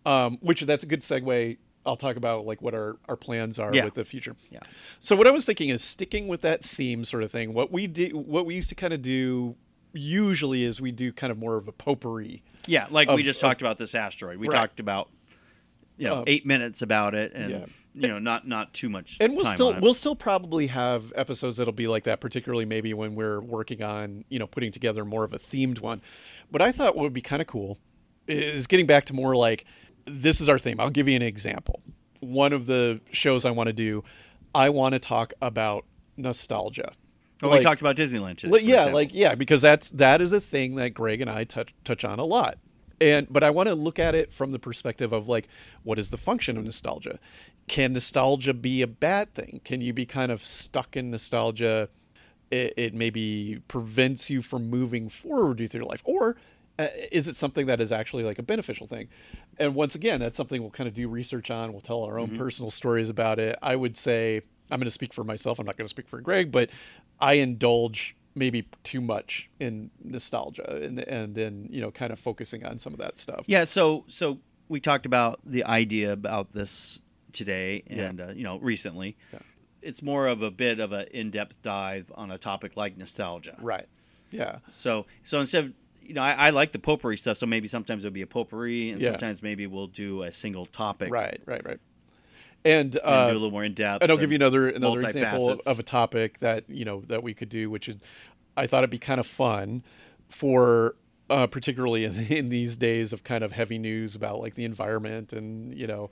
Um, 0.06 0.38
which 0.42 0.62
that's 0.62 0.84
a 0.84 0.86
good 0.86 1.02
segue. 1.02 1.58
I'll 1.86 1.96
talk 1.96 2.18
about 2.18 2.46
like 2.46 2.62
what 2.62 2.74
our, 2.74 2.98
our 3.08 3.16
plans 3.16 3.58
are 3.58 3.74
Yeah. 3.74 3.86
with 3.86 3.94
the 3.96 4.04
future. 4.06 4.36
Yeah. 4.50 4.60
So 5.00 5.16
what 5.16 5.28
I 5.28 5.32
was 5.32 5.46
thinking 5.46 5.70
is 5.70 5.82
sticking 5.84 6.28
with 6.28 6.42
that 6.42 6.64
theme 6.64 7.06
sort 7.06 7.24
of 7.24 7.32
thing. 7.32 7.54
What 7.54 7.72
we 7.72 7.88
did, 7.88 8.14
what 8.14 8.46
we 8.46 8.56
used 8.56 8.70
to 8.70 8.76
kind 8.76 8.94
of 8.94 9.02
do 9.02 9.56
usually 9.94 10.66
is 10.66 10.80
we 10.82 10.92
do 10.92 11.12
kind 11.12 11.32
of 11.32 11.38
more 11.38 11.56
of 11.56 11.68
a 11.68 11.72
potpourri. 11.72 12.44
Yeah, 12.68 12.88
like 12.92 13.08
of- 13.10 13.16
we 13.16 13.24
just 13.24 13.42
of- 13.42 13.48
talked 13.50 13.62
about 13.62 13.78
this 13.78 13.96
asteroid. 13.96 14.38
We 14.38 14.48
Right. 14.48 14.56
talked 14.58 14.80
about 14.80 15.10
you 15.98 16.08
know 16.08 16.18
Um, 16.20 16.24
eight 16.28 16.46
minutes 16.46 16.82
about 16.82 17.16
it, 17.16 17.32
and 17.34 17.52
yeah. 17.52 17.66
You 17.96 18.08
know 18.08 18.20
not 18.20 18.48
not 18.48 18.74
too 18.74 18.88
much. 18.90 19.18
and 19.20 19.34
we'll 19.34 19.44
time 19.46 19.56
still 19.56 19.80
we'll 19.82 19.94
still 19.94 20.16
probably 20.16 20.68
have 20.68 21.12
episodes 21.16 21.58
that'll 21.58 21.74
be 21.74 21.88
like 21.88 22.04
that 22.04 22.20
particularly 22.22 22.66
maybe 22.66 22.94
when 22.94 23.16
we're 23.16 23.42
working 23.42 23.82
on 23.84 24.24
you 24.30 24.38
know 24.38 24.46
putting 24.48 24.72
together 24.72 25.04
more 25.04 25.24
of 25.24 25.34
a 25.34 25.40
themed 25.40 25.80
one 25.80 26.02
but 26.52 26.62
i 26.62 26.72
thought 26.72 26.96
what 26.96 27.02
would 27.04 27.14
be 27.14 27.22
kind 27.22 27.42
of 27.42 27.48
cool 27.48 27.78
is 28.28 28.68
getting 28.68 28.86
back 28.86 29.06
to 29.06 29.14
more 29.14 29.36
like 29.36 29.66
this 30.06 30.40
is 30.40 30.48
our 30.48 30.60
theme 30.60 30.80
i'll 30.80 30.92
give 30.92 31.08
you 31.08 31.16
an 31.16 31.22
example 31.24 31.82
one 32.20 32.54
of 32.54 32.68
the 32.68 33.02
shows 33.12 33.44
i 33.44 33.50
want 33.52 33.68
to 33.68 33.74
do 33.74 34.04
i 34.54 34.70
want 34.70 34.94
to 34.94 35.00
talk 35.00 35.34
about 35.42 35.84
nostalgia 36.16 36.92
Oh, 37.42 37.48
Like- 37.48 37.60
we 37.60 37.64
talked 37.64 37.80
about 37.80 37.96
Disneyland 37.96 38.38
today. 38.38 38.52
Like, 38.52 38.64
yeah, 38.64 38.74
example. 38.76 38.94
like 38.96 39.10
yeah, 39.14 39.34
because 39.34 39.62
that's 39.62 39.90
that 39.92 40.20
is 40.22 40.34
a 40.34 40.42
thing 40.42 40.76
that 40.76 40.90
Greg 40.94 41.22
and 41.22 41.30
I 41.30 41.46
touch 41.46 41.74
touch 41.86 42.04
on 42.04 42.20
a 42.20 42.26
lot. 42.26 42.58
And 43.00 43.28
but 43.32 43.46
I 43.46 43.50
want 43.50 43.70
to 43.70 43.76
look 43.76 43.98
at 43.98 44.14
it 44.14 44.34
from 44.34 44.52
the 44.52 44.60
perspective 44.60 45.14
of 45.14 45.30
like 45.30 45.48
what 45.84 45.98
is 45.98 46.10
the 46.10 46.18
function 46.18 46.58
of 46.58 46.66
nostalgia? 46.66 47.18
Can 47.70 47.94
nostalgia 47.94 48.54
be 48.54 48.82
a 48.82 48.88
bad 48.88 49.34
thing? 49.34 49.62
Can 49.64 49.80
you 49.80 49.94
be 49.94 50.06
kind 50.06 50.32
of 50.32 50.44
stuck 50.44 50.98
in 50.98 51.12
nostalgia? 51.12 51.88
It, 52.52 52.74
it 52.76 52.94
maybe 52.96 53.62
prevents 53.68 54.30
you 54.30 54.42
from 54.42 54.70
moving 54.70 55.08
forward 55.08 55.60
with 55.60 55.74
your 55.74 55.84
life, 55.84 56.02
or 56.04 56.36
uh, 56.80 56.88
is 57.12 57.28
it 57.28 57.36
something 57.36 57.68
that 57.68 57.80
is 57.80 57.92
actually 57.92 58.24
like 58.24 58.40
a 58.40 58.44
beneficial 58.44 58.88
thing? 58.88 59.08
And 59.60 59.76
once 59.76 59.94
again, 59.94 60.20
that's 60.20 60.36
something 60.36 60.62
we'll 60.62 60.72
kind 60.72 60.88
of 60.88 60.96
do 60.96 61.08
research 61.08 61.52
on. 61.52 61.72
We'll 61.72 61.82
tell 61.82 62.04
our 62.04 62.18
own 62.18 62.38
personal 62.38 62.72
stories 62.72 63.08
about 63.08 63.38
it. 63.38 63.56
I 63.62 63.76
would 63.76 63.96
say 63.96 64.42
I'm 64.72 64.80
going 64.80 64.86
to 64.86 64.92
speak 64.92 65.14
for 65.14 65.24
myself. 65.24 65.60
I'm 65.60 65.66
not 65.66 65.78
going 65.78 65.86
to 65.86 65.90
speak 65.90 66.08
for 66.08 66.22
Greg, 66.22 66.52
but 66.52 66.70
I 67.20 67.34
indulge 67.34 68.16
maybe 68.34 68.68
too 68.84 69.02
much 69.02 69.50
in 69.60 69.92
nostalgia 70.04 70.82
and 70.84 71.00
and 71.00 71.36
then 71.36 71.68
you 71.70 71.82
know 71.82 71.92
kind 71.92 72.14
of 72.14 72.20
focusing 72.20 72.66
on 72.66 72.80
some 72.80 72.94
of 72.94 73.00
that 73.00 73.20
stuff. 73.20 73.44
yeah. 73.46 73.64
So 73.64 74.06
so 74.08 74.40
we 74.70 74.80
talked 74.80 75.06
about 75.06 75.40
the 75.46 75.64
idea 75.66 76.12
about 76.12 76.54
this 76.54 77.00
today, 77.34 77.84
Yeah. 77.90 78.04
and 78.10 78.22
uh, 78.22 78.28
you 78.30 78.44
know 78.44 78.58
recently. 78.60 79.18
Yeah. 79.34 79.40
It's 79.82 80.02
more 80.04 80.28
of 80.28 80.42
a 80.42 80.52
bit 80.52 80.80
of 80.82 80.92
an 80.92 81.08
in-depth 81.12 81.62
dive 81.62 82.12
on 82.16 82.32
a 82.32 82.38
topic 82.38 82.76
like 82.76 82.98
nostalgia. 82.98 83.56
Right. 83.62 83.88
Yeah. 84.30 84.58
So 84.70 85.06
so 85.24 85.40
instead 85.40 85.64
of 85.66 85.74
you 86.04 86.14
know, 86.16 86.22
I, 86.24 86.48
I 86.48 86.50
like 86.50 86.72
the 86.72 86.80
potpourri 86.80 87.18
stuff. 87.18 87.38
So 87.38 87.46
maybe 87.46 87.68
sometimes 87.68 88.04
it'll 88.04 88.14
be 88.14 88.22
a 88.24 88.28
potpourri, 88.28 88.90
and 88.90 89.00
Yeah. 89.02 89.12
sometimes 89.12 89.42
maybe 89.44 89.68
we'll 89.68 89.88
do 89.88 90.24
a 90.24 90.34
single 90.34 90.66
topic, 90.66 91.12
Right. 91.12 91.40
Right. 91.46 91.64
Right. 91.64 91.80
And, 92.66 92.96
And 92.96 93.00
uh, 93.04 93.28
do 93.28 93.32
a 93.32 93.36
little 93.36 93.52
more 93.52 93.64
in 93.64 93.74
depth. 93.74 94.02
and 94.02 94.12
I'll 94.12 94.18
give 94.18 94.32
you 94.32 94.36
another 94.36 94.68
another 94.70 95.00
example 95.00 95.50
of, 95.52 95.60
of 95.66 95.80
a 95.80 95.84
topic 95.84 96.40
that 96.40 96.66
you 96.68 96.84
know 96.84 97.02
that 97.08 97.24
we 97.24 97.34
could 97.34 97.48
do, 97.50 97.70
which 97.70 97.88
is 97.88 97.98
I 98.58 98.68
thought 98.68 98.80
it'd 98.80 98.90
be 98.90 99.00
kind 99.00 99.20
of 99.22 99.28
fun 99.28 99.82
for 100.28 100.96
uh, 101.30 101.48
particularly 101.48 102.04
in, 102.04 102.16
in 102.30 102.50
these 102.50 102.76
days 102.76 103.14
of 103.14 103.24
kind 103.24 103.44
of 103.44 103.54
heavy 103.54 103.78
news 103.78 104.14
about 104.16 104.42
like 104.42 104.56
the 104.56 104.66
environment 104.66 105.32
and 105.32 105.74
you 105.78 105.88
know, 105.88 106.10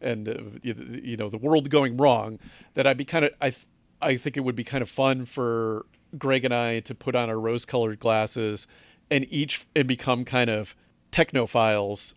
and 0.00 0.28
uh, 0.28 0.34
you 0.62 1.16
know 1.16 1.28
the 1.28 1.38
world 1.38 1.70
going 1.70 1.96
wrong, 1.96 2.38
that 2.74 2.86
I'd 2.86 2.96
be 2.96 3.04
kind 3.04 3.24
of 3.24 3.32
I 3.40 3.50
th- 3.50 3.66
I 4.00 4.16
think 4.16 4.36
it 4.36 4.40
would 4.40 4.56
be 4.56 4.64
kind 4.64 4.82
of 4.82 4.90
fun 4.90 5.24
for 5.26 5.86
Greg 6.16 6.44
and 6.44 6.54
I 6.54 6.80
to 6.80 6.94
put 6.94 7.14
on 7.14 7.28
our 7.28 7.38
rose-colored 7.38 7.98
glasses 7.98 8.66
and 9.10 9.26
each 9.30 9.66
and 9.74 9.88
become 9.88 10.24
kind 10.24 10.50
of 10.50 10.76
technophiles 11.10 12.14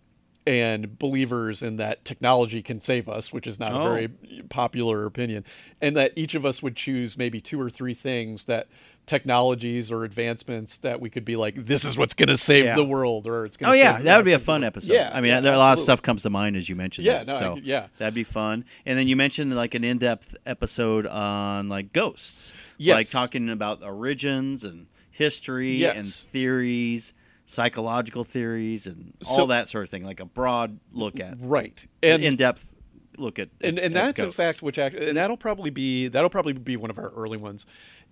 and 0.47 0.97
believers 0.97 1.61
in 1.61 1.77
that 1.77 2.03
technology 2.03 2.61
can 2.61 2.81
save 2.81 3.07
us, 3.07 3.31
which 3.31 3.45
is 3.45 3.59
not 3.59 3.71
Oh. 3.73 3.81
a 3.81 3.89
very 3.93 4.09
oh. 4.09 4.41
popular 4.49 5.05
opinion, 5.05 5.45
and 5.81 5.95
that 5.97 6.13
each 6.15 6.33
of 6.35 6.45
us 6.45 6.63
would 6.63 6.75
choose 6.75 7.17
maybe 7.17 7.39
two 7.39 7.59
or 7.61 7.69
three 7.69 7.93
things 7.93 8.45
that 8.45 8.67
technologies 9.07 9.91
or 9.91 10.03
advancements 10.03 10.77
that 10.77 11.01
we 11.01 11.09
could 11.09 11.25
be 11.25 11.35
like, 11.35 11.65
this 11.65 11.83
is 11.83 11.97
what's 11.97 12.13
going 12.13 12.29
to 12.29 12.37
save 12.37 12.65
Yeah. 12.65 12.75
the 12.75 12.83
world, 12.83 13.27
or 13.27 13.45
it's 13.45 13.57
going 13.57 13.71
to 13.73 13.77
Oh 13.77 13.81
yeah, 13.81 13.99
that 14.01 14.15
would 14.15 14.25
be 14.25 14.31
a 14.33 14.39
fun 14.39 14.63
episode. 14.63 14.93
Yeah, 14.93 15.11
I 15.13 15.21
mean, 15.21 15.31
yeah, 15.31 15.39
there, 15.41 15.53
a 15.53 15.57
lot 15.57 15.73
of 15.73 15.79
stuff 15.79 16.01
comes 16.01 16.23
to 16.23 16.29
mind 16.29 16.55
as 16.55 16.69
you 16.69 16.75
mentioned. 16.75 17.05
Yeah, 17.05 17.19
that, 17.23 17.27
no, 17.27 17.35
I 17.35 17.39
so 17.39 17.53
could- 17.55 17.65
yeah. 17.65 17.87
that'd 17.97 18.13
be 18.13 18.23
fun. 18.23 18.63
And 18.85 18.97
then 18.97 19.07
you 19.07 19.15
mentioned 19.15 19.55
like 19.55 19.73
an 19.75 19.83
in-depth 19.83 20.35
episode 20.45 21.05
on 21.07 21.67
like 21.69 21.93
ghosts, 21.93 22.53
Yes. 22.77 22.95
like 22.95 23.09
talking 23.09 23.49
about 23.49 23.83
origins 23.83 24.63
and 24.63 24.87
history 25.09 25.77
Yes. 25.77 25.95
and 25.97 26.07
theories, 26.13 27.13
psychological 27.51 28.23
theories, 28.23 28.87
and 28.87 29.13
all 29.27 29.37
So- 29.37 29.45
that 29.47 29.69
sort 29.69 29.83
of 29.83 29.89
thing. 29.89 30.05
Like 30.05 30.19
a 30.19 30.25
broad 30.25 30.79
look 30.91 31.19
at, 31.19 31.37
right, 31.39 31.85
and 32.01 32.15
and 32.15 32.23
in-depth 32.23 32.75
look 33.17 33.39
at, 33.39 33.49
and 33.61 33.77
and 33.77 33.95
at 33.97 34.15
that's 34.15 34.19
in 34.19 34.31
fact 34.31 34.61
which 34.61 34.79
act, 34.79 34.95
and 34.95 35.17
that'll 35.17 35.37
probably 35.37 35.69
be 35.69 36.07
that'll 36.07 36.29
probably 36.29 36.53
be 36.53 36.77
one 36.77 36.89
of 36.89 36.97
our 36.97 37.09
early 37.09 37.37
ones. 37.37 37.65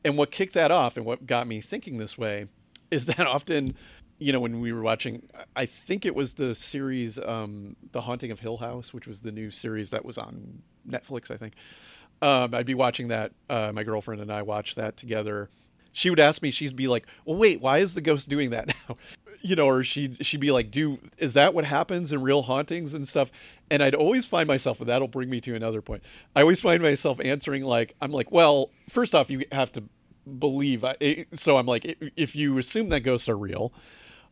And 0.04 0.17
what 0.17 0.32
kicked 0.32 0.54
that 0.54 0.71
off 0.71 0.95
and 0.97 1.06
what 1.06 1.25
got 1.25 1.45
me 1.47 1.60
thinking 1.62 1.97
this 1.97 2.17
way 2.17 2.47
is 2.91 3.06
that 3.08 3.19
often 3.28 3.75
you 4.17 4.32
know 4.34 4.39
when 4.39 4.60
we 4.60 4.73
were 4.73 4.82
watching 4.82 5.23
i 5.56 5.65
think 5.65 6.06
it 6.06 6.13
was 6.13 6.34
the 6.34 6.54
series 6.54 7.17
um 7.19 7.78
the 7.93 8.02
haunting 8.02 8.32
of 8.32 8.41
hill 8.41 8.58
house 8.58 8.93
which 8.93 9.08
was 9.08 9.21
the 9.21 9.32
new 9.32 9.49
series 9.49 9.91
that 9.91 10.04
was 10.04 10.17
on 10.17 10.62
netflix 10.86 11.32
i 11.32 11.38
think. 11.38 11.54
Um 12.21 12.54
i'd 12.54 12.65
be 12.65 12.73
watching 12.73 13.08
that 13.10 13.32
uh 13.49 13.71
my 13.73 13.84
girlfriend 13.84 14.21
and 14.21 14.30
i 14.32 14.41
watched 14.41 14.75
that 14.75 14.97
together. 14.97 15.49
She 15.93 16.10
would 16.10 16.19
ask 16.19 16.41
me 16.41 16.52
she'd 16.52 16.75
be 16.75 16.88
like 16.89 17.08
well 17.25 17.38
wait 17.38 17.62
why 17.62 17.78
is 17.78 17.93
the 17.93 18.02
ghost 18.02 18.28
doing 18.28 18.49
that 18.49 18.67
now 18.89 18.97
you 19.41 19.56
know 19.56 19.65
or 19.67 19.84
she'd 19.84 20.25
she'd 20.25 20.39
be 20.39 20.52
like 20.52 20.69
do 20.71 20.99
is 21.17 21.34
that 21.34 21.54
what 21.54 21.65
happens 21.65 22.12
in 22.12 22.21
real 22.21 22.41
hauntings 22.43 22.93
and 22.93 23.08
stuff 23.08 23.32
and 23.71 23.82
i'd 23.82 23.95
always 23.95 24.25
find 24.25 24.47
myself 24.47 24.80
and 24.80 24.89
that'll 24.89 25.08
bring 25.08 25.30
me 25.30 25.39
to 25.41 25.56
another 25.56 25.82
point 25.82 26.04
i 26.36 26.41
always 26.41 26.60
find 26.62 26.82
myself 26.82 27.19
answering 27.23 27.63
like 27.63 27.95
i'm 28.02 28.12
like 28.12 28.32
well 28.32 28.69
first 28.89 29.15
off 29.15 29.30
you 29.30 29.43
have 29.52 29.71
to 29.71 29.84
believe 30.38 30.84
I- 30.84 31.25
so 31.34 31.58
i'm 31.58 31.65
like 31.65 31.97
if 32.15 32.36
you 32.36 32.58
assume 32.58 32.89
that 32.89 33.02
ghosts 33.02 33.30
are 33.30 33.38
real 33.38 33.73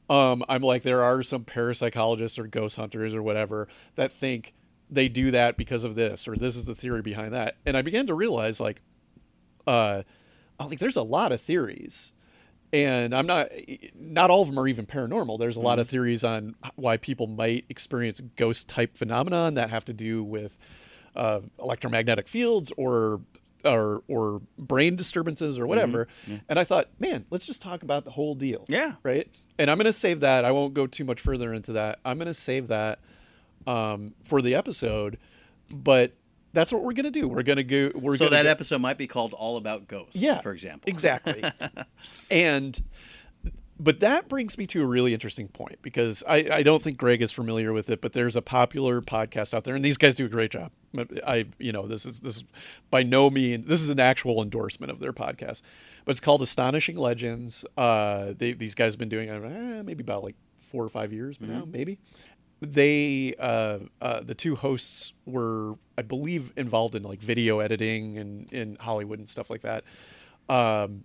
um, 0.09 0.41
I'm 0.47 0.61
like, 0.61 0.83
there 0.83 1.03
are 1.03 1.21
some 1.21 1.43
parapsychologists 1.43 2.39
or 2.39 2.47
ghost 2.47 2.77
hunters 2.77 3.13
or 3.13 3.21
whatever 3.21 3.67
that 3.95 4.13
think 4.13 4.53
they 4.89 5.09
do 5.09 5.31
that 5.31 5.57
because 5.57 5.83
of 5.83 5.95
this 5.95 6.29
or 6.29 6.37
this 6.37 6.55
is 6.55 6.63
the 6.63 6.75
theory 6.75 7.01
behind 7.01 7.33
that. 7.33 7.57
And 7.65 7.75
I 7.75 7.81
began 7.81 8.07
to 8.07 8.13
realize, 8.13 8.61
like, 8.61 8.81
uh, 9.65 10.03
like, 10.59 10.79
there's 10.79 10.95
a 10.95 11.03
lot 11.03 11.33
of 11.33 11.41
theories, 11.41 12.13
and 12.73 13.15
I'm 13.15 13.25
not, 13.27 13.49
not 13.95 14.29
all 14.29 14.41
of 14.41 14.47
them 14.49 14.59
are 14.59 14.67
even 14.67 14.85
paranormal. 14.85 15.39
There's 15.39 15.55
a 15.57 15.61
lot 15.61 15.79
of 15.79 15.89
theories 15.89 16.23
on 16.23 16.55
why 16.75 16.97
people 16.97 17.27
might 17.27 17.65
experience 17.69 18.21
ghost 18.35 18.67
type 18.67 18.97
phenomenon 18.97 19.53
that 19.55 19.69
have 19.69 19.85
to 19.85 19.93
do 19.93 20.23
with 20.23 20.57
uh, 21.15 21.41
electromagnetic 21.59 22.27
fields 22.27 22.71
or 22.77 23.21
or 23.65 24.03
or 24.07 24.41
brain 24.57 24.95
disturbances 24.95 25.57
or 25.57 25.65
whatever. 25.65 26.07
And 26.47 26.59
I 26.59 26.63
thought, 26.63 26.89
man, 26.99 27.25
let's 27.31 27.45
just 27.47 27.61
talk 27.61 27.81
about 27.83 28.05
the 28.05 28.11
whole 28.11 28.35
deal 28.35 28.65
Yeah. 28.67 28.93
right? 29.03 29.27
And 29.57 29.71
I'm 29.71 29.77
going 29.77 29.85
to 29.85 29.93
save 29.93 30.19
that. 30.19 30.45
I 30.45 30.51
won't 30.51 30.75
go 30.75 30.85
too 30.85 31.03
much 31.03 31.19
further 31.19 31.51
into 31.53 31.71
that. 31.73 31.99
I'm 32.05 32.17
going 32.19 32.27
to 32.27 32.33
save 32.35 32.67
that 32.67 32.99
um, 33.65 34.13
for 34.25 34.41
the 34.43 34.53
episode, 34.53 35.17
but 35.73 36.13
that's 36.57 36.71
what 36.71 36.81
we're 36.83 36.93
going 36.93 37.05
to 37.05 37.11
do. 37.11 37.27
We're 37.27 37.43
going 37.43 37.57
to 37.57 37.63
go. 37.63 37.91
We're 37.93 38.17
So 38.17 38.29
that 38.29 38.43
go- 38.43 38.49
episode 38.49 38.81
might 38.81 38.97
be 38.97 39.05
called 39.05 39.33
"All 39.33 39.57
About 39.57 39.87
Ghosts." 39.87 40.15
yeah, 40.15 40.41
for 40.41 40.51
example. 40.51 40.89
exactly. 40.89 41.43
and 42.31 42.81
but 43.79 43.99
that 43.99 44.27
brings 44.27 44.57
me 44.57 44.65
to 44.65 44.81
a 44.81 44.85
really 44.87 45.13
interesting 45.13 45.49
point 45.49 45.77
because 45.83 46.23
I, 46.27 46.47
I 46.51 46.63
don't 46.63 46.81
think 46.81 46.97
Greg 46.97 47.21
is 47.21 47.31
familiar 47.31 47.73
with 47.73 47.91
it, 47.91 48.01
but 48.01 48.13
there's 48.13 48.35
a 48.35 48.41
popular 48.41 49.01
podcast 49.01 49.53
out 49.53 49.65
there, 49.65 49.75
and 49.75 49.85
these 49.85 49.97
guys 49.97 50.15
do 50.15 50.25
a 50.25 50.29
great 50.29 50.49
job. 50.49 50.71
I 51.25 51.45
you 51.59 51.71
know 51.71 51.85
this 51.85 52.07
is 52.07 52.21
this 52.21 52.37
is 52.37 52.43
by 52.89 53.03
no 53.03 53.29
means 53.29 53.67
this 53.67 53.81
is 53.81 53.89
an 53.89 53.99
actual 53.99 54.41
endorsement 54.41 54.91
of 54.91 54.99
their 54.99 55.13
podcast, 55.13 55.61
but 56.05 56.11
it's 56.11 56.19
called 56.19 56.41
Astonishing 56.41 56.97
Legends. 56.97 57.65
Uh, 57.77 58.33
they, 58.35 58.53
these 58.53 58.73
guys 58.73 58.93
have 58.93 58.99
been 58.99 59.09
doing 59.09 59.29
it 59.29 59.43
eh, 59.43 59.83
maybe 59.83 60.01
about 60.01 60.23
like 60.23 60.35
four 60.59 60.83
or 60.83 60.89
five 60.89 61.13
years 61.13 61.37
now, 61.39 61.65
maybe. 61.71 61.99
They 62.61 63.35
uh, 63.37 63.79
uh, 64.01 64.21
the 64.21 64.33
two 64.33 64.55
hosts 64.55 65.13
were 65.27 65.75
I 65.97 66.01
believe 66.01 66.53
involved 66.55 66.95
in 66.95 67.03
like 67.03 67.19
video 67.19 67.59
editing 67.59 68.17
and 68.17 68.51
in 68.53 68.75
Hollywood 68.75 69.19
and 69.19 69.27
stuff 69.27 69.49
like 69.49 69.61
that. 69.61 69.83
Um, 70.49 71.03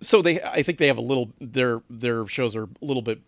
so 0.00 0.22
they 0.22 0.40
I 0.42 0.62
think 0.62 0.78
they 0.78 0.86
have 0.86 0.98
a 0.98 1.02
little 1.02 1.32
their 1.40 1.82
their 1.90 2.26
shows 2.28 2.54
are 2.54 2.64
a 2.64 2.84
little 2.84 3.02
bit 3.02 3.20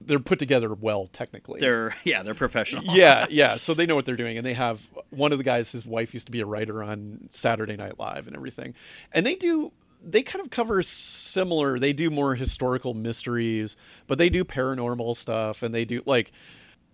they're 0.00 0.18
put 0.18 0.38
together 0.38 0.72
well 0.72 1.08
technically. 1.12 1.60
They're 1.60 1.96
yeah, 2.04 2.22
they're 2.22 2.34
professional. 2.34 2.84
yeah, 2.96 3.26
yeah. 3.30 3.56
So 3.56 3.74
they 3.74 3.86
know 3.86 3.94
what 3.94 4.06
they're 4.06 4.16
doing, 4.16 4.36
and 4.36 4.46
they 4.46 4.54
have 4.54 4.80
one 5.10 5.32
of 5.32 5.38
the 5.38 5.44
guys. 5.44 5.72
His 5.72 5.86
wife 5.86 6.14
used 6.14 6.26
to 6.26 6.32
be 6.32 6.40
a 6.40 6.46
writer 6.46 6.82
on 6.82 7.28
Saturday 7.30 7.76
Night 7.76 7.98
Live 7.98 8.26
and 8.26 8.36
everything, 8.36 8.74
and 9.12 9.26
they 9.26 9.34
do. 9.34 9.72
They 10.06 10.22
kind 10.22 10.44
of 10.44 10.50
cover 10.50 10.82
similar. 10.82 11.78
They 11.78 11.94
do 11.94 12.10
more 12.10 12.34
historical 12.34 12.92
mysteries, 12.92 13.74
but 14.06 14.18
they 14.18 14.28
do 14.28 14.44
paranormal 14.44 15.16
stuff, 15.16 15.62
and 15.62 15.74
they 15.74 15.86
do 15.86 16.02
like 16.04 16.30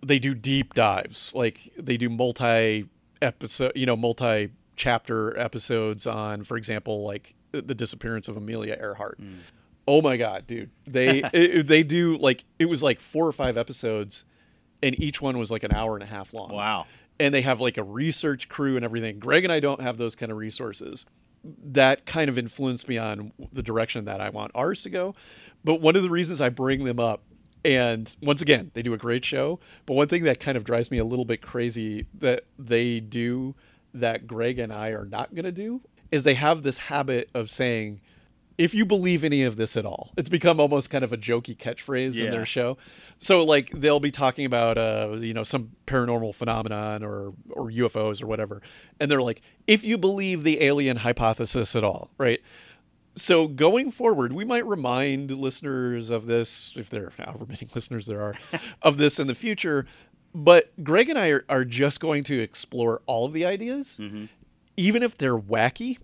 they 0.05 0.17
do 0.17 0.33
deep 0.33 0.73
dives. 0.73 1.33
Like 1.35 1.73
they 1.77 1.97
do 1.97 2.09
multi 2.09 2.87
episode, 3.21 3.73
you 3.75 3.85
know, 3.85 3.95
multi 3.95 4.51
chapter 4.75 5.37
episodes 5.39 6.07
on, 6.07 6.43
for 6.43 6.57
example, 6.57 7.03
like 7.03 7.35
the 7.51 7.75
disappearance 7.75 8.27
of 8.27 8.37
Amelia 8.37 8.77
Earhart. 8.79 9.21
Mm. 9.21 9.37
Oh 9.87 10.01
my 10.01 10.17
god, 10.17 10.47
dude! 10.47 10.69
They 10.85 11.23
it, 11.33 11.67
they 11.67 11.83
do 11.83 12.17
like 12.17 12.45
it 12.59 12.65
was 12.65 12.81
like 12.81 12.99
four 12.99 13.27
or 13.27 13.33
five 13.33 13.57
episodes, 13.57 14.25
and 14.81 14.99
each 15.01 15.21
one 15.21 15.37
was 15.37 15.51
like 15.51 15.63
an 15.63 15.73
hour 15.73 15.95
and 15.95 16.03
a 16.03 16.07
half 16.07 16.33
long. 16.33 16.51
Wow. 16.51 16.85
And 17.19 17.33
they 17.33 17.41
have 17.41 17.61
like 17.61 17.77
a 17.77 17.83
research 17.83 18.49
crew 18.49 18.75
and 18.75 18.83
everything. 18.83 19.19
Greg 19.19 19.43
and 19.43 19.53
I 19.53 19.59
don't 19.59 19.81
have 19.81 19.97
those 19.97 20.15
kind 20.15 20.31
of 20.31 20.37
resources. 20.37 21.05
That 21.43 22.05
kind 22.05 22.29
of 22.29 22.37
influenced 22.37 22.87
me 22.87 22.97
on 22.97 23.31
the 23.53 23.61
direction 23.61 24.05
that 24.05 24.21
I 24.21 24.29
want 24.29 24.51
ours 24.55 24.81
to 24.83 24.89
go. 24.89 25.13
But 25.63 25.81
one 25.81 25.95
of 25.95 26.01
the 26.01 26.09
reasons 26.09 26.41
I 26.41 26.49
bring 26.49 26.83
them 26.83 26.99
up, 26.99 27.21
and 27.63 28.15
once 28.21 28.41
again, 28.41 28.71
they 28.73 28.81
do 28.81 28.93
a 28.93 28.97
great 28.97 29.23
show. 29.23 29.59
But 29.85 29.93
one 29.93 30.07
thing 30.07 30.23
that 30.23 30.39
kind 30.39 30.57
of 30.57 30.63
drives 30.63 30.89
me 30.89 30.97
a 30.97 31.03
little 31.03 31.25
bit 31.25 31.41
crazy 31.41 32.07
that 32.19 32.43
they 32.57 32.99
do 32.99 33.55
that 33.93 34.25
Greg 34.27 34.57
and 34.57 34.71
I 34.71 34.89
are 34.89 35.05
not 35.05 35.35
going 35.35 35.45
to 35.45 35.51
do 35.51 35.81
is 36.11 36.23
they 36.23 36.33
have 36.35 36.63
this 36.63 36.77
habit 36.77 37.29
of 37.33 37.49
saying, 37.49 38.01
if 38.57 38.73
you 38.73 38.85
believe 38.85 39.23
any 39.23 39.43
of 39.43 39.55
this 39.55 39.75
at 39.75 39.85
all, 39.85 40.11
it's 40.17 40.29
become 40.29 40.59
almost 40.59 40.89
kind 40.89 41.03
of 41.03 41.11
a 41.11 41.17
jokey 41.17 41.57
catchphrase 41.57 42.15
in 42.25 42.31
their 42.31 42.45
show. 42.45 42.77
So 43.17 43.43
like 43.43 43.71
they'll 43.73 43.99
be 43.99 44.11
talking 44.11 44.45
about 44.45 44.77
uh 44.77 45.17
you 45.19 45.33
know 45.33 45.43
some 45.43 45.71
paranormal 45.87 46.35
phenomenon 46.35 47.03
or 47.03 47.33
or 47.49 47.71
UFOs 47.71 48.21
or 48.21 48.27
whatever, 48.27 48.61
and 48.99 49.09
they're 49.09 49.21
like, 49.21 49.41
if 49.67 49.83
you 49.83 49.97
believe 49.97 50.43
the 50.43 50.61
alien 50.63 50.97
hypothesis 50.97 51.75
at 51.75 51.83
all, 51.83 52.11
right? 52.17 52.41
So 53.15 53.47
going 53.47 53.91
forward, 53.91 54.31
we 54.33 54.45
might 54.45 54.65
remind 54.65 55.31
listeners 55.31 56.09
of 56.09 56.25
this, 56.27 56.73
if 56.77 56.89
there 56.89 57.07
are 57.07 57.13
however 57.25 57.45
many 57.45 57.67
listeners 57.75 58.05
there 58.05 58.21
are, 58.21 58.35
of 58.81 58.97
this 58.97 59.19
in 59.19 59.27
the 59.27 59.35
future. 59.35 59.85
But 60.33 60.71
Greg 60.83 61.09
and 61.09 61.19
I 61.19 61.27
are, 61.29 61.45
are 61.49 61.65
just 61.65 61.99
going 61.99 62.23
to 62.25 62.39
explore 62.39 63.01
all 63.05 63.25
of 63.25 63.33
the 63.33 63.45
ideas, 63.45 63.97
mm-hmm. 63.99 64.25
even 64.77 65.03
if 65.03 65.17
they're 65.17 65.37
wacky. 65.37 65.97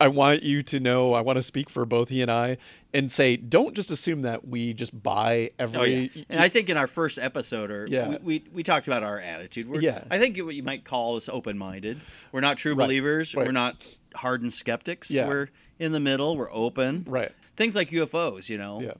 I 0.00 0.08
want 0.08 0.42
you 0.42 0.62
to 0.64 0.80
know, 0.80 1.14
I 1.14 1.20
want 1.20 1.36
to 1.36 1.42
speak 1.42 1.70
for 1.70 1.84
both 1.86 2.08
he 2.08 2.20
and 2.20 2.30
I 2.30 2.58
and 2.92 3.10
say, 3.10 3.36
don't 3.36 3.74
just 3.74 3.90
assume 3.92 4.22
that 4.22 4.46
we 4.46 4.74
just 4.74 5.02
buy 5.02 5.52
every. 5.58 5.78
Oh 5.78 5.82
yeah, 5.84 6.24
and 6.28 6.40
I 6.40 6.48
think 6.48 6.68
in 6.68 6.76
our 6.76 6.88
first 6.88 7.16
episode, 7.16 7.70
or 7.70 7.86
Yeah. 7.86 8.08
we, 8.08 8.18
we 8.18 8.44
we 8.52 8.62
talked 8.64 8.88
about 8.88 9.04
our 9.04 9.20
attitude. 9.20 9.68
We're, 9.68 9.80
Yeah. 9.80 10.04
I 10.10 10.18
think 10.18 10.36
what 10.38 10.54
you 10.56 10.64
might 10.64 10.84
call 10.84 11.16
us 11.16 11.28
open-minded. 11.28 12.00
We're 12.32 12.40
not 12.40 12.58
true 12.58 12.74
Right, 12.74 12.86
believers. 12.86 13.34
right. 13.34 13.46
We're 13.46 13.52
not 13.52 13.76
hardened 14.16 14.52
skeptics. 14.52 15.10
Yeah. 15.10 15.28
We're 15.28 15.48
in 15.78 15.92
the 15.92 16.00
middle. 16.00 16.36
We're 16.36 16.52
open. 16.52 17.04
Right. 17.06 17.32
Things 17.56 17.74
like 17.74 17.90
UFOs. 17.90 18.48
You 18.48 18.58
know. 18.58 18.80
Yeah. 18.80 18.92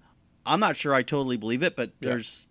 I'm 0.47 0.61
not 0.61 0.77
sure 0.77 0.95
I 0.95 1.03
totally 1.03 1.37
believe 1.37 1.63
it, 1.63 1.75
but 1.77 1.93
Yeah. 2.01 2.11
there's 2.11 2.47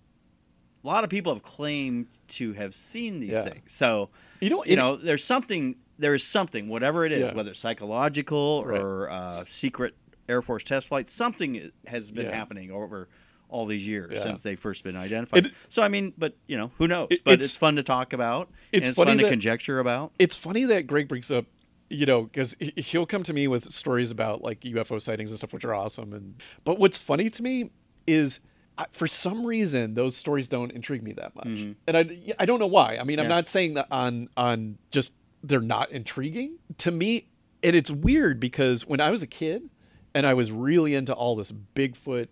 a 0.84 0.88
lot 0.88 1.04
of 1.04 1.10
people 1.10 1.34
have 1.34 1.44
claimed 1.44 2.08
to 2.30 2.54
have 2.54 2.76
seen 2.76 3.20
these 3.20 3.32
Yeah. 3.32 3.44
things. 3.44 3.72
So 3.72 4.10
You 4.42 4.50
know, 4.50 4.66
you 4.66 4.76
know, 4.76 4.96
there's 4.98 5.24
something. 5.24 5.76
There 6.00 6.14
is 6.16 6.24
something, 6.26 6.68
whatever 6.68 7.06
it 7.06 7.12
is, 7.12 7.30
Yeah. 7.30 7.34
whether 7.36 7.52
it's 7.52 7.60
psychological 7.60 8.66
Right. 8.66 8.82
or 8.82 9.10
uh, 9.12 9.46
secret 9.46 9.94
Air 10.28 10.42
Force 10.42 10.64
test 10.64 10.88
flight, 10.88 11.10
something 11.10 11.72
has 11.88 12.12
been 12.12 12.26
happening 12.28 12.72
over 12.72 13.08
all 13.48 13.66
these 13.68 13.86
years 13.86 14.12
Yeah. 14.16 14.22
since 14.22 14.42
they 14.42 14.56
first 14.56 14.84
been 14.84 14.96
identified. 14.98 15.46
It- 15.48 15.54
so 15.70 15.84
I 15.84 15.88
mean, 15.88 16.14
but 16.18 16.36
you 16.48 16.58
know, 16.58 16.72
who 16.80 16.88
knows? 16.88 17.08
It- 17.12 17.24
but 17.24 17.34
it's- 17.34 17.50
it's, 17.52 17.56
fun 17.58 17.76
to 17.76 17.84
talk 17.84 18.12
about. 18.12 18.50
it's 18.72 18.80
and 18.82 18.88
it's 18.90 18.96
funny 18.98 19.10
fun 19.12 19.18
to 19.20 19.24
that- 19.26 19.30
conjecture 19.30 19.80
about. 19.80 20.12
it's 20.18 20.36
funny 20.36 20.64
that 20.66 20.88
Greg 20.88 21.08
brings 21.08 21.30
up, 21.30 21.46
you 21.94 22.06
know, 22.06 22.24
because 22.24 22.56
he'll 22.60 23.06
come 23.06 23.24
to 23.24 23.34
me 23.34 23.48
with 23.48 23.72
stories 23.72 24.12
about 24.12 24.42
like 24.42 24.62
UFO 24.62 25.02
sightings 25.02 25.30
and 25.30 25.38
stuff, 25.38 25.54
which 25.54 25.64
are 25.66 25.74
awesome. 25.74 26.12
And 26.14 26.42
but 26.64 26.80
what's 26.80 26.98
funny 26.98 27.30
to 27.30 27.44
me 27.44 27.70
is 28.08 28.40
I, 28.78 28.86
for 28.92 29.08
some 29.08 29.46
reason 29.46 29.94
those 29.94 30.18
stories 30.18 30.48
don't 30.48 30.72
intrigue 30.72 31.04
me 31.04 31.14
that 31.14 31.36
much, 31.36 31.46
Mhm. 31.46 31.76
and 31.88 31.96
I 31.98 32.34
I 32.40 32.46
don't 32.46 32.60
know 32.60 32.68
why. 32.68 32.98
I 33.00 33.04
mean, 33.04 33.20
I'm 33.20 33.28
not 33.30 33.48
saying 33.48 33.76
that 33.76 33.88
on 33.92 34.30
on 34.36 34.78
just 34.92 35.14
they're 35.44 35.60
not 35.62 35.92
intriguing 35.92 36.58
to 36.80 36.90
me, 36.92 37.28
and 37.62 37.76
it's 37.76 37.92
weird 37.92 38.40
because 38.40 38.86
when 38.88 39.00
I 39.00 39.10
was 39.12 39.22
a 39.22 39.28
kid 39.28 39.70
and 40.16 40.26
I 40.26 40.34
was 40.34 40.52
really 40.52 40.96
into 40.96 41.14
all 41.14 41.36
this 41.36 41.52
Bigfoot, 41.76 42.28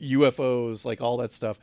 UFOs, 0.00 0.84
like 0.84 1.00
all 1.00 1.16
that 1.18 1.32
stuff, 1.32 1.58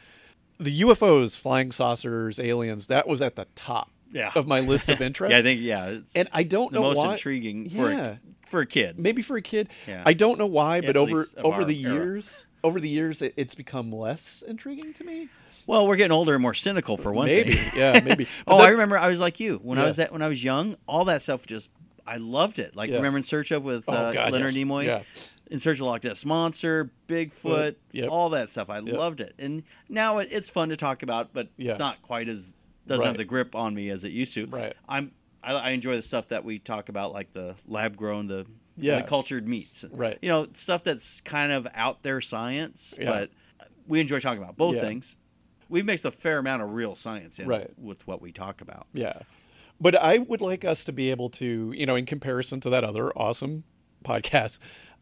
the 0.60 0.82
UFOs, 0.82 1.38
flying 1.38 1.72
saucers, 1.72 2.40
aliens, 2.40 2.88
that 2.88 3.08
was 3.08 3.22
at 3.22 3.36
the 3.36 3.46
top 3.56 3.92
Yeah. 4.12 4.32
of 4.36 4.48
my 4.48 4.60
list 4.62 4.90
of 4.90 5.02
interests. 5.02 5.32
Yeah, 5.34 5.40
I 5.40 5.42
think 5.42 5.62
yeah. 5.62 5.86
It's 5.88 6.16
and 6.16 6.30
I 6.32 6.44
don't 6.44 6.72
the 6.72 6.80
know 6.80 6.88
most 6.90 6.98
why. 6.98 7.12
intriguing 7.14 7.70
for 7.70 7.92
Yeah. 7.92 8.06
a, 8.06 8.18
for 8.48 8.62
a 8.62 8.66
kid. 8.66 9.00
maybe 9.00 9.22
for 9.22 9.36
a 9.38 9.42
kid. 9.42 9.70
Yeah. 9.88 10.04
I 10.06 10.14
don't 10.14 10.38
know 10.40 10.46
why, 10.46 10.82
but 10.82 10.92
At 10.92 10.98
over 10.98 11.26
over 11.38 11.66
the 11.66 11.80
era. 11.84 11.94
years, 11.94 12.46
over 12.64 12.80
the 12.80 12.90
years, 12.90 13.22
it, 13.22 13.34
it's 13.38 13.56
become 13.56 13.92
less 13.92 14.44
intriguing 14.48 14.94
to 14.96 15.04
me. 15.04 15.30
Well, 15.68 15.88
we're 15.88 15.96
getting 15.96 16.12
older 16.12 16.34
and 16.34 16.42
more 16.44 16.54
cynical 16.54 16.96
for 16.96 17.12
one 17.12 17.26
maybe, 17.26 17.56
thing. 17.56 17.72
yeah, 17.80 18.00
maybe. 18.04 18.28
Oh, 18.48 18.58
that- 18.60 18.66
I 18.66 18.70
remember 18.70 18.98
I 19.00 19.08
was 19.08 19.20
like 19.20 19.40
you 19.40 19.60
when 19.64 19.80
I 19.80 19.86
was 19.86 19.96
that 19.96 20.12
when 20.14 20.22
I 20.22 20.28
was 20.28 20.44
young. 20.44 20.76
All 20.88 21.06
that 21.06 21.22
stuff 21.24 21.46
just 21.48 21.72
I 22.08 22.18
loved 22.18 22.60
it. 22.60 22.76
Like 22.76 22.90
Yeah. 22.92 22.98
remember 22.98 23.18
in 23.18 23.24
Search 23.24 23.50
of 23.52 23.66
with 23.66 23.84
Oh, 23.88 23.94
uh, 23.94 24.12
God, 24.14 24.32
Leonard 24.34 24.54
yes. 24.54 24.64
Nimoy. 24.66 24.86
Yeah. 24.86 25.02
In 25.50 25.60
Search 25.60 25.80
of 25.80 25.88
Loch 25.88 26.04
Ness 26.04 26.24
Monster, 26.26 26.92
Bigfoot, 27.08 27.76
Yep. 27.92 28.10
all 28.10 28.30
that 28.30 28.50
stuff. 28.50 28.70
I 28.70 28.80
loved 28.80 29.22
it, 29.22 29.34
and 29.38 29.64
now 29.90 30.18
it, 30.20 30.28
it's 30.32 30.50
fun 30.50 30.70
to 30.70 30.78
talk 30.78 31.04
about, 31.04 31.34
but 31.34 31.50
Yeah. 31.58 31.70
it's 31.72 31.80
not 31.80 32.02
quite 32.02 32.28
as 32.28 32.54
doesn't 32.88 33.06
have 33.06 33.18
the 33.18 33.26
grip 33.26 33.56
on 33.56 33.74
me 33.76 33.90
as 33.90 34.04
it 34.04 34.12
used 34.12 34.34
to. 34.36 34.46
Right. 34.48 34.74
I'm 34.88 35.12
I, 35.44 35.54
I 35.54 35.70
enjoy 35.72 35.96
the 35.96 36.02
stuff 36.02 36.30
that 36.30 36.44
we 36.44 36.58
talk 36.60 36.90
about, 36.90 37.14
like 37.14 37.34
the 37.34 37.56
lab 37.68 37.96
grown, 37.98 38.28
the 38.28 38.46
Yeah. 38.78 39.02
the 39.02 39.08
cultured 39.08 39.48
meats. 39.48 39.86
Right. 39.92 40.18
You 40.22 40.30
know, 40.30 40.48
stuff 40.54 40.84
that's 40.84 41.22
kind 41.22 41.52
of 41.52 41.68
out 41.76 42.02
there 42.04 42.20
science, 42.22 42.96
Yeah. 43.00 43.06
but 43.12 43.30
we 43.88 44.00
enjoy 44.00 44.20
talking 44.20 44.42
about 44.42 44.58
both 44.58 44.76
Yeah. 44.76 44.82
things. 44.82 45.16
We've 45.70 45.86
mixed 45.86 46.06
a 46.06 46.12
fair 46.12 46.38
amount 46.40 46.62
of 46.64 46.72
real 46.74 46.96
science 46.96 47.40
in 47.40 47.48
Right. 47.48 47.70
with 47.78 48.06
what 48.08 48.22
we 48.22 48.32
talk 48.32 48.62
about. 48.62 48.88
Yeah. 48.94 49.20
But 49.80 49.96
I 49.96 50.20
would 50.20 50.42
like 50.42 50.64
us 50.64 50.84
to 50.86 50.92
be 50.94 51.12
able 51.12 51.30
to, 51.32 51.74
you 51.76 51.86
know, 51.86 51.96
in 51.96 52.06
comparison 52.06 52.60
to 52.62 52.70
that 52.70 52.84
other 52.84 53.12
awesome 53.18 53.64
podcast, 54.04 54.60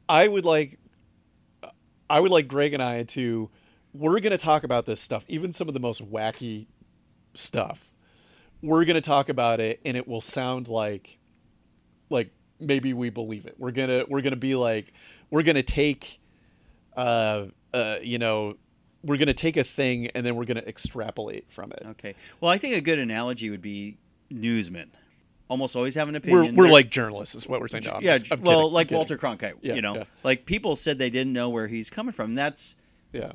I 0.10 0.28
would 0.28 0.46
like 0.46 0.80
I 2.10 2.20
would 2.20 2.32
like 2.32 2.48
Greg 2.48 2.74
and 2.74 2.84
I 2.84 3.04
to 3.04 3.50
we're 3.94 4.20
going 4.20 4.32
to 4.32 4.38
talk 4.38 4.64
about 4.64 4.86
this 4.86 5.00
stuff, 5.00 5.24
even 5.28 5.52
some 5.54 5.68
of 5.68 5.74
the 5.74 5.80
most 5.80 6.04
wacky 6.12 6.68
stuff. 7.34 7.92
We're 8.62 8.86
going 8.86 8.96
to 8.96 9.02
talk 9.02 9.30
about 9.30 9.60
it 9.60 9.82
and 9.86 9.98
it 9.98 10.08
will 10.08 10.22
sound 10.22 10.68
like 10.68 11.18
like 12.10 12.32
maybe 12.60 12.94
we 12.94 13.10
believe 13.10 13.46
it. 13.46 13.56
We're 13.58 13.72
going 13.72 13.90
to 13.90 14.06
we're 14.10 14.22
going 14.22 14.32
to 14.34 14.38
be 14.38 14.56
like 14.56 14.94
we're 15.30 15.44
going 15.44 15.56
to 15.56 15.64
take 15.64 16.20
uh 16.96 17.46
uh 17.74 17.98
you 18.02 18.20
know, 18.20 18.56
we're 19.04 19.18
going 19.18 19.28
to 19.28 19.34
take 19.34 19.58
a 19.58 19.64
thing 19.64 20.08
and 20.08 20.26
then 20.26 20.36
we're 20.36 20.46
going 20.46 20.58
to 20.58 20.68
extrapolate 20.68 21.52
from 21.52 21.72
it. 21.74 21.84
Okay. 21.92 22.16
Well, 22.40 22.52
I 22.52 22.58
think 22.58 22.76
a 22.78 22.82
good 22.82 23.00
analogy 23.00 23.50
would 23.50 23.62
be 23.62 23.98
newsmen. 24.30 24.92
Almost 25.50 25.76
always 25.76 25.94
have 25.96 26.08
an 26.08 26.14
We're, 26.14 26.18
opinion. 26.20 26.56
we're 26.56 26.64
They're- 26.64 26.72
like 26.72 26.90
journalists, 26.90 27.36
is 27.36 27.48
what 27.48 27.60
we're 27.60 27.68
saying. 27.68 27.84
No, 27.86 28.00
yeah, 28.02 28.18
just- 28.18 28.32
well, 28.42 28.62
kidding, 28.62 28.74
like. 28.74 28.92
Walter 28.92 29.18
Cronkite. 29.18 29.56
Yeah, 29.62 29.74
you 29.76 29.82
know, 29.82 29.96
yeah. 29.98 30.04
like 30.24 30.46
people 30.46 30.76
said 30.78 30.98
they 31.00 31.10
didn't 31.10 31.34
know 31.34 31.50
where 31.50 31.68
he's 31.68 31.90
coming 31.90 32.14
from. 32.14 32.34
That's, 32.34 32.76
Yeah, 33.12 33.34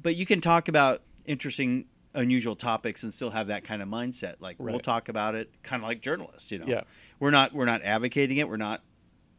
but 0.00 0.14
you 0.16 0.26
can 0.26 0.40
talk 0.42 0.68
about 0.68 1.02
interesting, 1.24 1.86
unusual 2.16 2.56
topics 2.56 3.02
and 3.04 3.14
still 3.14 3.30
have 3.30 3.46
that 3.48 3.62
kind 3.62 3.80
of 3.82 3.88
mindset. 3.88 4.36
Like 4.40 4.56
we'll 4.58 4.80
talk 4.80 5.08
about 5.08 5.34
it, 5.36 5.50
kind 5.62 5.82
of 5.82 5.88
like 5.88 6.00
journalists. 6.00 6.50
You 6.50 6.58
know, 6.58 6.66
Yeah. 6.66 6.80
we're 7.20 7.30
not 7.30 7.52
we're 7.54 7.64
not 7.66 7.82
advocating 7.82 8.38
it. 8.38 8.48
We're 8.48 8.56
not 8.56 8.82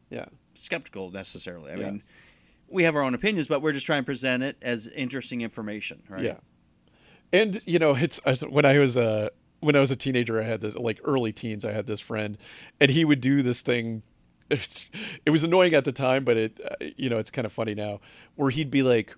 yeah, 0.09 0.25
skeptical 0.55 1.11
necessarily. 1.11 1.71
I 1.71 1.75
Yeah. 1.75 1.85
mean, 1.85 2.03
we 2.69 2.83
have 2.83 2.95
our 2.95 3.01
own 3.01 3.13
opinions, 3.13 3.47
but 3.47 3.61
we're 3.61 3.73
just 3.73 3.85
trying 3.85 4.03
to 4.03 4.05
present 4.05 4.43
it 4.43 4.57
as 4.61 4.87
interesting 4.89 5.41
information, 5.41 6.03
right? 6.09 6.23
yeah. 6.23 6.37
And 7.33 7.61
you 7.65 7.79
know, 7.79 7.95
it's 7.95 8.19
when 8.49 8.63
I 8.65 8.79
was 8.79 8.95
a 8.95 9.31
when 9.59 9.75
I 9.75 9.79
was 9.79 9.91
a 9.91 9.95
teenager, 9.95 10.39
I 10.39 10.45
had 10.45 10.61
this 10.61 10.75
like 10.75 10.99
early 11.03 11.33
teens. 11.33 11.65
I 11.65 11.71
had 11.73 11.87
this 11.87 11.99
friend, 11.99 12.37
and 12.79 12.91
he 12.91 13.03
would 13.03 13.19
do 13.21 13.41
this 13.41 13.61
thing. 13.61 14.03
It 15.25 15.29
was 15.31 15.43
annoying 15.43 15.73
at 15.73 15.83
the 15.83 15.91
time, 15.91 16.23
but 16.23 16.37
it 16.37 16.61
uh, 16.63 16.75
you 16.95 17.09
know 17.09 17.17
it's 17.17 17.31
kind 17.31 17.45
of 17.45 17.51
funny 17.51 17.75
now. 17.75 17.99
Where 18.35 18.49
he'd 18.49 18.71
be 18.71 18.81
like, 18.81 19.13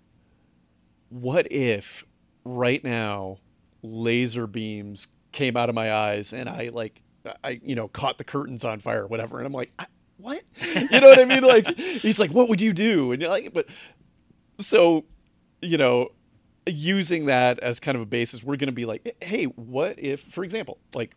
"What 1.10 1.52
if 1.52 2.04
right 2.44 2.84
now 2.84 3.38
laser 3.82 4.48
beams 4.48 5.08
came 5.32 5.56
out 5.56 5.70
of 5.70 5.76
my 5.76 5.92
eyes 5.94 6.34
and 6.34 6.50
I 6.50 6.70
like 6.74 7.02
I 7.44 7.60
you 7.64 7.76
know 7.76 7.88
caught 7.88 8.18
the 8.18 8.24
curtains 8.24 8.64
on 8.66 8.80
fire 8.80 9.04
or 9.04 9.08
whatever?" 9.08 9.38
And 9.38 9.46
I'm 9.46 9.54
like, 9.54 9.72
"What?" 10.18 10.42
You 10.62 11.02
know 11.02 11.10
what 11.10 11.20
I 11.20 11.26
mean? 11.26 11.44
Like 11.44 11.68
he's 11.78 12.20
like, 12.20 12.32
"What 12.32 12.50
would 12.50 12.62
you 12.62 12.74
do?" 12.74 13.12
And 13.12 13.22
you're 13.22 13.32
like, 13.32 13.54
but 13.54 13.68
so 14.60 15.06
you 15.62 15.78
know 15.78 16.10
using 16.66 17.26
that 17.26 17.60
as 17.60 17.80
kind 17.80 17.96
of 17.96 18.02
a 18.02 18.06
basis 18.06 18.44
we're 18.44 18.56
going 18.58 18.68
to 18.68 18.72
be 18.74 18.86
like 18.86 19.16
hey 19.22 19.46
what 19.46 19.98
if 19.98 20.22
for 20.22 20.44
example 20.44 20.78
like 20.94 21.16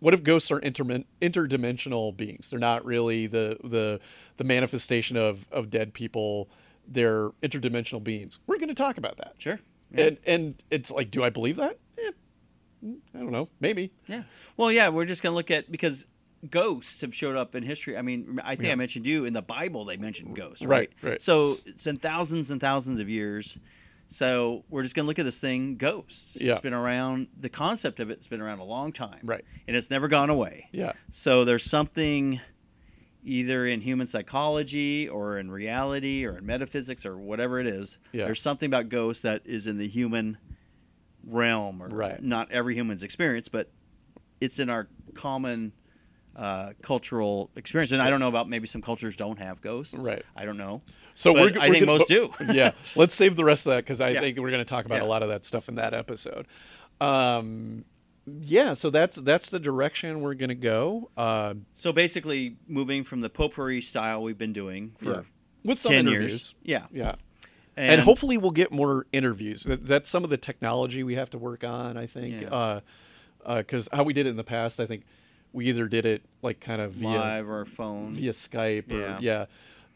what 0.00 0.12
if 0.14 0.22
ghosts 0.22 0.50
are 0.50 0.60
intermin- 0.60 1.04
interdimensional 1.22 2.16
beings 2.16 2.48
they're 2.48 2.58
not 2.58 2.84
really 2.84 3.26
the 3.26 3.56
the 3.62 4.00
the 4.36 4.44
manifestation 4.44 5.16
of 5.16 5.46
of 5.52 5.70
dead 5.70 5.94
people 5.94 6.48
they're 6.88 7.30
interdimensional 7.42 8.02
beings 8.02 8.40
we're 8.46 8.58
going 8.58 8.68
to 8.68 8.74
talk 8.74 8.98
about 8.98 9.16
that 9.18 9.34
Sure. 9.38 9.60
Yeah. 9.96 10.04
and 10.06 10.18
and 10.26 10.62
it's 10.70 10.90
like 10.90 11.10
do 11.10 11.22
i 11.24 11.30
believe 11.30 11.56
that 11.56 11.78
eh, 11.98 12.10
i 13.14 13.18
don't 13.18 13.30
know 13.32 13.48
maybe 13.60 13.92
Yeah. 14.08 14.22
Well, 14.56 14.70
yeah, 14.70 14.88
we're 14.90 15.04
just 15.04 15.22
going 15.22 15.32
to 15.32 15.36
look 15.36 15.50
at 15.50 15.72
because 15.72 16.06
ghosts 16.48 17.00
have 17.00 17.12
showed 17.14 17.36
up 17.36 17.54
in 17.56 17.64
history. 17.64 17.96
I 17.98 18.02
mean, 18.02 18.38
I 18.44 18.54
think 18.54 18.66
Yeah. 18.66 18.72
I 18.72 18.76
mentioned 18.76 19.04
you 19.06 19.24
in 19.24 19.32
the 19.32 19.42
Bible. 19.42 19.84
They 19.84 19.96
mentioned 19.96 20.36
ghosts, 20.36 20.64
Right, 20.64 20.90
right? 21.02 21.10
right. 21.12 21.22
So 21.22 21.58
it's 21.66 21.82
been 21.84 21.96
thousands 21.96 22.50
and 22.52 22.60
thousands 22.60 23.00
of 23.00 23.08
years. 23.08 23.58
So 24.06 24.62
we're 24.68 24.82
just 24.84 24.94
going 24.94 25.04
to 25.04 25.08
look 25.08 25.18
at 25.18 25.24
this 25.24 25.40
thing, 25.40 25.76
ghosts. 25.76 26.36
Yeah. 26.40 26.52
It's 26.52 26.60
been 26.60 26.74
around. 26.74 27.28
The 27.36 27.48
concept 27.48 27.98
of 27.98 28.10
it's 28.10 28.28
been 28.28 28.40
around 28.40 28.60
a 28.60 28.64
long 28.64 28.92
time, 28.92 29.20
Right. 29.24 29.44
And 29.66 29.76
it's 29.76 29.90
never 29.90 30.06
gone 30.06 30.30
away. 30.30 30.68
yeah 30.70 30.92
So 31.10 31.44
there's 31.44 31.64
something 31.64 32.40
either 33.24 33.66
in 33.66 33.80
human 33.80 34.06
psychology 34.06 35.08
or 35.08 35.38
in 35.38 35.50
reality 35.50 36.24
or 36.26 36.38
in 36.38 36.46
metaphysics 36.46 37.06
or 37.06 37.16
whatever 37.16 37.58
it 37.58 37.66
is. 37.66 37.98
Yeah. 38.12 38.26
There's 38.26 38.40
something 38.42 38.66
about 38.66 38.88
ghosts 38.90 39.22
that 39.22 39.42
is 39.46 39.66
in 39.66 39.78
the 39.78 39.88
human 39.88 40.36
realm 41.26 41.82
or 41.82 41.88
Right. 41.88 42.22
not 42.22 42.50
every 42.52 42.74
human's 42.74 43.02
experience, 43.02 43.48
but 43.48 43.70
it's 44.40 44.58
in 44.58 44.68
our 44.68 44.88
common 45.14 45.72
uh, 46.36 46.72
cultural 46.82 47.48
experience. 47.56 47.92
And 47.92 48.02
I 48.02 48.10
don't 48.10 48.18
know 48.20 48.28
about 48.28 48.48
maybe 48.48 48.66
some 48.66 48.82
cultures 48.82 49.16
don't 49.16 49.38
have 49.38 49.60
ghosts. 49.62 49.94
Right. 49.96 50.22
I 50.36 50.44
don't 50.44 50.58
know. 50.58 50.82
So 51.14 51.32
But 51.32 51.54
we're, 51.54 51.60
I 51.62 51.68
we're 51.68 51.74
think 51.74 51.86
gonna- 51.86 51.98
most 51.98 52.08
do. 52.08 52.30
yeah, 52.52 52.72
let's 52.96 53.14
save 53.14 53.36
the 53.36 53.44
rest 53.44 53.66
of 53.66 53.70
that 53.70 53.84
because 53.84 54.00
I 54.00 54.10
Yeah. 54.10 54.20
think 54.20 54.38
we're 54.38 54.50
going 54.50 54.58
to 54.60 54.64
talk 54.64 54.84
about 54.84 55.00
a 55.00 55.06
lot 55.06 55.22
of 55.22 55.28
that 55.28 55.44
stuff 55.44 55.68
in 55.68 55.76
that 55.76 55.94
episode. 55.94 56.46
Um, 57.00 57.84
yeah, 58.26 58.74
so 58.74 58.90
that's 58.90 59.16
that's 59.16 59.48
the 59.50 59.58
direction 59.58 60.20
we're 60.20 60.34
going 60.34 60.48
to 60.48 60.54
go. 60.54 61.10
Uh, 61.16 61.54
So 61.72 61.92
basically, 61.92 62.56
moving 62.66 63.04
from 63.04 63.20
the 63.20 63.28
potpourri 63.28 63.80
style 63.80 64.22
we've 64.22 64.38
been 64.38 64.52
doing 64.52 64.92
for 64.96 65.12
yeah. 65.12 65.20
with 65.64 65.78
some 65.78 65.92
10 65.92 66.08
interviews. 66.08 66.32
years. 66.32 66.54
Yeah. 66.62 66.86
Yeah. 66.92 67.14
And, 67.76 68.00
hopefully 68.02 68.38
we'll 68.38 68.52
get 68.52 68.70
more 68.70 69.06
interviews. 69.12 69.66
That's 69.68 70.08
some 70.08 70.22
of 70.22 70.30
the 70.30 70.36
technology 70.36 71.02
we 71.02 71.16
have 71.16 71.28
to 71.30 71.38
work 71.38 71.64
on. 71.64 71.96
I 71.96 72.06
think 72.06 72.42
Yeah. 72.42 72.80
because 73.56 73.88
how 73.92 74.04
we 74.04 74.12
did 74.12 74.26
it 74.26 74.30
in 74.30 74.36
the 74.36 74.44
past, 74.44 74.78
I 74.78 74.86
think 74.86 75.02
we 75.52 75.66
either 75.66 75.86
did 75.88 76.06
it 76.06 76.22
like 76.40 76.60
kind 76.60 76.80
of 76.80 76.92
via 76.92 77.18
live 77.18 77.48
or 77.50 77.64
phone. 77.64 78.14
via 78.14 78.32
Skype 78.32 78.92
or 78.92 78.98
Yeah. 79.00 79.18
yeah, 79.20 79.46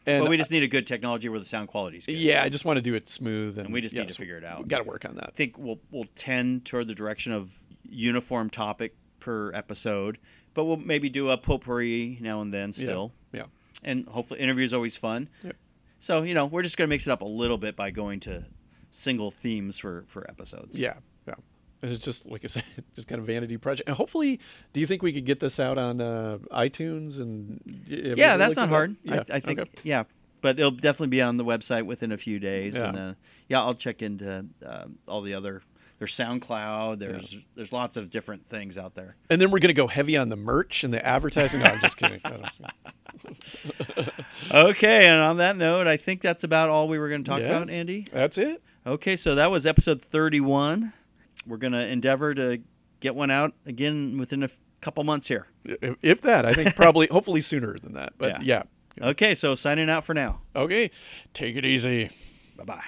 and 0.05 0.23
but 0.23 0.29
we 0.29 0.35
just 0.37 0.51
need 0.51 0.63
a 0.63 0.67
good 0.67 0.87
technology 0.87 1.29
where 1.29 1.39
the 1.39 1.45
sound 1.45 1.67
quality 1.69 1.97
is 1.97 2.05
good. 2.05 2.17
yeah, 2.17 2.43
I 2.43 2.49
just 2.49 2.65
want 2.65 2.77
to 2.77 2.81
do 2.81 2.95
it 2.95 3.07
smooth, 3.09 3.57
and, 3.57 3.65
And 3.67 3.73
we 3.73 3.79
just 3.81 3.95
need 3.95 4.07
to 4.09 4.13
figure 4.13 4.37
it 4.37 4.43
out. 4.43 4.67
Got 4.67 4.79
to 4.79 4.83
work 4.83 5.05
on 5.05 5.15
that. 5.15 5.27
I 5.29 5.31
think 5.31 5.57
we'll 5.57 5.79
we'll 5.89 6.07
tend 6.15 6.65
toward 6.65 6.87
the 6.87 6.95
direction 6.95 7.31
of 7.31 7.57
uniform 7.91 8.49
topic 8.49 8.95
per 9.19 9.53
episode, 9.53 10.17
but 10.53 10.65
we'll 10.65 10.77
maybe 10.77 11.09
do 11.09 11.29
a 11.29 11.37
potpourri 11.37 12.17
now 12.21 12.41
and 12.41 12.53
then 12.53 12.71
still, 12.73 13.11
Yeah. 13.33 13.45
and 13.83 14.07
hopefully 14.07 14.39
interview 14.39 14.63
is 14.65 14.73
always 14.73 14.95
fun. 14.97 15.29
Yep. 15.43 15.55
So 15.99 16.21
you 16.21 16.33
know 16.33 16.45
we're 16.45 16.63
just 16.63 16.77
gonna 16.77 16.87
mix 16.87 17.07
it 17.07 17.11
up 17.11 17.21
a 17.21 17.25
little 17.25 17.57
bit 17.57 17.75
by 17.75 17.91
going 17.91 18.19
to 18.21 18.45
single 18.89 19.31
themes 19.31 19.77
for 19.77 20.03
for 20.07 20.29
episodes. 20.29 20.77
Yeah, 20.79 20.95
yeah. 21.27 21.35
And 21.81 21.91
it's 21.91 22.03
just 22.03 22.25
like 22.25 22.43
I 22.43 22.47
said, 22.55 22.63
just 22.95 23.07
kind 23.07 23.19
of 23.19 23.27
vanity 23.27 23.57
project. 23.57 23.87
And 23.89 23.97
hopefully, 23.97 24.39
do 24.73 24.79
you 24.79 24.87
think 24.87 25.01
we 25.01 25.11
could 25.13 25.25
get 25.25 25.39
this 25.39 25.59
out 25.59 25.77
on 25.77 25.99
uh, 26.01 26.37
iTunes 26.51 27.19
and? 27.19 27.61
yeah, 27.87 28.37
that's 28.37 28.55
not 28.55 28.69
hard. 28.69 28.95
that? 29.05 29.27
I, 29.31 29.35
I 29.37 29.39
think 29.39 29.59
okay. 29.59 29.71
yeah, 29.83 30.03
but 30.41 30.57
it'll 30.57 30.71
definitely 30.71 31.07
be 31.07 31.21
on 31.21 31.37
the 31.37 31.45
website 31.45 31.85
within 31.85 32.11
a 32.11 32.17
few 32.17 32.39
days. 32.39 32.75
Yeah. 32.75 32.89
And 32.89 32.97
uh, 32.97 33.13
yeah, 33.47 33.61
I'll 33.61 33.75
check 33.75 34.01
into 34.01 34.45
uh, 34.65 34.85
all 35.07 35.21
the 35.21 35.33
other. 35.33 35.61
There's 35.99 36.15
SoundCloud. 36.15 36.99
There's 36.99 37.35
there's 37.55 37.71
lots 37.73 37.97
of 37.97 38.09
different 38.09 38.47
things 38.47 38.77
out 38.77 38.95
there. 38.95 39.15
And 39.29 39.39
then 39.41 39.51
we're 39.51 39.59
gonna 39.59 39.73
go 39.73 39.87
heavy 39.87 40.15
on 40.17 40.29
the 40.29 40.35
merch 40.37 40.83
and 40.83 40.93
the 40.93 41.05
advertising. 41.05 41.59
No, 41.59 41.65
I'm 41.67 41.79
just 41.81 41.97
kidding. 41.97 42.21
Okay, 44.51 45.05
and 45.05 45.21
on 45.21 45.37
that 45.37 45.57
note, 45.57 45.87
I 45.87 45.97
think 45.97 46.21
that's 46.21 46.43
about 46.43 46.69
all 46.69 46.87
we 46.87 46.97
were 46.97 47.09
going 47.09 47.23
to 47.23 47.29
talk 47.29 47.39
Yeah. 47.41 47.47
about, 47.57 47.69
Andy. 47.69 48.05
That's 48.11 48.37
it. 48.37 48.63
Okay, 48.85 49.15
so 49.15 49.35
that 49.35 49.51
was 49.51 49.65
episode 49.65 50.01
31. 50.01 50.93
We're 51.45 51.57
going 51.57 51.73
to 51.73 51.85
endeavor 51.85 52.33
to 52.33 52.59
get 52.99 53.13
one 53.15 53.29
out 53.29 53.53
again 53.65 54.17
within 54.17 54.41
a 54.41 54.45
f- 54.45 54.59
couple 54.81 55.03
months 55.03 55.27
here. 55.27 55.47
If, 55.65 55.97
if 56.01 56.21
that, 56.21 56.45
I 56.45 56.53
think 56.53 56.75
probably, 56.75 57.07
hopefully 57.11 57.41
sooner 57.41 57.77
than 57.77 57.93
that. 57.93 58.13
But 58.17 58.43
Yeah. 58.43 58.63
yeah. 59.01 59.09
Okay, 59.09 59.35
so 59.35 59.53
signing 59.55 59.89
out 59.89 60.03
for 60.03 60.13
now. 60.15 60.41
Okay. 60.55 60.89
Take 61.33 61.55
it 61.55 61.65
easy. 61.65 62.09
Bye 62.57 62.63
bye. 62.63 62.83